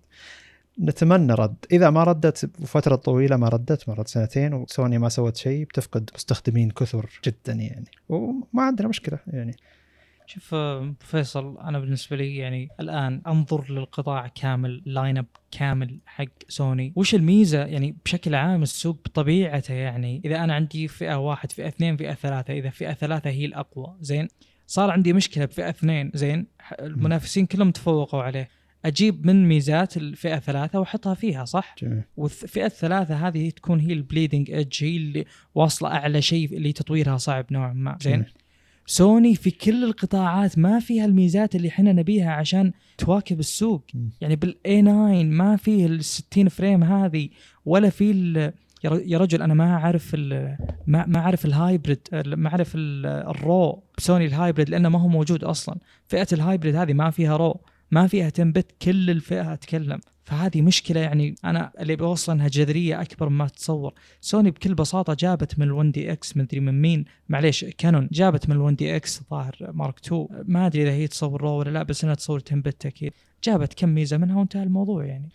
[0.80, 1.56] نتمنى رد.
[1.72, 6.70] إذا ما ردت فترة طويلة ما ردت مرت سنتين وسوني ما سوت شيء بتفقد مستخدمين
[6.70, 7.90] كثر جدا يعني.
[8.08, 9.56] وما عندنا مشكلة يعني.
[10.26, 10.54] شوف
[11.00, 16.92] فيصل أنا بالنسبة لي يعني الآن أنظر للقطاع كامل lineup كامل حق سوني.
[16.96, 21.96] وش الميزة؟ يعني بشكل عام السوق بطبيعته يعني إذا أنا عندي فئة واحد فئة اثنين
[21.96, 24.28] فئة ثلاثة إذا فئة ثلاثة هي الأقوى زين؟
[24.66, 26.46] صار عندي مشكلة بفئة اثنين زين؟
[26.80, 28.57] المنافسين كلهم تفوقوا عليه.
[28.84, 32.02] أجيب من ميزات الفئة ثلاثة وأحطها فيها صح؟ جميل.
[32.16, 35.24] والفئة الثلاثة هذه تكون هي ال bleeding edge هي اللي
[35.54, 37.98] واصلة أعلى شيء اللي تطويرها صعب نوعا ما.
[38.00, 38.24] زين.
[38.86, 43.84] سوني في كل القطاعات ما فيها الميزات اللي إحنا نبيها عشان تواكب السوق.
[43.94, 44.10] مم.
[44.20, 47.28] يعني بال A9 ما فيه ال 60 frame هذه
[47.66, 48.10] ولا في
[48.84, 53.82] يا رجل أنا ما أعرف ما ما أعرف ال hybrid ما أعرف ال- ال raw.
[53.98, 55.76] بسوني ال hybrid لأنه ما هو موجود أصلا.
[56.06, 57.60] فئة ال hybrid هذه ما فيها raw.
[57.90, 63.00] ما فيها 10 bit كل الفئة اتكلم فهذه مشكلة يعني أنا اللي بوصل إنها جذرية
[63.02, 67.04] أكبر مما تتصور سوني بكل بساطة جابت من ال 1DX مدري من مين.
[67.28, 71.50] معليش كانون جابت من ال 1DX ظاهر Mark 2 ما أدري إذا هي تصور raw
[71.50, 73.12] ولا لا بس إنها تصور 10 bit أكيد.
[73.44, 75.28] جابت كم ميزة منها وانتهى الموضوع يعني.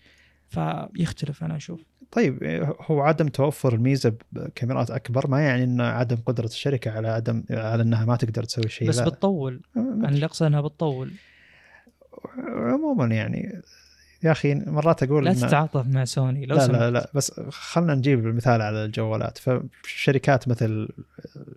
[0.50, 1.82] فيختلف أنا أشوف.
[2.12, 2.40] طيب
[2.82, 7.84] هو عدم توفر الميزة بكاميرات أكبر ما يعني ان عدم قدرة الشركة على عدم على
[7.84, 8.88] إنها ما تقدر تسوي شيء.
[8.88, 9.06] بس لا.
[9.10, 9.62] بتطول.
[9.78, 11.12] أنا اللي أقصد إنها بتطول.
[12.38, 13.62] عموما يعني
[14.24, 16.82] يا أخي مرات أقول لا تتعاطف مع سوني لو لا سمحت.
[16.82, 19.38] لا لا بس خلنا نجيب المثال على الجوالات.
[19.38, 20.90] فشركات مثل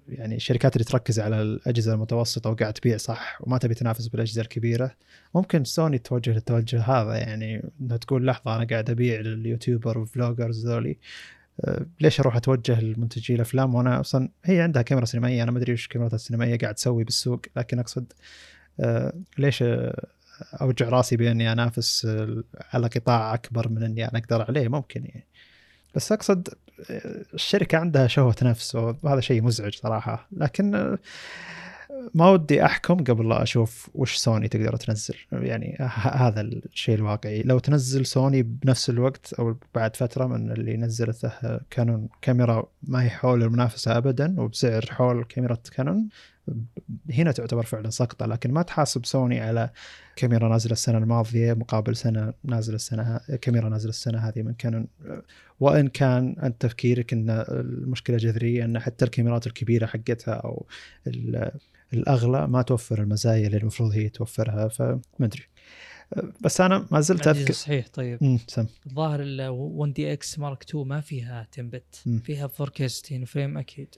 [0.09, 4.91] يعني الشركات اللي تركز على الأجهزة المتوسطة وقاعد تبيع صح وما تبي تنافس بالأجهزة الكبيرة
[5.35, 7.17] ممكن سوني توجه للتوجه هذا.
[7.17, 10.97] يعني إنها تقول لحظة أنا قاعد أبيع لل YouTuber وال vloggers ذولي.
[11.65, 15.73] أه، ليش أروح أتوجه لمنتجي الأفلام وأنا أصلا؟ هي عندها كاميرا سينمائية أنا ما أدري
[15.73, 18.13] وش كاميرات السينمائية قاعد تسوي بالسوق لكن أقصد
[18.81, 19.65] أه، ليش
[20.61, 22.09] أوجع رأسي باني أنافس
[22.75, 25.27] على قطاع أكبر من إني أنا أقدر عليه ممكن يعني.
[25.95, 26.49] بس أقصد
[26.91, 30.29] أه، الشركة عندها شهوة نفس وهذا شيء مزعج صراحة.
[30.33, 30.99] لكن أه،
[32.15, 35.15] ما ودي أحكم قبل لا أشوف وش سوني تقدر تنزل.
[35.33, 35.77] يعني
[36.13, 37.43] هذا الشيء الواقعي.
[37.43, 43.11] لو تنزل سوني بنفس الوقت أو بعد فترة من اللي نزلته كانون كاميرا ما هي
[43.11, 46.09] حول المنافسة ابدا وبسعر حول كاميرا كانون
[47.11, 49.71] هنا تعتبر فعلا سقطة لكن ما تحاسب سوني على
[50.17, 54.87] كاميرا نازلة السنة الماضية مقابل سنة نازلة السنة كاميرا نازلة السنة هذه من كانون
[55.61, 60.67] وإن كان أنت تفكيرك إن المشكلة جذرية إن حتى الكاميرات الكبيرة حقتها أو
[61.07, 61.51] ال-
[61.93, 65.43] الأغلى ما توفر المزايا اللي المفروض هي توفرها فما أدري.
[66.41, 67.53] بس أنا ما زلت أذكر.
[67.53, 68.39] صحيح طيب.
[68.47, 68.67] سم.
[68.87, 72.19] الظاهر ال 1DX Mark 2 ما فيها 10 bit مم.
[72.19, 73.95] فيها 4K 60 frame أكيد.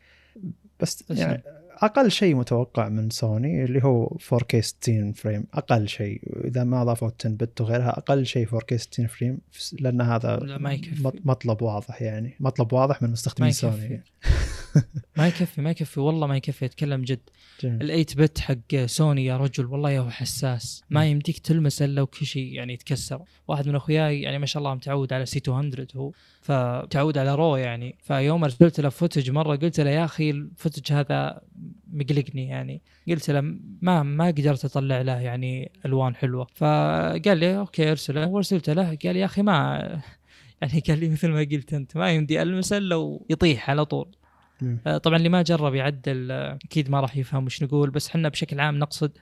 [0.80, 1.42] بس بس يعني
[1.82, 6.20] أقل شيء متوقع من سوني اللي هو 4K 60 frame أقل شيء.
[6.44, 9.38] إذا ما أضافوا 10 bit وغيرها أقل شيء 4K 60 frame
[9.80, 11.02] لأن هذا لا، ما يكفي.
[11.02, 12.36] مط- مطلب واضح يعني.
[12.40, 14.02] مطلب واضح من مستخدمين ما سوني.
[15.16, 16.00] ما يكفي ما يكفي.
[16.00, 17.20] والله ما يكفي أتكلم جد.
[17.60, 18.04] جميل.
[18.06, 20.82] ال 8 bit حق سوني يا رجل والله يا هو حساس.
[20.90, 23.20] ما يمديك تلمس إلا وكل شي يعني يتكسر.
[23.48, 27.94] واحد من أخوياي يعني ما شاء الله متعود على C200 هو فتعود على raw يعني.
[28.02, 31.40] فيوم أرسلت له footage مرة قلت له يا أخي ال footage هذا
[31.92, 32.82] مقلقني يعني.
[33.08, 33.40] قلت له
[33.82, 36.46] ما ما قدرت أطلع له يعني ألوان حلوة.
[36.54, 38.98] فقال لي okay ارسله وارسلت له.
[39.04, 39.78] قال يا أخي ما
[40.62, 44.08] يعني قال لي مثل ما قلت أنت ما يمدي ألمسه إلا ويطيح على طول.
[44.86, 48.28] آه، طبعا اللي ما جرب يعدل آه، أكيد ما راح يفهم وش نقول بس إحنا
[48.28, 49.12] بشكل عام نقصد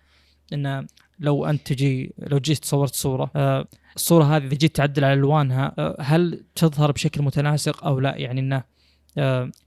[0.52, 0.86] إنه
[1.18, 3.66] لو أنت تجي لو جيت صورت صورة آه،
[3.96, 8.64] الصورة هذه إذا جيت تعدل على ألوانها هل تظهر بشكل متناسق أو لا؟ يعني إنه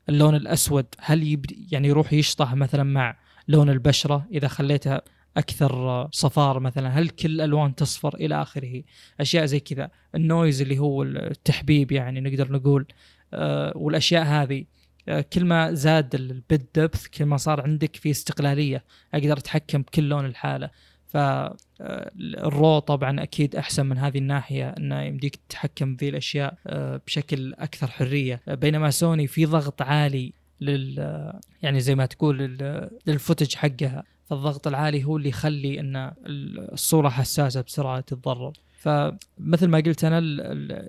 [0.09, 3.15] اللون الأسود هل يعني يروح يشطح مثلا مع
[3.47, 5.01] لون البشرة إذا خليتها
[5.37, 8.83] أكثر آه، صفار مثلا؟ هل كل الالوان تصفر إلى آخره؟
[9.19, 9.89] أشياء زي كذا.
[10.15, 12.85] النويز اللي هو التحبيب يعني نقدر نقول
[13.33, 14.65] آه، والأشياء هذه
[15.09, 20.03] آه، كل ما زاد البيت دبث كل ما صار عندك في استقلالية أقدر أتحكم بكل
[20.03, 20.69] لون الحالة.
[21.07, 26.57] ف آه، ال raw طبعا أكيد أحسن من هذه الناحية إنه يمديك تتحكم في الأشياء
[26.67, 28.41] آه، بشكل أكثر حرية.
[28.47, 33.55] آه، بينما سوني في ضغط عالي لل آه، يعني زي ما تقول لل- لل footage
[33.55, 34.03] حقها.
[34.25, 38.53] فالضغط العالي هو اللي يخلي إن الصورة حساسة بسرعة تتضرر.
[38.79, 40.19] فمثل ما قلت أنا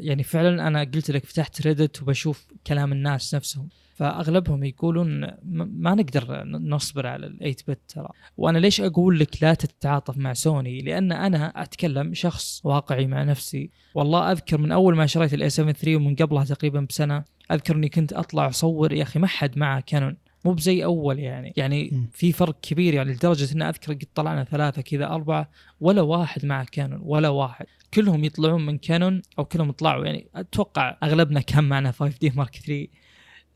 [0.00, 3.68] يعني فعلا أنا قلت لك فتحت Reddit وبشوف كلام الناس نفسهم.
[3.94, 8.08] فأغلبهم يقولون ما نقدر نصبر على ال 8 bit ترى.
[8.36, 13.70] وأنا ليش أقول لك لا تتعاطف مع سوني لأن أنا أتكلم شخص واقعي مع نفسي.
[13.94, 17.88] والله أذكر من أول ما شريت الاي 7 3 ومن قبلها تقريبا بسنة أذكر إني
[17.88, 21.52] كنت أطلع أصور يا أخي ما حد معه كانون مو بزي أول يعني.
[21.56, 22.08] يعني.
[22.12, 25.50] في فرق كبير يعني لدرجة إن أذكر قد طلعنا ثلاثة كذا أربعة
[25.80, 27.66] ولا واحد معه كانون ولا واحد.
[27.94, 32.56] كلهم يطلعون من كانون أو كلهم طلعوا يعني أتوقع أغلبنا كان معنا 5 دي مارك
[32.56, 32.86] 3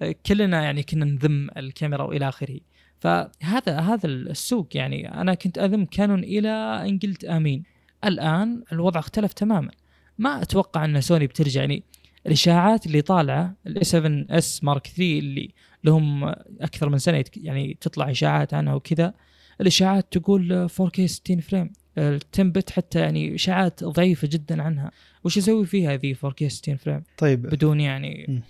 [0.02, 2.61] أه، كلنا يعني كنا نذم الكاميرا وإلى آخره.
[3.01, 6.48] فهذا هذا السوق يعني أنا كنت أذم كانون إلى
[6.89, 7.62] إن قلت آمين.
[8.05, 9.70] الآن الوضع اختلف تماما.
[10.19, 11.85] ما أتوقع أن سوني بترجع يعني
[12.27, 15.51] الإشاعات اللي طالعة ال A 7 S Mark 3 اللي
[15.85, 16.24] لهم
[16.61, 19.15] أكثر من سنة يعني تطلع إشاعات عنها وكذا
[19.61, 24.91] الإشاعات تقول 4K 60 frame ال ten bit حتى يعني إشاعات ضعيفة جدا عنها.
[25.25, 27.43] وش يسوي فيها ذي 4K 60 فريم طيب.
[27.43, 28.43] بدون يعني.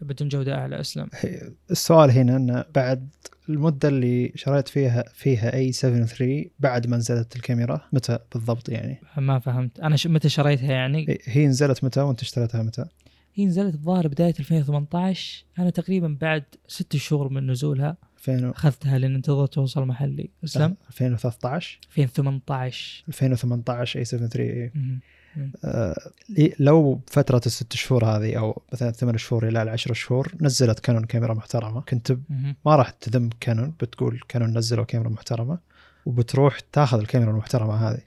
[0.00, 1.08] بدون جودة أعلى أسلم.
[1.70, 3.08] السؤال هنا انه بعد
[3.48, 9.00] المدة اللي شريت فيها فيها اي 7 3 بعد ما نزلت الكاميرا متى بالضبط يعني؟
[9.16, 9.80] ما فهمت.
[9.80, 10.06] أنا ش...
[10.06, 12.84] متى شريتها يعني؟ هي نزلت متى وأنت اشتريتها متى؟
[13.34, 17.96] هي نزلت الظاهر بداية 2018 أنا تقريبا بعد ست شهور من نزولها.
[18.28, 20.30] 2000 و- أخذتها لأن انتظرت توصل محلي.
[20.44, 24.72] أسلم؟ 2013 2018 2018 أي 7 3 إيه.
[24.74, 25.00] مهم.
[25.64, 25.94] آه،
[26.28, 31.04] لي- لو فترة الست شهور هذه أو مثلا ثمان شهور إلى العشر شهور نزلت كانون
[31.04, 31.80] كاميرا محترمة.
[31.80, 32.12] كنت.
[32.66, 35.58] ما راح تذم كانون بتقول كانون نزلوا كاميرا محترمة
[36.06, 38.00] وبتروح تاخذ الكاميرا المحترمة هذه.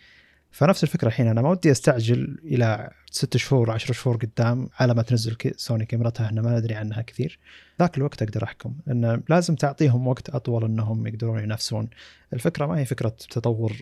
[0.55, 5.01] فنفس الفكرة الحين أنا ما ودي أستعجل إلى ست شهور عشر شهور قدام على ما
[5.01, 7.39] تنزل سوني كاميراتها إحنا ما ندري عنها كثير.
[7.79, 11.89] ذاك الوقت أقدر أحكم لأن لازم تعطيهم وقت أطول إنهم يقدرون ينافسون.
[12.33, 13.73] الفكرة ما هي فكرة تطور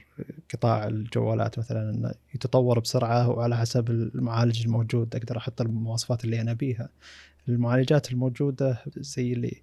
[0.54, 6.52] قطاع الجوالات مثلا إنه يتطور بسرعة وعلى حسب المعالج الموجود أقدر أحط المواصفات اللي أنا
[6.52, 6.90] أبيها.
[7.50, 9.62] المعالجات الموجودة زي اللي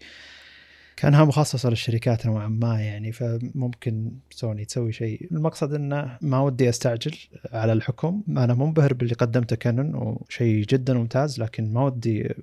[1.00, 5.28] كأنها مخصصة للشركات نوعا ما يعني فممكن سوني تسوي شيء.
[5.32, 7.16] المقصد إنه ما ودي أستعجل
[7.52, 8.22] على الحكم.
[8.28, 12.34] أنا منبهر باللي قدمته كانون وشيء جدا ممتاز لكن ما ودي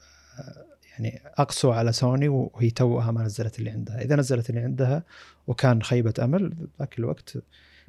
[0.92, 4.02] يعني أقسو على سوني وهي توها ما نزلت اللي عندها.
[4.02, 5.04] إذا نزلت اللي عندها
[5.48, 7.38] وكان خيبة أمل ذاك الوقت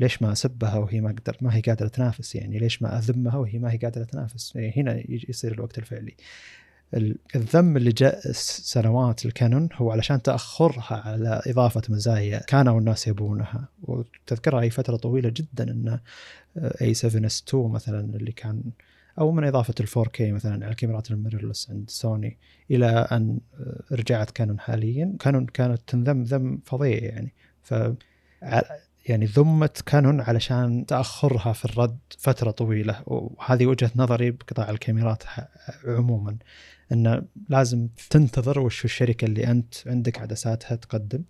[0.01, 3.59] ليش ما أسبها وهي ما قدر ما هي قادرة تنافس يعني؟ ليش ما أذمها وهي
[3.59, 6.11] ما هي قادرة تنافس؟ يعني هنا يصير الوقت الفعلي.
[6.11, 6.15] ال-
[7.36, 13.69] الذم اللي جاء سنوات الكانون هو علشان تأخرها على إضافة مزايا كانوا الناس يبونها.
[13.82, 16.01] وتذكرها هي فترة طويلة جدا إن
[16.57, 18.62] A 7 S 2 مثلا اللي كان
[19.19, 22.39] أو من إضافة ال 4K مثلا على كاميرات ال mirrorless عند سوني
[22.70, 25.16] إلى أن آه، رجعت كانون حاليا.
[25.20, 27.35] كانون كانت تنذم ذم فظيع يعني.
[27.62, 27.74] ف
[29.09, 33.02] يعني ذمت كانون علشان تأخرها في الرد فترة طويلة.
[33.06, 35.23] وهذه وجهة نظري بقطاع الكاميرات
[35.85, 36.36] عموما.
[36.93, 41.23] انه لازم تنتظر وش الشركة اللي أنت عندك عدساتها تقدم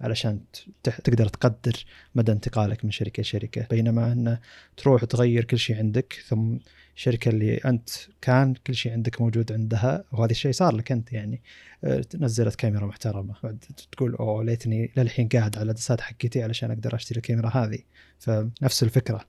[0.00, 0.40] علشان
[0.82, 1.84] تقدر تقدر
[2.14, 4.40] مدى انتقالك من شركة لشركه بينما انه
[4.76, 6.56] تروح تغير كل شيء عندك ثم
[6.96, 7.90] الشركة اللي أنت
[8.20, 11.42] كان كل شيء عندك موجود عندها وهذا الشيء صار لك أنت يعني
[11.84, 13.34] آه، نزلت كاميرا محترمة.
[13.42, 17.78] بعد تقول أوه ليتني للحين قاعد على العدسات حقتي علشان أقدر أشتري الكاميرا هذه.
[18.18, 19.24] فنفس الفكرة.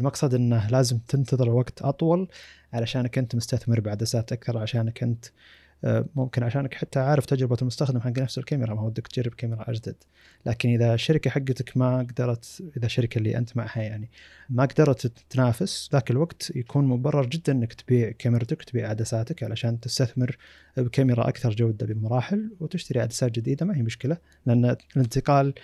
[0.00, 2.28] المقصد إنه لازم تنتظر وقت أطول
[2.72, 5.24] علشانك أنت مستثمر بعدسات أكثر عشانك أنت
[5.84, 8.74] آه، ممكن عشانك حتى عارف تجربة المستخدم حق نفس الكاميرا.
[8.74, 9.96] ما ودك تجرب كاميرا أجدد.
[10.46, 14.10] لكن إذا الشركة حقتك ما قدرت إذا الشركة اللي أنت معها يعني
[14.50, 20.36] ما قدرت تنافس ذاك الوقت يكون مبرر جدا إنك تبيع كاميرتك تبيع عدساتك علشان تستثمر
[20.76, 23.66] بكاميرا أكثر جودة بمراحل وتشتري عدسات جديدة.
[23.66, 24.16] ما هي مشكلة
[24.46, 25.54] لأن الانتقال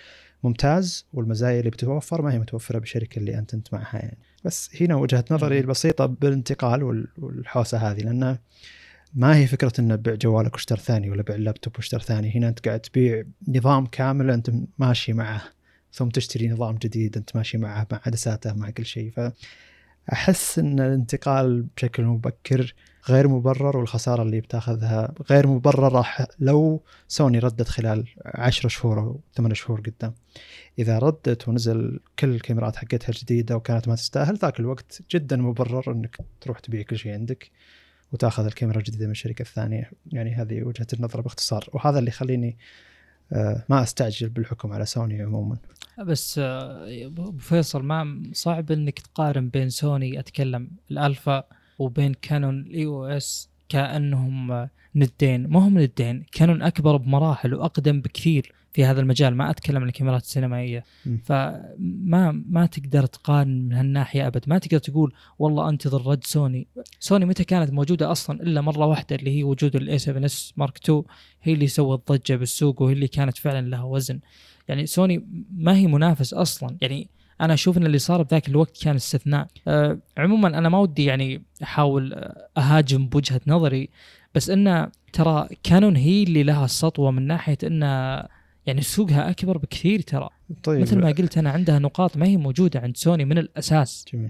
[0.43, 4.17] ممتاز والمزايا اللي بتتوفر ما هي متوفرة بالشركة اللي أنت أنت معها يعني.
[4.43, 5.59] بس هنا وجهة نظري.
[5.59, 8.37] البسيطة بالانتقال وال- والحوسة هذه لأن
[9.13, 12.67] ما هي فكرة إنه بيع جوالك واشتر ثاني ولا بيع اللابتوب واشتر ثاني هنا أنت
[12.67, 15.41] قاعد تبيع نظام كامل أنت ماشي معه
[15.93, 19.11] ثم تشتري نظام جديد أنت ماشي معه مع عدساته مع كل شيء
[20.07, 22.73] فأحس إن الانتقال بشكل مبكر
[23.09, 26.05] غير مبرر والخسارة اللي بتاخذها غير مبررة
[26.39, 30.13] لو سوني ردت خلال 10 شهور أو 8 شهور قدام.
[30.79, 36.17] إذا ردت ونزل كل الكاميرات حقتها الجديدة وكانت ما تستاهل ذاك الوقت جدا مبرر إنك
[36.41, 37.51] تروح تبيع كل شيء عندك
[38.11, 39.91] وتاخذ الكاميرا الجديدة من الشركة الثانية.
[40.11, 41.69] يعني هذه وجهة النظر باختصار.
[41.73, 42.57] وهذا اللي يخليني
[43.33, 45.57] آه، ما أستعجل بالحكم على سوني عموما.
[46.05, 51.43] بس آه، أبو فيصل ما صعب إنك تقارن بين سوني أتكلم الألفا
[51.79, 55.47] وبين كانون ال EOS كأنهم ندين.
[55.47, 56.25] ما هم ندين.
[56.31, 59.35] كانون أكبر بمراحل وأقدم بكثير في هذا المجال.
[59.35, 60.83] ما أتكلم عن الكاميرات السينمائية.
[61.25, 64.43] فما ما تقدر تقارن من هالناحية أبد.
[64.47, 66.67] ما تقدر تقول والله أنتظر رد سوني.
[66.99, 70.53] سوني متى كانت موجودة أصلا إلا مرة واحدة اللي هي وجود ال A 7 S
[70.57, 71.03] Mark 2
[71.43, 74.19] هي اللي سوت ضجة بالسوق وهي اللي كانت فعلا لها وزن.
[74.67, 75.27] يعني سوني
[75.57, 76.77] ما هي منافس أصلا.
[76.81, 77.09] يعني
[77.41, 79.47] أنا أشوف إن اللي صار بذاك الوقت كان استثناء.
[79.67, 83.89] أه عموما أنا ما ودي يعني أحاول أهاجم بوجهة نظري
[84.35, 88.23] بس انه ترى كانون هي اللي لها السطوه من ناحية انه
[88.65, 90.29] يعني سوقها أكبر بكثير ترى.
[90.63, 90.81] طيب.
[90.81, 94.05] مثل ما قلت أنا عندها نقاط ما هي موجودة عند سوني من الأساس.
[94.13, 94.29] جميل.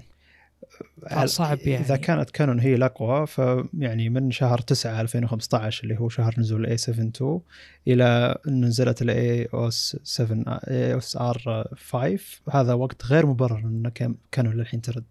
[1.24, 1.84] صعب يعني.
[1.84, 6.68] اذا كانت كانون هي الأقوى فيعني من شهر 9 2015 اللي هو شهر نزول ال
[6.68, 7.40] A 7 2
[7.88, 12.18] إلى ان نزلت ال EOS 7 EOS R 5
[12.50, 15.04] هذا وقت غير مبرر إن كانون للحين ترد.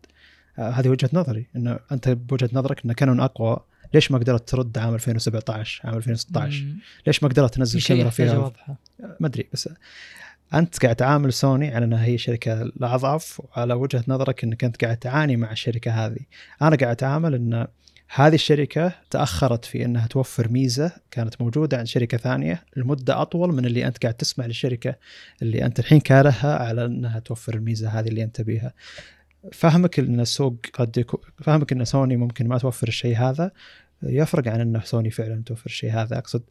[0.60, 3.57] آه، هذه وجهة نظري انه أنت بوجهة نظرك إن كانون أقوى
[3.94, 6.80] ليش ما قدرت ترد عام 2017 عام 2016 مم.
[7.07, 8.76] ليش ما قدرت تنزل كاميرا فيها؟ واضحه
[9.19, 9.69] ما أدري بس
[10.53, 14.98] أنت قاعد تعامل سوني على إنها هي شركة الاضعف وعلى وجهة نظرك إنك أنت قاعد
[14.98, 16.19] تعاني مع الشركة هذه.
[16.61, 17.68] أنا قاعد أتعامل إن
[18.10, 23.65] هذه الشركة تأخرت في إنها توفر ميزة كانت موجودة عند شركة ثانية لمدة أطول من
[23.65, 24.95] اللي أنت قاعد تسمع للشركة
[25.41, 28.74] اللي أنت الحين كارهها على إنها توفر الميزة هذه اللي أنت تبيها.
[29.53, 33.52] فهمك إن السوق قد يكون فهمك إن سوني ممكن ما توفر الشيء هذا.
[34.03, 36.18] يفرق عن إنه سوني فعلا توفر الشيء هذا.
[36.18, 36.44] أقصد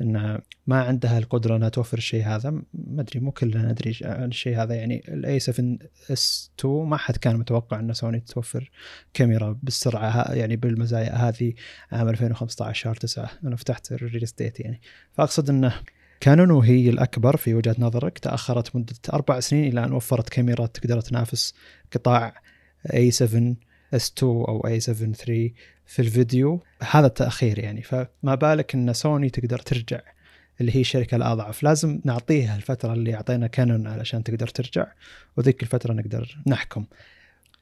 [0.00, 2.50] انها ما عندها القدرة إنها توفر الشيء هذا.
[2.74, 4.74] ما أدري مو كلنا ندري عن الشيء هذا.
[4.74, 5.78] يعني ال A 7
[6.10, 8.70] S 2 ما حد كان متوقع إن سوني توفر
[9.14, 11.52] كاميرا بالسرعة يعني بالمزايا هذه
[11.92, 14.80] عام 2015 شهر 9 أنا فتحت الريل ديت يعني.
[15.12, 15.74] فأقصد إنه
[16.20, 18.18] كانون وهي الأكبر في وجهة نظرك.
[18.18, 21.54] تأخرت مدة أربع سنين إلى أن وفرت كاميرا تقدر تنافس
[21.92, 22.34] قطاع
[22.94, 23.54] اي 7
[23.94, 25.52] S2 أو A7 III
[25.86, 26.62] في الفيديو.
[26.90, 27.82] هذا التأخير يعني.
[27.82, 30.00] فما بالك إن سوني تقدر ترجع
[30.60, 31.62] اللي هي الشركة الأضعف.
[31.62, 34.86] لازم نعطيها الفترة اللي أعطينا كانون علشان تقدر ترجع
[35.36, 36.86] وذيك الفترة نقدر نحكم.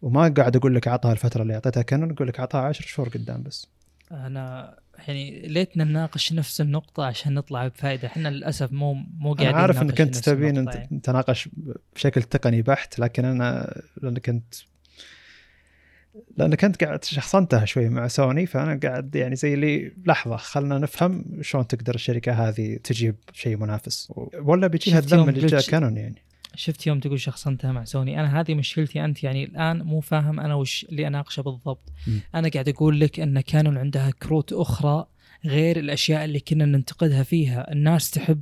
[0.03, 3.43] وما قاعد أقول لك اعطها الفترة اللي أعطيتها كانون أقول لك اعطها 10 شهور قدام
[3.43, 3.67] بس.
[4.13, 4.77] أنا
[5.09, 9.83] يعني ليتنا نناقش نفس النقطة عشان نطلع بفائدة، إحنا للأسف مو مو قاعدين أنا عارف
[9.83, 11.75] إنك أنت تبين نتناقش يعني.
[11.95, 14.55] بشكل تقني بحت، لكن أنا لأنك أنت
[16.37, 21.39] لانك انت قاعد شخصنتها شوي مع سوني فأنا قاعد يعني زي اللي لحظة خلنا نفهم
[21.41, 24.13] شلون تقدر الشركة هذه تجيب شيء منافس.
[24.43, 26.23] ولا بيجيها الذم اللي جاء كانون يعني.
[26.55, 28.21] شفت يوم تقول شخصنتها مع سوني.
[28.21, 31.93] أنا هذه مشكلتي أنت يعني الآن مو فاهم أنا وش اللي أناقشه بالضبط.
[32.07, 32.11] م.
[32.35, 35.07] أنا قاعد أقول لك إن كانون عندها كروت أخرى
[35.45, 37.73] غير الأشياء اللي كنا ننتقدها فيها.
[37.73, 38.41] الناس تحب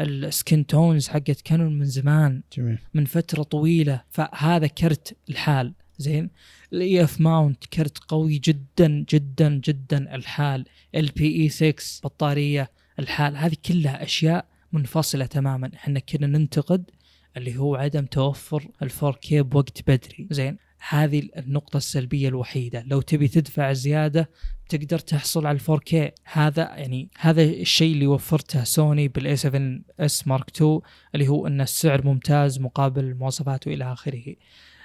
[0.00, 2.78] ال skin tones حقت كانون من زمان جميل.
[2.94, 4.02] من فترة طويلة.
[4.10, 5.72] فهذا كرت الحال.
[5.98, 6.30] زين؟
[6.72, 10.14] ال EF mount كرت قوي جدا جدا جدا.
[10.14, 11.74] الحال LP E 6
[12.04, 15.70] بطارية الحال هذه كلها أشياء منفصلة تماما.
[15.74, 16.90] إحنا كنا ننتقد
[17.36, 20.28] اللي هو عدم توفر ال 4K بوقت بدري.
[20.30, 20.56] زين
[20.88, 22.84] هذه النقطة السلبية الوحيدة.
[22.86, 24.30] لو تبي تدفع زيادة
[24.68, 25.94] تقدر تحصل على ال 4K
[26.32, 30.80] هذا يعني هذا الشيء اللي وفرته سوني بال A 7 S Mark 2
[31.14, 34.34] اللي هو إن السعر ممتاز مقابل مواصفاته إلى آخره.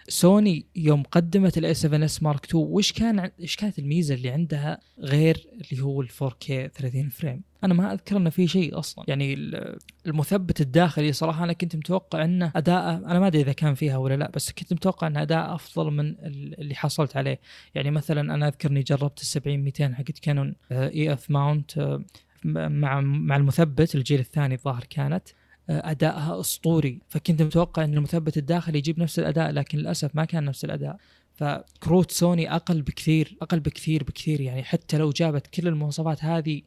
[0.10, 4.30] سوني يوم قدمت ال A 7 S Mark 2 وش كان إيش كانت الميزة اللي
[4.30, 9.06] عندها غير اللي هو ال 4K 30 frame أنا ما أذكر إنه في شيء أصلا.
[9.08, 9.78] يعني ال-
[10.08, 14.14] المثبت الداخلي صراحة أنا كنت متوقع إنه اداءه أنا ما أدري إذا كان فيها ولا
[14.18, 17.40] لا بس كنت متوقع إن اداءه أفضل من ال- اللي حصلت عليه.
[17.76, 22.00] يعني مثلا أنا أذكر إني جربت ال 70 200 حقت كانون EF mount
[22.46, 25.28] مع مع المثبت الجيل الثاني الظاهر كانت.
[25.70, 27.00] أدائها أسطوري.
[27.10, 30.98] فكنت متوقع إن المثبت الداخلي يجيب نفس الأداء لكن للأسف ما كان نفس الأداء.
[31.36, 34.42] فكروت سوني أقل بكثير أقل بكثير بكثير.
[34.42, 36.62] يعني حتى لو جابت كل المواصفات هذه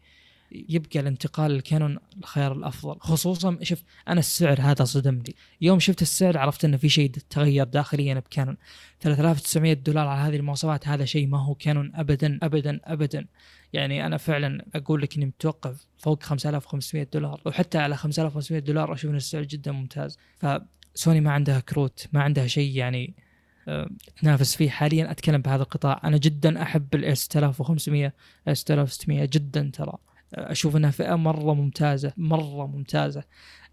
[0.52, 3.00] يبقى الانتقال للكانون الخيار الأفضل.
[3.00, 5.34] خصوصا شوف أنا السعر هذا صدمني.
[5.60, 8.56] يوم شفت السعر عرفت إنه في شيء تغير داخليا بكانون.
[9.00, 13.26] 3900 دولار على هذه المواصفات هذا شيء ما هو كانون ابدا ابدا ابدا.
[13.72, 19.10] يعني أنا فعلا أقول لك إني متوقع فوق 5500 دولار وحتى على 5500 دولار أشوف
[19.10, 20.18] إن السعر جدا ممتاز.
[20.36, 23.14] فسوني ما عندها كروت ما عندها شيء يعني
[23.68, 23.90] آه،
[24.22, 24.70] تنافس فيه.
[24.70, 26.00] حاليا أتكلم بهذا القطاع.
[26.04, 28.12] أنا جدا أحب ال 6500
[28.52, 29.98] 6600 جدا ترى.
[30.34, 33.22] أشوف إنها فئة مرة ممتازة مرة ممتازة.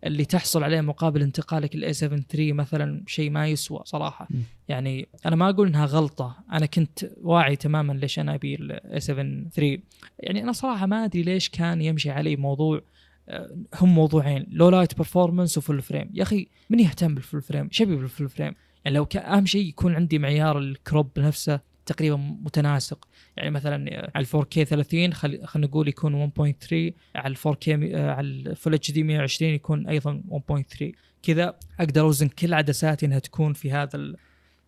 [0.04, 4.28] اللي تحصل عليه مقابل انتقالك ال A 7 3 مثلا شيء ما يسوى صراحة.
[4.30, 4.36] م.
[4.68, 6.38] يعني أنا ما أقول إنها غلطة.
[6.52, 9.80] أنا كنت واعي تماما ليش أنا أبي ال A 7 3
[10.20, 12.82] يعني أنا صراحة ما أدري ليش كان يمشي علي موضوع
[13.30, 14.46] آه، هم موضوعين.
[14.52, 18.07] low light performance و full frame يا أخي من يهتم بال full frame شبي بال
[18.07, 18.54] full frame
[18.86, 21.60] يعني لو كان أهم شيء يكون عندي معيار ال crop نفسه.
[21.88, 23.08] تقريبا متناسق.
[23.38, 25.46] يعني مثلا على 4K 30 خل...
[25.46, 30.86] خلينا نقول يكون 1.3 على 4K على ال full HD 120 يكون أيضا 1.3
[31.24, 34.18] كذا أقدر أوزن كل عدساتي إنها تكون في هذا ال...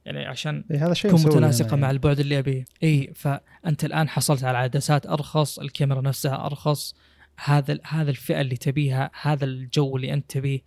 [0.05, 1.91] يعني عشان إيه هذا شيء تكون متناسقة لنا مع يعني.
[1.91, 2.65] البعد اللي أبيه.
[2.83, 6.95] إي فأنت الآن حصلت على عدسات أرخص الكاميرا نفسها أرخص
[7.43, 10.59] هذا هذا الفئة اللي تبيها هذا الجو اللي أنت تبيه.
[10.59, 10.63] آه،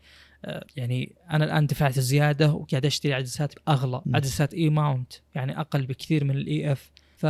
[0.77, 4.02] يعني أنا الآن دفعت زيادة وقاعد أشتري عدسات أغلى.
[4.14, 6.90] عدسات E mount يعني أقل بكثير من ال EF.
[7.16, 7.24] ف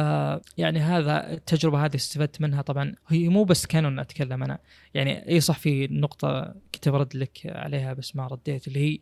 [0.58, 2.94] يعني هذا التجربة هذه استفدت منها طبعا.
[3.08, 4.58] هي مو بس كانون أتكلم أنا.
[4.94, 8.98] يعني إي صح في نقطة كنت برد لك عليها بس ما رديت اللي هي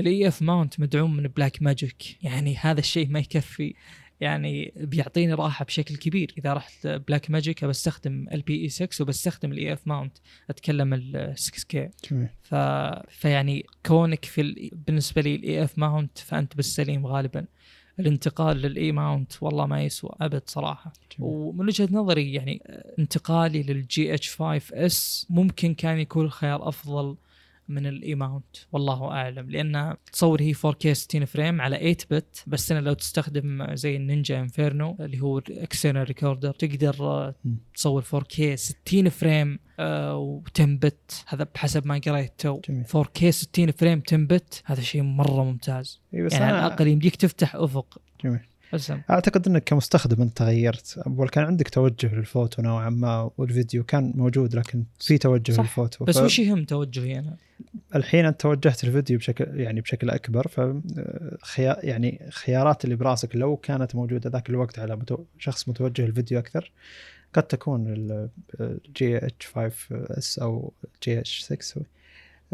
[0.00, 3.74] ال EF mount مدعوم من بلاك ماجيك يعني هذا الشيء ما يكفي.
[4.20, 6.34] يعني بيعطيني راحة بشكل كبير.
[6.38, 10.18] إذا رحت بلاك ماجيك بستخدم ال بي اي 6 وبستخدم ال EF mount
[10.50, 11.90] أتكلم ال 6K
[12.42, 12.54] ف...
[13.08, 14.70] فيعني كونك في ال...
[14.86, 17.46] بالنسبة لي ال EF mount فأنت بالسليم غالبا.
[18.00, 20.92] الانتقال لل E mount والله ما يسوى أبد صراحة.
[21.18, 21.30] جميل.
[21.32, 22.62] ومن وجهة نظري يعني
[22.98, 27.16] انتقالي لل GH5S ممكن كان يكون خيار أفضل
[27.70, 29.50] من ال E mount والله أعلم.
[29.50, 34.40] لأن تصور هي 4K 60 frame على 8 bit بس أنا لو تستخدم زي النينجا
[34.40, 37.34] انفيرنو اللي هو external recorder تقدر.
[37.74, 42.60] تصور 4K 60 frame آه، و 10 bit هذا بحسب ما قريت تو.
[42.68, 42.84] جميل.
[42.86, 46.00] 4K 60 frame 10 bit هذا شيء مرة ممتاز.
[46.14, 47.98] إيه يعني على الأقل يمديك تفتح أفق.
[48.24, 48.49] جميل.
[48.74, 54.12] اسم أعتقد إنك كمستخدم أنت تغيرت اول كان عندك توجه للفوتو نوعا ما والفيديو كان
[54.16, 55.60] موجود لكن في توجه صح.
[55.60, 57.36] للفوتو بس ف- وش يهم توجهي أنا؟
[57.94, 60.60] الحين أنت توجهت الفيديو بشكل يعني بشكل أكبر ف
[61.44, 65.24] خيار يعني خيارات اللي براسك لو كانت موجودة ذاك الوقت على متو...
[65.38, 66.72] شخص متوجه للفيديو أكثر
[67.34, 67.84] قد تكون
[68.60, 70.72] ال GH5S أو
[71.02, 71.82] GH6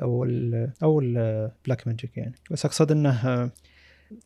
[0.02, 3.50] أو ال أو البلاك ماجيك يعني بس أقصد إنه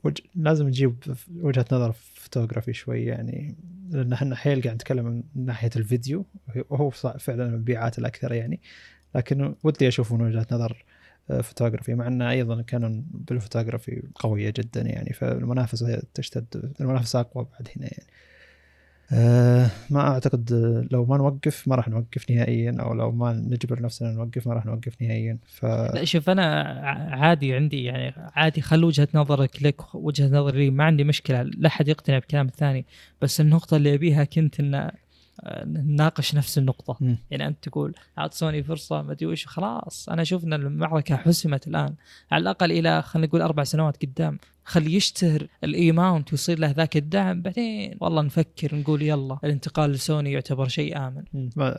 [0.05, 0.19] وج...
[0.35, 0.97] لازم نجيب
[1.37, 3.57] وجهة نظر فوتوغرافي شوي يعني
[3.91, 6.27] لأن إحنا حيل قاعد نتكلم من ناحية الفيديو
[6.71, 8.61] وهو فعلا المبيعات الأكثر يعني
[9.15, 10.85] لكن ودي أشوف من وجهة نظر
[11.31, 17.69] آه، فوتوغرافي مع إنه أيضا كانون بالفوتوغرافي قوية جدا يعني فالمنافسة تشتد المنافسة أقوى بعد
[17.77, 18.11] هنا يعني.
[19.13, 23.83] أه ما أعتقد آه، لو ما نوقف ما راح نوقف نهائيا أو لو ما نجبر
[23.83, 25.39] نفسنا نوقف ما راح نوقف نهائيا.
[25.47, 26.63] ف لا شوف أنا
[27.13, 31.67] عادي عندي يعني عادي خل وجهة نظرك لك وجهة نظري لي ما عندي مشكلة لا
[31.69, 32.85] أحد يقتنع بكلام الثاني.
[33.23, 36.97] بس النقطة اللي أبيها كنت إن آه، نناقش نفس النقطة.
[37.01, 37.17] مم.
[37.31, 40.09] يعني أنت تقول اعط سوني فرصة ما أدري وش خلاص.
[40.09, 41.95] أنا أشوف إن المعركة حسمت الآن
[42.33, 44.39] على الأقل إلى خلينا نقول أربع سنوات قدام.
[44.71, 49.91] خلي يشتهر ال E mount ويصير له ذاك الدعم بعدين والله نفكر نقول يلا الانتقال
[49.91, 51.25] لسوني يعتبر شيء آمن.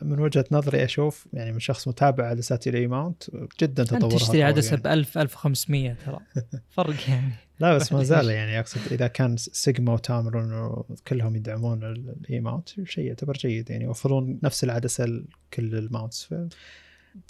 [0.01, 3.23] من وجهة نظري أشوف يعني من شخص متابع عدسات ال E mount
[3.61, 4.75] جدا تطورها انت تشتري عدسة.
[4.75, 6.19] ب 1000 1500 ترى.
[6.75, 7.31] فرق يعني.
[7.59, 12.69] لا بس ما زال؟ يعني أقصد إذا كان سيجما وتامرون كلهم يدعمون ال E mount
[12.83, 16.33] شيء يعتبر جيد يعني يوفرون نفس العدسة لكل ال mounts.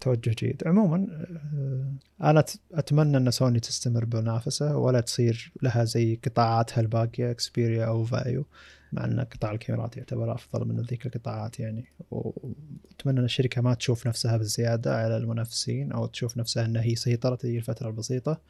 [0.02, 0.64] توجه جيد.
[0.66, 2.44] عموما آه، أنا
[2.74, 8.46] أتمنى أن سوني تستمر بمنافسة ولا تصير لها زي قطاعاتها الباقيه اكسبيريا أو فايو
[8.92, 11.86] مع أن قطاع الكاميرات يعتبر أفضل من ذيك القطاعات يعني.
[12.12, 17.46] وأتمنى أن الشركة ما تشوف نفسها بالزيادة على المنافسين أو تشوف نفسها أنها هي سيطرت
[17.46, 18.42] هي الفترة البسيطة.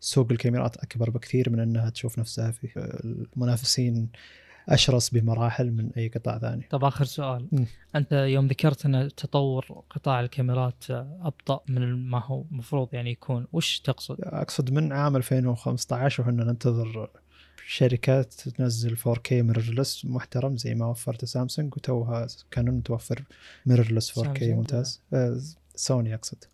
[0.00, 4.08] سوق الكاميرات أكبر بكثير من أنها تشوف نفسها في المنافسين
[4.68, 7.66] أشرس بمراحل من أي قطاع ثاني طب آخر سؤال مم.
[7.96, 10.84] أنت يوم ذكرت أن تطور قطاع الكاميرات
[11.20, 17.10] أبطأ من ما هو المفروض يعني يكون وش تقصد؟ أقصد من عام 2015 وحنا ننتظر
[17.66, 23.22] شركات تنزل 4K mirrorless محترم زي ما وفرت سامسونج وتوها كانون توفر
[23.66, 25.40] mirrorless 4K سامسونج؟ ممتاز آه،
[25.74, 26.44] سوني أقصد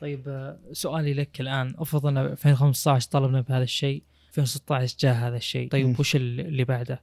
[0.00, 4.02] طيب آه، سؤالي لك الآن افرض أن 2015 طلبنا بهذا الشيء
[4.38, 5.68] 2016 جاء هذا الشيء.
[5.68, 7.00] طيب وش اللي بعده؟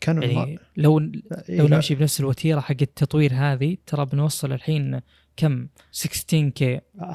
[0.00, 5.00] كانون يعني لو إيه لو نمشي بنفس الوتيرة حق التطوير هذه ترى بنوصل الحين
[5.36, 6.62] كم؟ 16K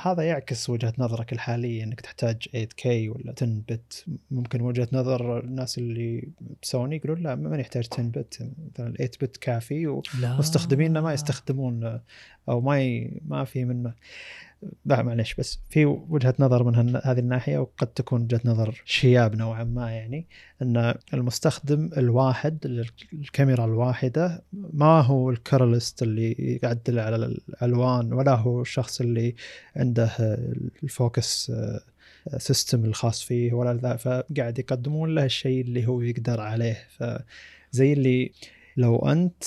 [0.01, 5.77] هذا يعكس وجهة نظرك الحالية إنك تحتاج 8K ولا 10 bit ممكن وجهة نظر الناس
[5.77, 6.29] اللي
[6.63, 10.03] بسوني يقولون لا ما نحتاج 10 بت مثلا 8 بت كافي و...
[10.21, 10.37] لا.
[10.37, 11.99] مستخدميننا ما يستخدمون
[12.49, 13.21] أو ما ي...
[13.25, 13.93] ما في منه.
[14.85, 19.63] لا معلش بس في وجهة نظر من هذه الناحية وقد تكون وجهة نظر شياب نوعا
[19.63, 20.27] ما يعني
[20.61, 22.67] إن المستخدم الواحد
[23.13, 29.35] للكاميرا الواحدة ما هو الكرلست اللي يعدل على الألوان ولا هو الشخص اللي
[29.75, 30.11] عنده
[30.83, 31.51] ال focus
[32.37, 36.87] system الخاص فيه ولا ذا فقاعد يقدمون له الشيء اللي هو يقدر عليه.
[36.89, 38.31] فزي اللي
[38.77, 39.43] لو أنت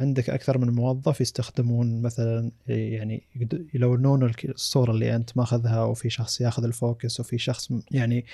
[0.00, 6.40] عندك أكثر من موظف يستخدمون مثلا يعني يقد- يلونون الصورة اللي أنت ماخذها وفي شخص
[6.40, 8.24] ياخذ ال focus وفي شخص يعني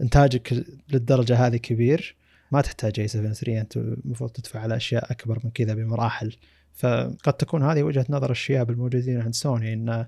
[0.00, 2.16] إنتاجك للدرجة هذه كبير
[2.52, 6.36] ما تحتاج A7 III أنت المفروض تدفع على أشياء أكبر من كذا بمراحل.
[6.74, 10.06] فقد تكون هذه وجهة نظر الشياب الموجودين عند سوني إن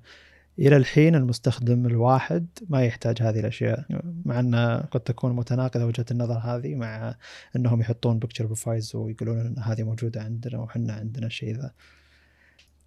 [0.62, 3.84] إلى الحين المستخدم الواحد ما يحتاج هذه الأشياء
[4.24, 4.55] مع أن
[4.90, 7.14] قد تكون متناقضة وجهة النظر هذه مع
[7.56, 11.72] أنهم يحطون picture profiles ويقولون إن هذه موجودة عندنا وحنا عندنا الشيء ذا.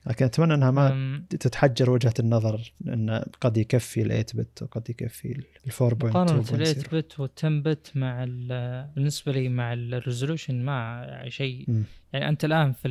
[0.07, 5.31] لكن أتمنى إنها ما تتحجر وجهة النظر إن قد يكفي ال 8 bit وقد يكفي
[5.31, 9.82] ال 4.2 مقارنة ال 8 بت وال 10 bit مع ال- بالنسبة لي مع ال
[9.82, 11.83] resolution ما شيء.
[12.13, 12.87] يعني أنت الآن في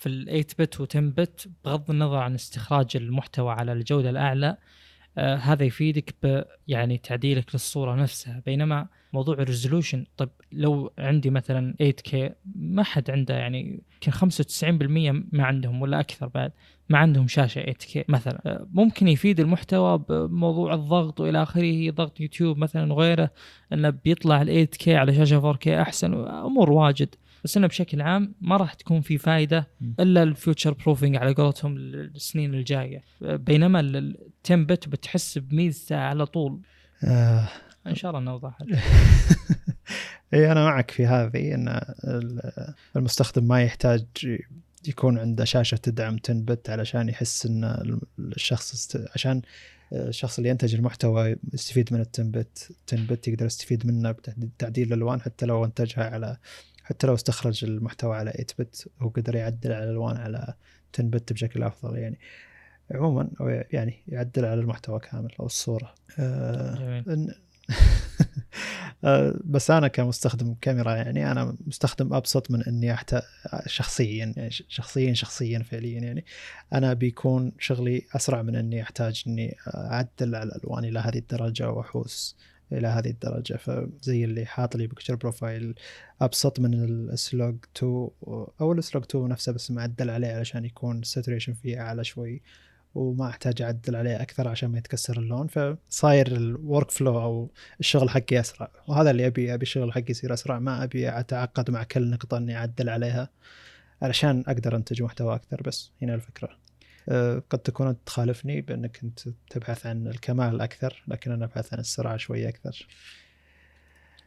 [0.00, 4.56] في ال 8 bit و 10 bit بغض النظر عن استخراج المحتوى على الجودة الأعلى
[5.18, 8.42] آه هذا يفيدك ب يعني تعديلك للصورة نفسها.
[8.46, 12.16] بينما موضوع ال resolution طيب لو عندي مثلا 8K
[12.54, 16.52] ما حد عنده يعني يمكن 95% ما عندهم ولا أكثر بعد
[16.88, 18.40] ما عندهم شاشة 8K مثلا.
[18.46, 23.30] آه، ممكن يفيد المحتوى بموضوع الضغط وإلى آخره ضغط يوتيوب مثلا وغيره
[23.72, 27.14] إنه بيطلع ال 8K على شاشة 4K أحسن امور واجد.
[27.44, 29.68] بس إنه بشكل عام ما راح تكون في فائده.
[30.00, 33.02] إلا ال future proofing على قولتهم السنين الجاية.
[33.20, 36.60] بينما ال 10 bit بتحس بميزته على طول.
[37.04, 37.48] آه.
[37.86, 38.62] إن شاء الله إنه وضحت
[40.34, 41.68] اي أنا معك في هذه إن
[42.04, 44.04] ال- المستخدم ما يحتاج
[44.88, 49.04] يكون عنده شاشة تدعم 10 bit علشان يحس إن الشخص است...
[49.14, 49.42] عشان
[49.92, 54.88] الشخص اللي ينتج المحتوى يستفيد من ال 10 بت 10 بت يقدر يستفيد منه بتعديل
[54.88, 56.36] الألوان حتى لو انتجها على
[56.90, 60.54] حتى لو استخرج المحتوى على 8 بت هو قدر يعدل على الالوان على
[60.94, 62.18] 10 بت بشكل أفضل يعني.
[62.90, 65.94] عموما أو يعني يعدل على المحتوى كامل أو الصورة.
[66.18, 67.34] آه جميل.
[69.04, 73.22] آه، بس أنا كمستخدم كاميرا يعني أنا مستخدم أبسط من إني احتاج
[73.66, 76.24] شخصيا يعني شخصيا شخصيا فعليا يعني.
[76.72, 82.36] أنا بيكون شغلي أسرع من إني أحتاج إني أعدل على الألوان إلى هذه الدرجة وأحوس
[82.72, 83.56] إلى هذه الدرجة.
[83.56, 85.74] فزي اللي حاط لي picture profile
[86.20, 86.74] أبسط من
[87.10, 88.08] ال S-Log 2
[88.60, 92.42] أو ال S-Log 2 نفسه بس معدل عليه علشان يكون ال saturation فيه أعلى شوي
[92.94, 95.46] وما أحتاج أعدل عليه أكثر عشان ما يتكسر اللون.
[95.46, 98.70] فصاير ال workflow أو الشغل حقي أسرع.
[98.88, 100.58] وهذا اللي أبي أبي الشغل حقي يصير أسرع.
[100.58, 103.28] ما أبي أتعقد مع كل نقطة إني أعدل عليها
[104.02, 105.62] علشان أقدر أنتج محتوى أكثر.
[105.62, 106.69] بس هنا الفكرة.
[107.50, 109.20] قد تكون انت تخالفني بأنك أنت
[109.50, 112.86] تبحث عن الكمال أكثر لكن أنا أبحث عن السرعة شوي أكثر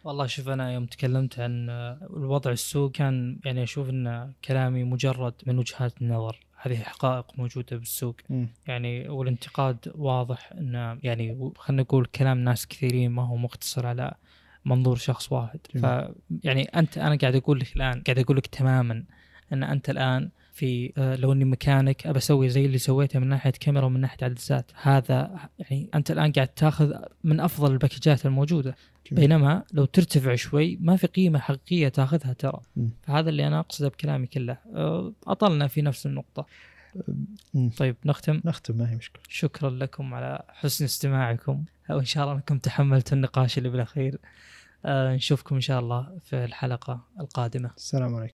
[0.04, 5.34] والله شوف أنا يوم تكلمت عن آه، الوضع السوق كان يعني أشوف أن كلامي مجرد
[5.48, 8.48] من وجهات النظر هذه حقائق موجودة بالسوق مم.
[8.68, 14.14] يعني والانتقاد واضح انه يعني خلينا نقول كلام ناس كثيرين ما هو مقتصر على
[14.66, 15.86] منظور شخص واحد ف.
[16.44, 19.04] يعني أنت أنا قاعد أقول لك الآن قاعد أقول لك تماما
[19.54, 23.52] أن أنت الآن في آه، لو إني مكانك أبى أسوي زي اللي سويته من ناحية
[23.52, 26.94] كاميرا ومن ناحية عدسات هذا يعني أنت الآن قاعد تأخذ
[27.24, 28.76] من أفضل الباكجات الموجودة.
[29.12, 29.22] جميل.
[29.22, 32.62] بينما لو ترتفع شوي ما في قيمة حقيقية تأخذها ترى.
[32.76, 32.90] مم.
[33.02, 34.58] فهذا اللي أنا أقصده بكلامي كله.
[34.74, 36.46] آه، أطلنا في نفس النقطة.
[37.54, 37.70] مم.
[37.70, 39.24] طيب نختم؟ نختم ما هي مشكلة.
[39.30, 41.64] شكرا لكم على حسن استماعكم.
[41.90, 44.18] وإن شاء الله أنكم تحملتوا النقاش اللي بالأخير.
[44.86, 47.72] آه نشوفكم إن شاء الله في الحلقة القادمة.
[47.78, 48.32] السلام عليكم.